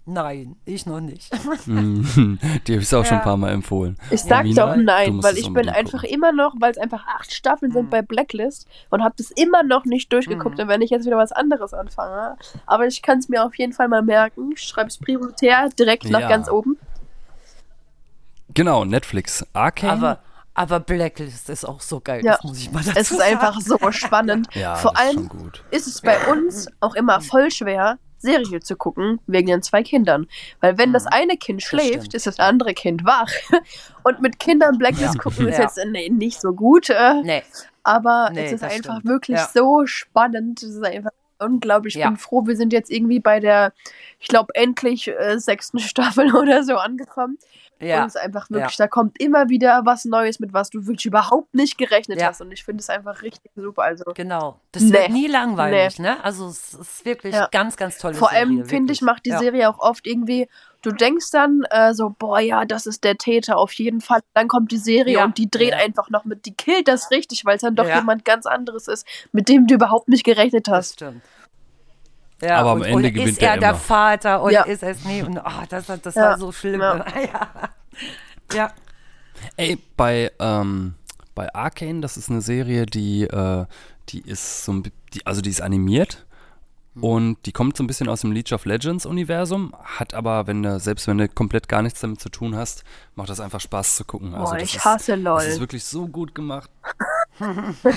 [0.09, 1.33] Nein, ich noch nicht.
[1.67, 2.39] Mhm.
[2.67, 3.19] Die habe ich auch schon Ja.
[3.19, 3.97] ein paar Mal empfohlen.
[4.11, 6.15] Ich sag doch nein, weil es ich bin einfach gucken.
[6.15, 9.85] immer noch, weil es einfach acht Staffeln sind bei Blacklist und habe das immer noch
[9.85, 10.61] nicht durchgeguckt.
[10.61, 12.37] Und wenn ich jetzt wieder was anderes anfange,
[12.67, 14.53] aber ich kann es mir auf jeden Fall mal merken.
[14.55, 16.29] Ich schreibe es prioritär direkt nach Ja.
[16.29, 16.79] ganz oben.
[18.55, 19.45] Genau, Netflix.
[19.53, 19.93] Arcane.
[19.93, 20.19] aber,
[20.55, 22.25] aber Blacklist ist auch so geil.
[22.25, 22.35] Ja.
[22.37, 24.49] Das muss ich mal dazu Es ist einfach so spannend.
[24.55, 25.65] ja, Vor ist allem schon gut.
[25.71, 30.27] ist es bei uns auch immer voll schwer, Serie zu gucken, wegen den zwei Kindern.
[30.61, 32.15] Weil wenn das eine Kind schläft, stimmt.
[32.15, 33.31] ist das andere Kind wach.
[34.05, 35.21] Und mit Kindern Blacklist Ja.
[35.21, 35.65] gucken ist Ja.
[35.65, 36.91] jetzt äh, nicht so gut.
[36.91, 37.43] Äh, Nee.
[37.83, 39.07] Aber Nee, es ist das einfach stimmt.
[39.07, 39.51] wirklich Ja.
[39.55, 40.63] so spannend.
[40.63, 41.95] Es ist einfach unglaublich.
[41.97, 42.09] Ich Ja.
[42.09, 43.73] bin froh, wir sind jetzt irgendwie bei der,
[44.19, 47.39] ich glaube, endlich äh, sechsten Staffel oder so angekommen.
[47.79, 48.03] Ja.
[48.03, 51.07] Und es ist einfach wirklich, da kommt immer wieder was Neues, mit was du wirklich
[51.07, 52.29] überhaupt nicht gerechnet Ja.
[52.29, 52.41] hast.
[52.41, 53.83] Und ich finde es einfach richtig super.
[53.83, 54.59] Also Genau.
[54.73, 54.93] Das Nee.
[54.93, 56.23] wird nie langweilig, ne?
[56.25, 57.49] Also es ist wirklich Ja.
[57.51, 59.39] ganz, ganz tolle Vor allem, finde ich, macht die ja.
[59.39, 60.49] Serie auch oft irgendwie,
[60.83, 64.21] du denkst dann äh, so, boah, ja, das ist der Täter auf jeden Fall.
[64.35, 65.25] Dann kommt die Serie Ja.
[65.25, 65.77] und die dreht Ja.
[65.79, 67.97] einfach noch mit, die killt das richtig, weil es dann doch Ja.
[67.97, 70.93] jemand ganz anderes ist, mit dem du überhaupt nicht gerechnet Das hast.
[70.95, 71.23] stimmt.
[72.43, 73.75] Ja, Aber am und, Ende und gewinnt ist er er der.
[73.75, 74.63] Vater und Ja.
[74.65, 75.23] ist es nie?
[75.23, 76.23] Und ah, das, das Ja.
[76.23, 76.81] war so schlimm.
[78.53, 78.73] Ja.
[79.57, 80.95] Ey, bei, ähm,
[81.35, 83.65] bei Arcane, das ist eine Serie, die, äh,
[84.11, 84.83] die ist so ein,
[85.15, 86.26] die, also die ist animiert.
[87.01, 90.63] Und die kommt so ein bisschen aus dem League of Legends Universum, hat aber, wenn
[90.63, 92.85] du, selbst wenn du komplett gar nichts damit zu tun hast,
[93.15, 94.35] macht das einfach Spaß zu gucken.
[94.35, 95.37] Also Boah, das ich ist, hasse LOL.
[95.37, 96.71] Das ist wirklich so gut gemacht.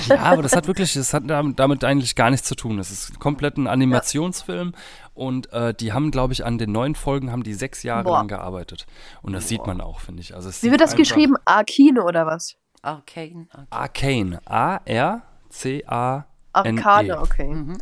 [0.08, 2.78] ja, aber das hat wirklich, das hat damit, eigentlich gar nichts zu tun.
[2.78, 4.74] Das ist komplett ein Animationsfilm
[5.14, 8.18] und äh, die haben, glaube ich, an den neuen Folgen haben die sechs Jahre Boah.
[8.18, 8.86] lang gearbeitet.
[9.22, 10.36] Und das sieht man auch, finde ich.
[10.36, 11.36] Also es Wie wird das geschrieben?
[11.46, 12.58] Arkine oder was?
[12.82, 13.48] Arcane.
[13.70, 14.42] Arcane.
[14.42, 14.42] Arcane.
[14.46, 16.26] A-R-C-A-N-E.
[16.52, 17.48] Arkane, okay.
[17.48, 17.78] Mhm.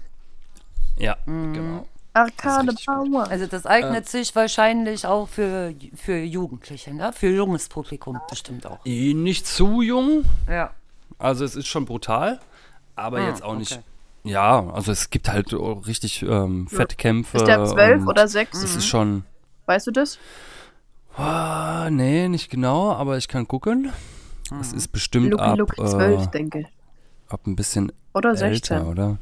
[0.97, 1.87] Ja, genau.
[2.13, 3.11] Arkane richtig gut.
[3.11, 3.27] Power.
[3.29, 7.13] Also das eignet sich wahrscheinlich auch für, für Jugendliche, ne?
[7.13, 8.79] Für junges Publikum bestimmt auch.
[8.85, 10.71] Eh, Nicht zu jung, Ja.
[11.19, 12.39] also es ist schon brutal,
[12.95, 13.73] aber Ah, jetzt auch nicht.
[13.73, 13.81] okay.
[14.23, 17.37] Ja, also es gibt halt auch richtig ähm, Fettkämpfe.
[17.37, 18.61] Ist der zwölf oder sechs?
[18.63, 19.23] Es ist schon.
[19.67, 20.17] Weißt du das?
[21.15, 23.91] Ah, nee, nicht genau, aber ich kann gucken.
[24.59, 26.67] Es ist bestimmt Lucky ab, Lucky 12, äh, denke ich.
[27.29, 28.81] ab ein bisschen Oder älter, 16.
[28.87, 29.17] oder?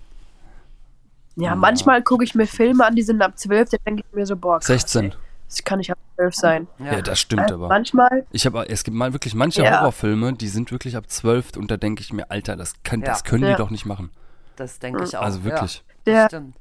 [1.35, 4.25] Ja, manchmal gucke ich mir Filme an, die sind ab 12, da denke ich mir
[4.25, 5.05] so, boah, krass, 16.
[5.05, 5.13] ey,
[5.49, 6.67] Das kann nicht ab 12 sein.
[6.79, 7.67] Ja, das stimmt Äh, aber.
[7.67, 9.79] manchmal, Ich habe, es gibt mal wirklich manche Ja.
[9.81, 13.07] Horrorfilme, die sind wirklich ab 12 und da denke ich mir, Alter, das, kann, Ja.
[13.07, 13.51] das können Ja.
[13.51, 14.11] die doch nicht machen.
[14.55, 15.21] Das denke ich auch.
[15.21, 15.83] Also wirklich.
[16.07, 16.55] Ja, stimmt.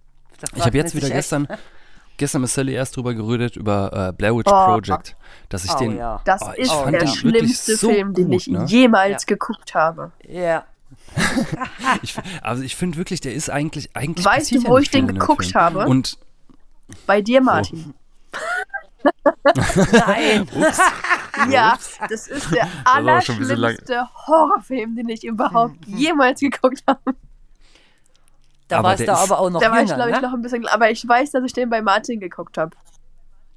[0.56, 1.46] Ich habe jetzt wieder gestern,
[2.16, 4.64] gestern mit Sally erst drüber geredet, über äh, Blair Witch Oh.
[4.66, 5.16] Project,
[5.48, 6.20] dass ich Oh, den, ja.
[6.24, 8.64] das Oh, ich ist fand der den wirklich schlimmste so Film, den gut, ich ne?
[8.66, 9.26] jemals Ja.
[9.26, 10.10] geguckt habe.
[10.28, 10.64] Ja.
[12.02, 15.44] ich, also ich finde wirklich, der ist eigentlich, eigentlich Weißt du, wo ich den geguckt
[15.46, 15.54] Film.
[15.54, 15.86] habe?
[15.86, 16.18] Und
[17.06, 17.94] Bei dir, Martin.
[19.92, 20.48] Nein.
[21.50, 21.76] Ja,
[22.08, 27.00] das ist der allerschlimmste Horrorfilm, den ich überhaupt jemals geguckt habe.
[28.68, 30.22] Da Aber warst du aber auch noch Da war ich, glaube ich, ne?
[30.22, 30.66] noch ein bisschen.
[30.68, 32.76] Aber ich weiß, dass ich den bei Martin geguckt habe.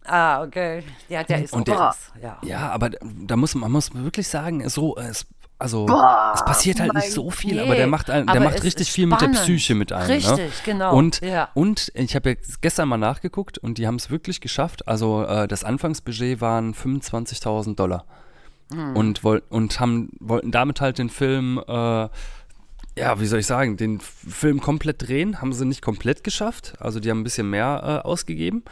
[0.05, 0.83] Ah, okay.
[1.07, 2.21] Ja, der ist Und auch der-.
[2.21, 2.37] Ja.
[2.41, 5.27] ja, aber da muss man muss wirklich sagen, so, es,
[5.59, 8.63] also Boah, es passiert halt nicht so viel, Nee, aber der macht, ein, der macht
[8.63, 9.41] richtig viel mit der spannend.
[9.41, 10.07] Psyche mit einem.
[10.07, 10.49] Richtig, ne?
[10.65, 11.49] genau, Und, ja.
[11.55, 14.87] und ich habe jetzt gestern mal nachgeguckt und die haben es wirklich geschafft.
[14.87, 18.05] Also äh, das Anfangsbudget waren 25.000 Dollar.
[18.71, 18.95] Hm.
[18.95, 22.09] Und, woll, und haben, wollten damit halt den Film äh,
[22.97, 26.73] ja, wie soll ich sagen, den Film komplett drehen, haben sie nicht komplett geschafft.
[26.79, 28.63] Also die haben ein bisschen mehr äh, ausgegeben.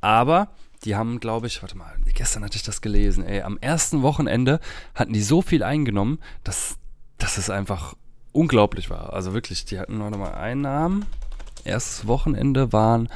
[0.00, 0.48] Aber
[0.84, 4.60] die haben, glaube ich, warte mal, gestern hatte ich das gelesen, ey, am ersten Wochenende
[4.94, 6.76] hatten die so viel eingenommen, dass,
[7.18, 7.94] dass es einfach
[8.32, 9.12] unglaublich war.
[9.12, 11.06] Also wirklich, die hatten, warte mal, Einnahmen.
[11.64, 13.08] Erstes Wochenende waren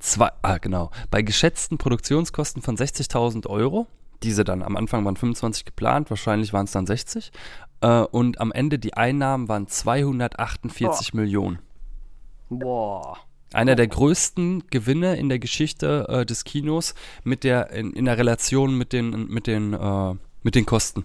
[0.00, 3.86] zwei, ah, genau, bei geschätzten Produktionskosten von 60.000 Euro.
[4.22, 7.32] Diese dann am Anfang waren 25 geplant, wahrscheinlich waren es dann 60.
[7.80, 11.58] Äh, und am Ende die Einnahmen waren 248 Millionen.
[12.48, 13.18] Boah.
[13.52, 18.18] Einer der größten Gewinne in der Geschichte äh, des Kinos mit der in, in der
[18.18, 21.04] Relation mit den mit den äh, mit den Kosten.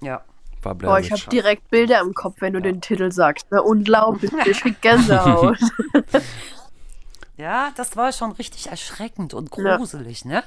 [0.00, 0.22] Ja.
[0.62, 3.50] War Blair Boah, ich habe direkt Bilder im Kopf, wenn du den Titel sagst.
[3.50, 3.60] Ne?
[3.62, 5.58] Unglaublich, ich krieg Gänsehaut.
[7.38, 9.76] Ja, das war schon richtig erschreckend und Ja.
[9.78, 10.42] gruselig, ne?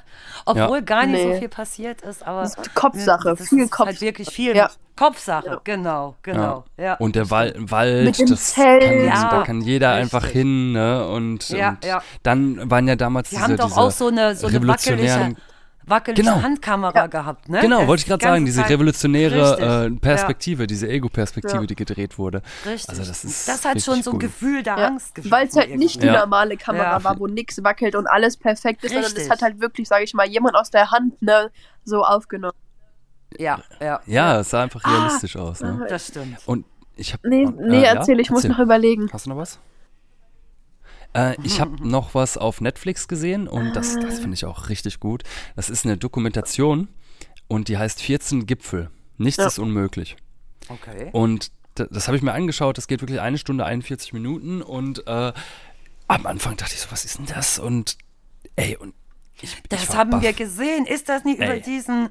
[0.45, 1.33] Obwohl gar nicht Nee.
[1.33, 4.55] so viel passiert ist, aber Das ist Kopfsache, das viel ist Kopf- halt wirklich viel
[4.55, 4.69] Ja.
[4.95, 5.61] Kopfsache, Ja.
[5.63, 6.63] genau, genau.
[6.77, 6.93] Ja.
[6.95, 8.83] Und der Wal Wald, Mit dem das Zelt.
[8.83, 10.13] kann, Ja, da kann jeder richtig.
[10.15, 11.07] einfach hin, ne?
[11.09, 12.01] Und, Ja, und ja.
[12.23, 15.35] dann waren ja damals Die diese, haben doch diese auch so eine, so eine wackelige,
[15.87, 16.41] wackelige Genau.
[16.41, 17.59] Handkamera gehabt, ne?
[17.61, 19.99] Genau, wollte ich gerade sagen, diese Zeit- revolutionäre äh, ja.
[19.99, 21.65] Perspektive, diese Ego-Perspektive, Ja.
[21.65, 22.41] die gedreht wurde.
[22.65, 22.89] Richtig.
[22.89, 24.19] Also das ist das hat schon so ein.
[24.19, 25.31] Gefühl der Ja, Angst geschaffen.
[25.31, 26.19] Weil es halt nicht die Ja.
[26.19, 27.03] normale Kamera Ja.
[27.03, 29.25] war, wo nichts wackelt und alles perfekt ist, sondern Richtig.
[29.25, 31.51] es hat halt wirklich, sage ich mal, jemand aus der Hand ne,
[31.83, 32.57] so aufgenommen.
[33.37, 34.89] Ja, ja, Ja, es sah einfach Ah.
[34.95, 35.85] realistisch aus, ne?
[35.89, 36.37] das stimmt.
[36.45, 39.09] Und ich habe Nee, nee, erzähl, ich muss noch überlegen.
[39.11, 39.59] Hast du noch was?
[41.15, 44.99] Äh, ich habe noch was auf Netflix gesehen und das, das finde ich auch richtig
[44.99, 45.23] gut.
[45.55, 46.87] Das ist eine Dokumentation
[47.47, 48.89] und die heißt 14 Gipfel.
[49.17, 49.47] Nichts Ja.
[49.47, 50.17] ist unmöglich.
[50.67, 51.09] Okay.
[51.13, 52.77] Und das habe ich mir angeschaut.
[52.77, 55.33] Das geht wirklich eine Stunde 41 Minuten und äh,
[56.07, 57.59] am Anfang dachte ich so, was ist denn das?
[57.59, 57.97] Und
[58.55, 58.93] ey, und
[59.41, 60.21] ich, ich Das war haben baff.
[60.21, 60.85] wir gesehen.
[60.85, 61.61] Ist das nicht über Ey.
[61.61, 62.09] diesen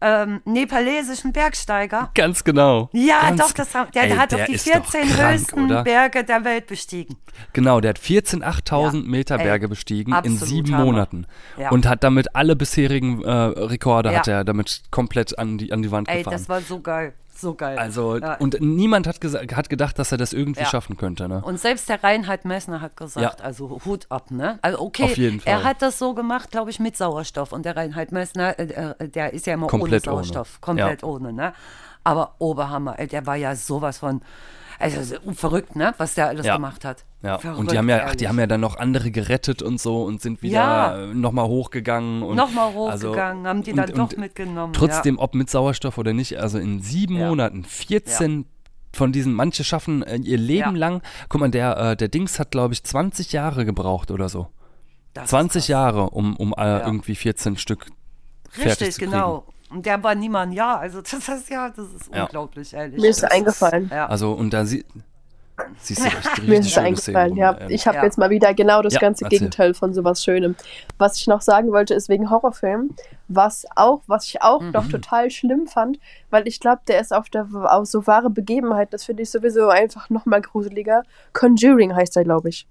[0.00, 2.10] ähm, nepalesischen Bergsteiger?
[2.14, 2.90] Ganz genau.
[2.92, 5.64] Ja, Ganz doch, das der, Ey, der hat doch die ist doch 14 krank, höchsten
[5.64, 5.84] oder?
[5.84, 7.16] Berge der Welt bestiegen.
[7.52, 9.10] Genau, der hat 14 8000 Ja.
[9.10, 10.84] Meter Ey, Berge bestiegen in sieben Hammer.
[10.84, 11.26] Monaten
[11.58, 11.70] Ja.
[11.70, 14.18] und hat damit alle bisherigen äh, Rekorde Ja.
[14.18, 16.32] hat er damit komplett an die an die Wand Ey, gefahren.
[16.32, 17.14] das war so geil.
[17.38, 17.78] So geil.
[17.78, 18.34] also Ja.
[18.36, 20.66] und niemand hat hat gedacht, dass er das irgendwie Ja.
[20.66, 21.42] schaffen könnte, ne?
[21.44, 23.44] Und selbst der Reinhard Messner hat gesagt, Ja.
[23.44, 24.58] also Hut ab, ne?
[24.62, 25.64] Also okay, Auf jeden er Fall.
[25.70, 27.52] hat das so gemacht, glaube ich, mit Sauerstoff.
[27.52, 30.24] Und der Reinhard Messner, äh, äh, der ist ja immer Komplett ohne ohne.
[30.24, 30.60] Sauerstoff.
[30.60, 31.52] Komplett ohne, ne?
[32.04, 34.22] Aber Oberhammer, ey, der war ja sowas von,
[34.78, 35.94] also so verrückt, ne?
[35.98, 36.56] Was der alles Ja.
[36.56, 37.04] gemacht hat.
[37.22, 39.80] Ja, Verrückt, und die haben ja, ach, die haben ja dann noch andere gerettet und
[39.80, 40.96] so und sind wieder Ja.
[41.04, 42.22] äh, nochmal hochgegangen.
[42.22, 44.72] und Nochmal also- hochgegangen, haben die und- dann und doch mitgenommen.
[44.72, 47.28] Trotzdem, ob mit Sauerstoff oder nicht, also in sieben Ja.
[47.28, 48.44] Monaten, 14
[48.92, 50.78] von diesen, manche schaffen äh, ihr Leben Ja.
[50.88, 51.02] lang.
[51.28, 54.40] Guck mal, der, äh, der Dings hat, glaube ich, 20 Jahre gebraucht oder so.
[54.40, 54.48] ja,
[55.14, 55.68] das ist 20 krass.
[55.68, 57.86] Jahre, um, um äh, irgendwie 14 Stück
[58.50, 59.12] fertig Richtig, zu kriegen.
[59.12, 59.44] genau.
[59.70, 62.24] Und der war niemand, ja, also das ist ja, das ist Ja.
[62.24, 63.00] unglaublich, ehrlich.
[63.00, 63.90] Mir ist Das eingefallen.
[63.92, 64.06] Ja.
[64.06, 64.84] Also, und da sie,
[65.78, 66.96] siehst du echt richtig Mir ist eingefallen,
[67.32, 67.36] Szenen.
[67.36, 67.58] ja.
[67.60, 67.70] ähm.
[67.70, 68.04] Ich habe Ja.
[68.04, 69.38] jetzt mal wieder genau das Ja, ganze erzähl.
[69.38, 70.54] Gegenteil von sowas Schönem.
[70.98, 72.94] Was ich noch sagen wollte, ist wegen Horrorfilmen,
[73.28, 74.70] was auch, was ich auch Mhm.
[74.70, 75.98] noch total schlimm fand,
[76.30, 79.68] weil ich glaube, der ist auf der auf so wahre Begebenheit, das finde ich sowieso
[79.68, 81.02] einfach noch mal gruseliger.
[81.32, 82.66] Conjuring heißt er, glaube ich.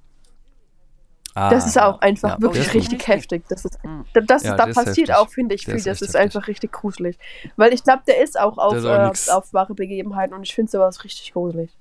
[1.37, 3.07] Ah, Das ist auch einfach ja, wirklich richtig gut.
[3.09, 3.43] heftig.
[3.49, 4.05] Das ist, Mhm.
[4.25, 5.15] das, Ja, da passiert heftig.
[5.15, 5.75] auch, finde ich, viel.
[5.75, 6.21] ist Das ist heftig.
[6.21, 7.17] einfach richtig gruselig.
[7.57, 10.55] Weil ich glaube, der ist auch auf, ist auch äh, auf wahre Begebenheiten und ich
[10.55, 11.71] finde sowas richtig gruselig.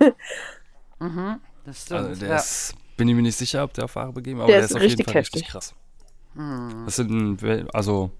[1.00, 2.00] Mhm, das stimmt.
[2.08, 2.36] Also der ja.
[2.36, 4.70] ist, bin ich mir nicht sicher, ob der auf Ware begeben, aber Der der, ist
[4.72, 5.34] ist auf jeden richtig Fall heftig.
[5.42, 5.74] richtig krass.
[6.34, 6.82] Hm.
[6.86, 7.40] Das sind,
[7.72, 8.10] also,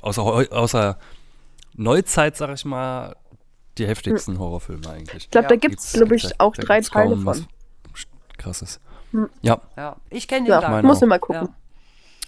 [0.00, 0.98] außer, außer
[1.74, 3.16] Neuzeit, sag ich mal,
[3.76, 5.24] die heftigsten Horrorfilme eigentlich.
[5.24, 5.48] Ich glaube, Ja.
[5.50, 7.46] da gibt es, glaube ich, auch drei Teile von.
[8.38, 8.80] Krasses.
[9.12, 9.28] Hm.
[9.42, 9.96] Ja, ja.
[10.10, 10.84] Ich kenne den Ja, nicht.
[10.84, 11.48] muss ich mal gucken.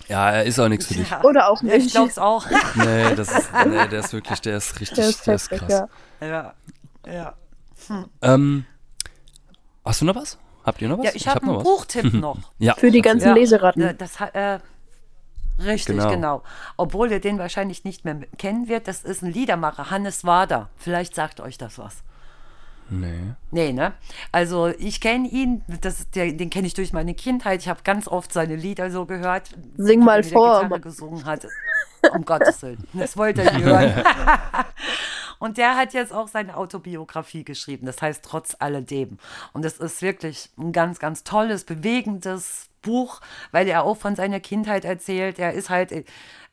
[0.08, 1.10] ja, er ist auch nichts für dich.
[1.10, 1.22] Ja.
[1.22, 1.90] Oder auch Ich nicht.
[1.92, 2.46] glaube es auch.
[2.74, 5.68] Nee, das ist, nee, der ist wirklich, der ist richtig, Der ist der ist krass.
[6.20, 6.26] ja.
[6.26, 6.54] ja.
[7.06, 7.34] ja.
[8.22, 8.64] Ähm,
[9.84, 10.38] hast du noch was?
[10.64, 11.06] Habt ihr noch was?
[11.06, 11.62] Ja, ich habe noch einen.
[11.64, 12.38] Buchtipp noch.
[12.58, 13.34] Ja, Für die ganzen Ja.
[13.34, 13.96] Leseratten.
[13.98, 14.58] Das, äh,
[15.58, 16.10] richtig, Genau.
[16.10, 16.42] genau.
[16.76, 20.68] Obwohl ihr den wahrscheinlich nicht mehr kennen wird, das ist ein Liedermacher, Hannes Wader.
[20.76, 22.02] Vielleicht sagt euch das was.
[22.90, 23.34] Nee.
[23.50, 23.92] Nee, ne?
[24.32, 27.60] Also ich kenne ihn, das, der, den kenne ich durch meine Kindheit.
[27.60, 29.50] Ich habe ganz oft seine Lieder so gehört.
[29.76, 30.60] Sing mal er vor.
[30.60, 31.46] Der Gitarre gesungen hat.
[32.12, 32.82] Um Gottes Willen.
[32.92, 33.92] Das wollte er nicht hören.
[35.38, 37.86] Und der hat jetzt auch seine Autobiografie geschrieben.
[37.86, 39.18] Das heißt, trotz alledem.
[39.54, 44.40] Und es ist wirklich ein ganz, ganz tolles, bewegendes Buch, weil er auch von seiner
[44.40, 45.38] Kindheit erzählt.
[45.38, 45.92] Er ist halt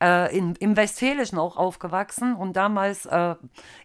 [0.02, 3.36] äh, in, im Westfälischen auch aufgewachsen und damals äh,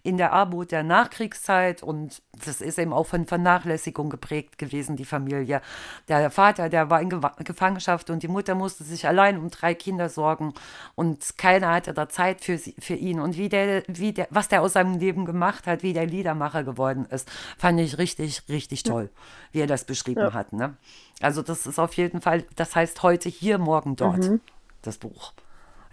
[0.03, 5.05] in der Armut der Nachkriegszeit und das ist eben auch von Vernachlässigung geprägt gewesen, die
[5.05, 5.63] Familie.
[6.09, 9.75] Der Vater, der war in Ge Gefangenschaft und die Mutter musste sich allein um drei
[9.75, 10.53] Kinder sorgen
[10.95, 13.19] und keiner hatte da Zeit für, sie, für ihn.
[13.19, 16.65] Und wie der, wie der, was der aus seinem Leben gemacht hat, wie der Liedermacher
[16.65, 19.11] geworden ist, fand ich richtig, richtig toll,
[19.53, 20.33] wie er das beschrieben ja.
[20.33, 20.53] hat.
[20.53, 20.77] Ne?
[21.21, 24.41] Also das ist auf jeden Fall, das heißt heute hier, morgen dort, mhm.
[24.83, 25.33] das Buch.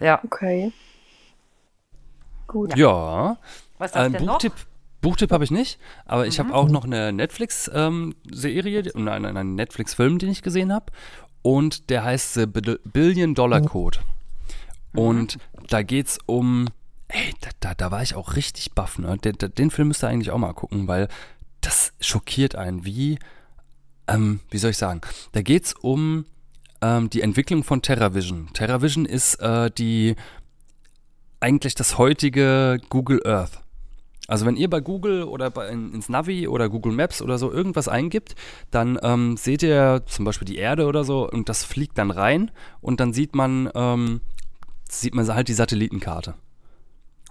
[0.00, 0.20] Ja.
[0.24, 0.72] Okay.
[2.46, 2.76] Gut.
[2.76, 3.38] Ja.
[3.78, 4.52] Was hast Ein Buchtipp,
[5.00, 6.44] Buchtipp habe ich nicht, aber ich mhm.
[6.44, 10.86] habe auch noch eine Netflix-Serie, ähm, nein, einen Netflix-Film, den ich gesehen habe.
[11.42, 14.00] Und der heißt The Billion Dollar Code.
[14.92, 14.98] Mhm.
[14.98, 16.68] Und da geht es um.
[17.08, 19.16] Ey, da, da, da, war ich auch richtig baff, ne?
[19.18, 21.08] Den, den Film müsst ihr eigentlich auch mal gucken, weil
[21.60, 23.18] das schockiert einen, wie,
[24.06, 25.00] ähm, wie soll ich sagen?
[25.32, 26.24] Da geht es um
[26.82, 28.50] ähm, die Entwicklung von TerraVision.
[28.52, 30.16] TerraVision ist äh, die
[31.40, 33.60] eigentlich das heutige Google Earth.
[34.28, 37.50] Also wenn ihr bei Google oder bei, in, ins Navi oder Google Maps oder so
[37.50, 38.36] irgendwas eingibt,
[38.70, 42.52] dann ähm, seht ihr zum Beispiel die Erde oder so und das fliegt dann rein
[42.80, 44.20] und dann sieht man, ähm,
[44.88, 46.34] sieht man halt die Satellitenkarte.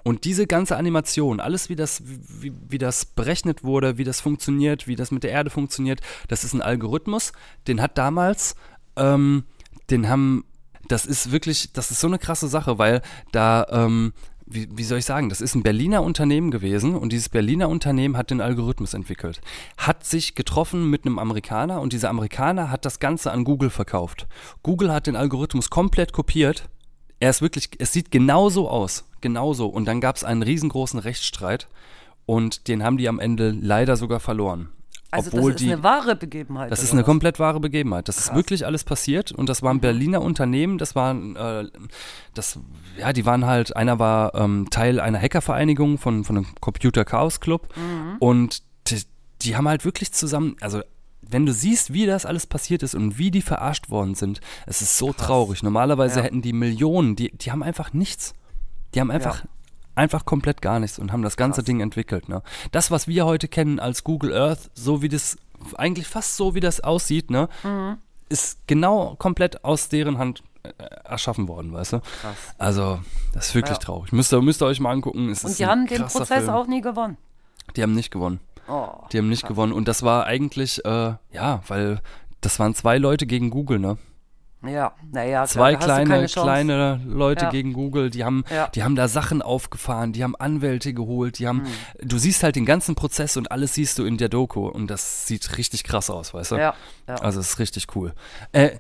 [0.04, 4.88] Und diese ganze Animation, alles wie das, wie, wie das berechnet wurde, wie das funktioniert,
[4.88, 7.32] wie das mit der Erde funktioniert, das ist ein Algorithmus,
[7.68, 8.56] den hat damals
[9.00, 9.44] ähm,
[9.90, 10.46] den haben,
[10.88, 13.02] das ist wirklich, das ist so eine krasse Sache, weil
[13.32, 14.14] da, ähm,
[14.46, 18.18] wie, wie, soll ich sagen, das ist ein Berliner Unternehmen gewesen und dieses Berliner Unternehmen
[18.18, 19.42] hat den Algorithmus entwickelt.
[19.78, 24.28] Hat sich getroffen mit einem Amerikaner und dieser Amerikaner hat das Ganze an Google verkauft.
[24.64, 26.70] Google hat den Algorithmus komplett kopiert.
[27.20, 29.06] Er ist wirklich, es sieht genauso aus.
[29.22, 29.68] Genauso.
[29.68, 31.68] Und dann gab es einen riesengroßen Rechtsstreit
[32.26, 34.70] und den haben die am Ende leider sogar verloren.
[35.12, 36.72] Also Obwohl das ist die, eine wahre Begebenheit.
[36.72, 37.06] Das ist eine was?
[37.06, 38.08] komplett wahre Begebenheit.
[38.08, 38.28] Das Krass.
[38.28, 39.82] ist wirklich alles passiert und das war ein mhm.
[39.82, 40.78] Berliner Unternehmen.
[40.78, 41.66] Das waren, äh,
[42.34, 42.60] das,
[42.98, 43.76] ja, die waren halt.
[43.76, 48.18] Einer war ähm, Teil einer Hackervereinigung von von einem Computer Chaos Club mhm.
[48.20, 49.02] und die,
[49.42, 50.82] die haben halt wirklich zusammen, also
[51.22, 54.82] wenn du siehst, wie das alles passiert ist und wie die verarscht worden sind, es
[54.82, 55.28] ist so Krass.
[55.28, 55.64] traurig.
[55.64, 56.26] Normalerweise ja.
[56.26, 58.34] hätten die Millionen, die, die haben einfach nichts.
[58.94, 59.50] Die haben einfach ja
[60.00, 61.66] einfach komplett gar nichts und haben das ganze Krass.
[61.66, 62.30] Ding entwickelt.
[62.30, 62.42] Ne?
[62.72, 65.38] Das, was wir heute kennen als Google Earth, so wie das,
[65.76, 67.98] eigentlich fast so wie das aussieht, ne, mhm.
[68.30, 70.72] ist genau komplett aus deren Hand äh,
[71.04, 72.00] erschaffen worden, weißt du?
[72.00, 72.36] Krass.
[72.58, 73.00] Also,
[73.34, 73.84] das ist wirklich ja.
[73.84, 74.14] traurig.
[74.14, 75.30] Müsst ihr, müsst ihr euch mal angucken.
[75.30, 76.50] Es und die haben den Prozess Film.
[76.50, 77.18] auch nie gewonnen.
[77.76, 78.40] Die haben nicht gewonnen.
[78.68, 79.50] Oh, die haben nicht krass.
[79.50, 79.74] gewonnen.
[79.74, 82.02] Und das war eigentlich, äh, ja, weil
[82.40, 83.98] das waren zwei Leute gegen Google, ne?
[84.62, 87.52] Ja, naja, zwei kleine, kleine Leute ja.
[87.52, 88.68] gegen Google, die haben, ja.
[88.68, 92.08] die haben da Sachen aufgefahren, die haben Anwälte geholt, die haben, mhm.
[92.10, 95.28] du siehst halt den ganzen Prozess und alles siehst du in der Doku und das
[95.28, 96.56] sieht richtig krass aus, weißt du?
[96.58, 96.74] Ja.
[97.08, 97.16] ja.
[97.16, 98.14] Also es ist richtig cool.
[98.52, 98.72] Äh,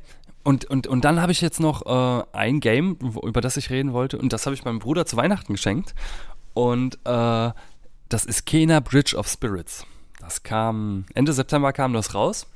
[0.43, 3.93] und, und, und dann habe ich jetzt noch äh, ein Game, über das ich reden
[3.93, 5.95] wollte und das habe ich meinem Bruder zu Weihnachten geschenkt
[6.53, 7.51] und äh,
[8.10, 9.85] das ist Kena Bridge of Spirits.
[10.19, 12.47] Das kam, Ende September kam das raus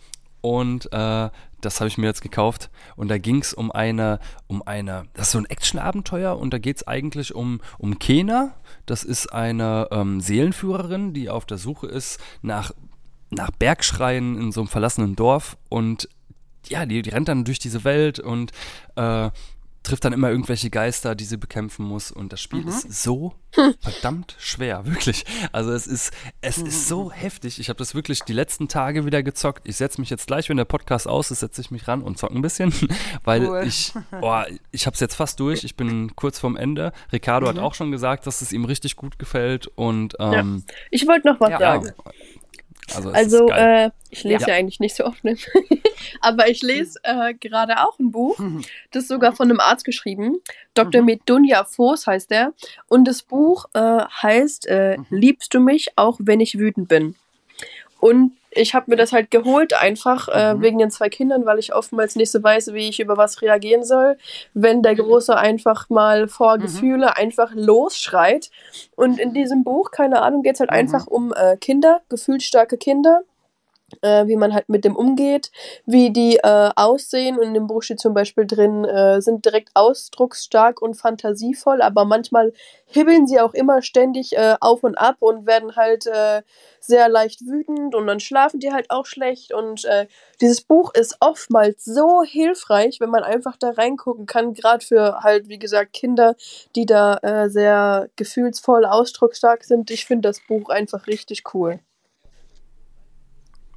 [0.41, 1.29] und äh,
[1.65, 2.69] das habe ich mir jetzt gekauft.
[2.95, 6.57] Und da ging es um eine, um eine, das ist so ein Action-Abenteuer und da
[6.57, 8.55] geht es eigentlich um, um Kena.
[8.85, 12.71] Das ist eine ähm, Seelenführerin, die auf der Suche ist nach,
[13.29, 16.09] nach Bergschreien in so einem verlassenen Dorf und
[16.69, 18.51] ja, die, die rennt dann durch diese Welt und
[18.95, 19.29] äh,
[19.83, 22.11] trifft dann immer irgendwelche Geister, die sie bekämpfen muss.
[22.11, 22.69] Und das Spiel mhm.
[22.69, 23.35] ist so
[23.81, 25.25] verdammt schwer, wirklich.
[25.51, 26.65] Also es ist, es mhm.
[26.67, 27.59] ist so heftig.
[27.59, 29.67] Ich habe das wirklich die letzten Tage wieder gezockt.
[29.67, 32.17] Ich setze mich jetzt gleich, wenn der Podcast aus ist, setze ich mich ran und
[32.17, 32.73] zocke ein bisschen,
[33.23, 33.63] weil cool.
[33.65, 35.63] ich, boah, ich habe es jetzt fast durch.
[35.63, 36.93] Ich bin kurz vorm Ende.
[37.11, 37.49] Ricardo mhm.
[37.49, 39.67] hat auch schon gesagt, dass es ihm richtig gut gefällt.
[39.67, 40.75] Und ähm, ja.
[40.91, 41.91] ich wollte noch was ja, sagen.
[42.95, 44.49] Also, also äh, ich lese ja.
[44.49, 44.55] ja.
[44.55, 45.37] eigentlich nicht so oft, ne?
[46.21, 48.39] aber ich lese äh, gerade auch ein Buch,
[48.91, 50.37] das ist sogar von einem Arzt geschrieben.
[50.73, 51.01] Dr.
[51.01, 51.07] Mhm.
[51.07, 52.53] Medunja Voß heißt er.
[52.87, 55.05] Und das Buch äh, heißt äh, mhm.
[55.09, 57.15] Liebst du mich, auch wenn ich wütend bin?
[57.99, 60.61] Und ich habe mir das halt geholt, einfach äh, mhm.
[60.61, 63.83] wegen den zwei Kindern, weil ich oftmals nicht so weiß, wie ich über was reagieren
[63.83, 64.17] soll,
[64.53, 66.61] wenn der Große einfach mal vor mhm.
[66.61, 68.49] Gefühle einfach losschreit.
[68.95, 70.77] Und in diesem Buch, keine Ahnung, geht es halt mhm.
[70.77, 73.21] einfach um äh, Kinder, gefühlsstarke Kinder,
[74.01, 75.51] äh, wie man halt mit dem umgeht,
[75.85, 77.37] wie die äh, aussehen.
[77.37, 82.05] Und in dem Buch steht zum Beispiel drin, äh, sind direkt ausdrucksstark und fantasievoll, aber
[82.05, 82.53] manchmal
[82.85, 86.41] hibbeln sie auch immer ständig äh, auf und ab und werden halt äh,
[86.79, 89.53] sehr leicht wütend und dann schlafen die halt auch schlecht.
[89.53, 90.07] Und äh,
[90.41, 95.47] dieses Buch ist oftmals so hilfreich, wenn man einfach da reingucken kann, gerade für halt,
[95.47, 96.35] wie gesagt, Kinder,
[96.75, 99.89] die da sehr gefühlsvoll, ausdrucksstark sind.
[99.91, 101.79] Ich finde das Buch einfach richtig cool.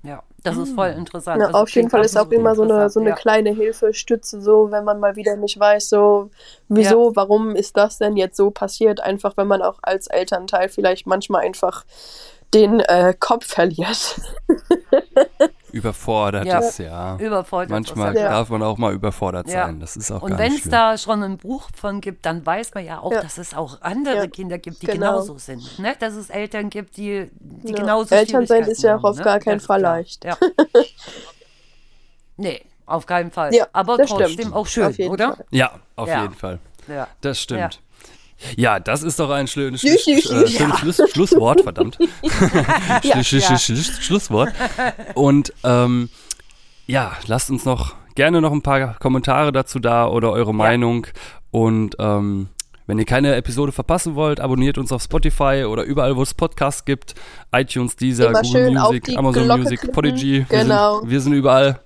[0.06, 1.40] Ja, das ist voll interessant.
[1.40, 3.16] Ja, Also auf jeden Fall ist auch immer so eine, so eine ja.
[3.16, 6.30] kleine Hilfe, Stütze, so, wenn man mal wieder nicht weiß, so,
[6.68, 9.00] wieso, warum ist das denn jetzt so passiert?
[9.00, 11.84] Einfach, wenn man auch als Elternteil vielleicht manchmal einfach
[12.54, 14.20] den äh, Kopf verliert.
[15.76, 16.58] Überfordert Ja.
[16.60, 17.16] ist, ja.
[17.18, 17.70] Überfordert.
[17.70, 18.30] Manchmal ist Ja.
[18.30, 19.66] darf man auch mal überfordert Ja.
[19.66, 19.78] sein.
[19.80, 22.84] Das ist auch Und wenn es da schon ein Buch von gibt, dann weiß man
[22.84, 23.20] ja auch, Ja.
[23.22, 25.12] dass es auch andere Ja, Kinder gibt, die genau.
[25.12, 25.78] genauso sind.
[25.78, 25.94] Ne?
[25.98, 27.74] Dass es Eltern gibt, die, die Ja.
[27.76, 29.24] genauso Elternsein Schwierigkeiten ist ja auch haben, auf ne?
[29.24, 30.24] gar keinen Fall leicht.
[30.24, 30.36] Ja.
[32.36, 33.54] nee, auf keinen Fall.
[33.54, 34.54] Ja, Aber das trotzdem stimmt.
[34.54, 35.36] auch schön, Auf jeden oder?
[35.36, 35.46] Fall.
[35.50, 36.22] Ja, auf Ja.
[36.22, 36.58] jeden Fall.
[36.88, 37.08] Ja.
[37.20, 37.80] Das stimmt.
[38.56, 39.96] Ja, das ist doch ein schönes, Ja.
[39.98, 41.96] Schluss, äh, schönes Schluss, Schlusswort, verdammt.
[43.02, 43.58] Schluss, Schluss, Ja.
[43.58, 44.52] Schluss, Schlusswort.
[45.14, 46.08] Und ähm,
[46.86, 51.06] ja, lasst uns noch gerne noch ein paar Kommentare dazu da oder eure Meinung.
[51.50, 52.48] Und ähm,
[52.86, 56.84] wenn ihr keine Episode verpassen wollt, abonniert uns auf Spotify oder überall, wo es Podcasts
[56.84, 57.14] gibt.
[57.52, 59.94] iTunes, Deezer, Immer Google Music, Amazon Glocke Music, klicken.
[59.94, 60.46] Podigy.
[60.48, 61.00] Wir, Genau.
[61.00, 61.80] sind, wir sind überall.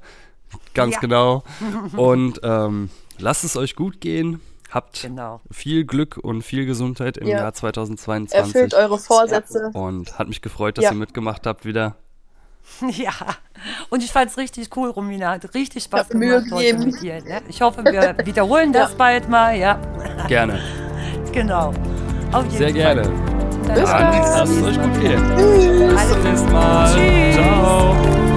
[0.74, 1.00] Ganz Ja.
[1.00, 1.44] genau.
[1.96, 4.40] Und ähm, lasst es euch gut gehen.
[4.70, 5.40] Habt Genau.
[5.50, 7.38] viel Glück und viel Gesundheit im Ja.
[7.38, 8.38] Jahr 2022.
[8.38, 9.70] Erfüllt eure Vorsätze.
[9.72, 10.90] und hat mich gefreut, dass Ja.
[10.92, 11.96] ihr mitgemacht habt wieder.
[12.92, 13.10] Ja,
[13.88, 15.30] und ich fand es richtig cool, Romina.
[15.32, 16.90] Hat richtig Spaß Mühe gemacht heute gegeben.
[16.92, 17.22] mit dir.
[17.24, 17.42] Ne?
[17.48, 18.96] Ich hoffe, wir wiederholen das Ja.
[18.96, 19.56] bald mal.
[19.56, 19.80] Ja,
[20.28, 20.60] Gerne.
[21.32, 21.72] genau.
[22.30, 22.72] Auf jeden Sehr Fall.
[22.74, 23.02] gerne.
[23.02, 24.22] Dann Bis Dann dann.
[24.22, 25.22] lasst es euch gut gehen.
[25.36, 25.94] Tschüss.
[25.94, 26.94] Bis zum nächsten Mal.
[26.94, 27.34] Tschüss.
[27.36, 28.29] Ciao.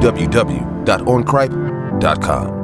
[0.00, 2.59] www.oncripe.com.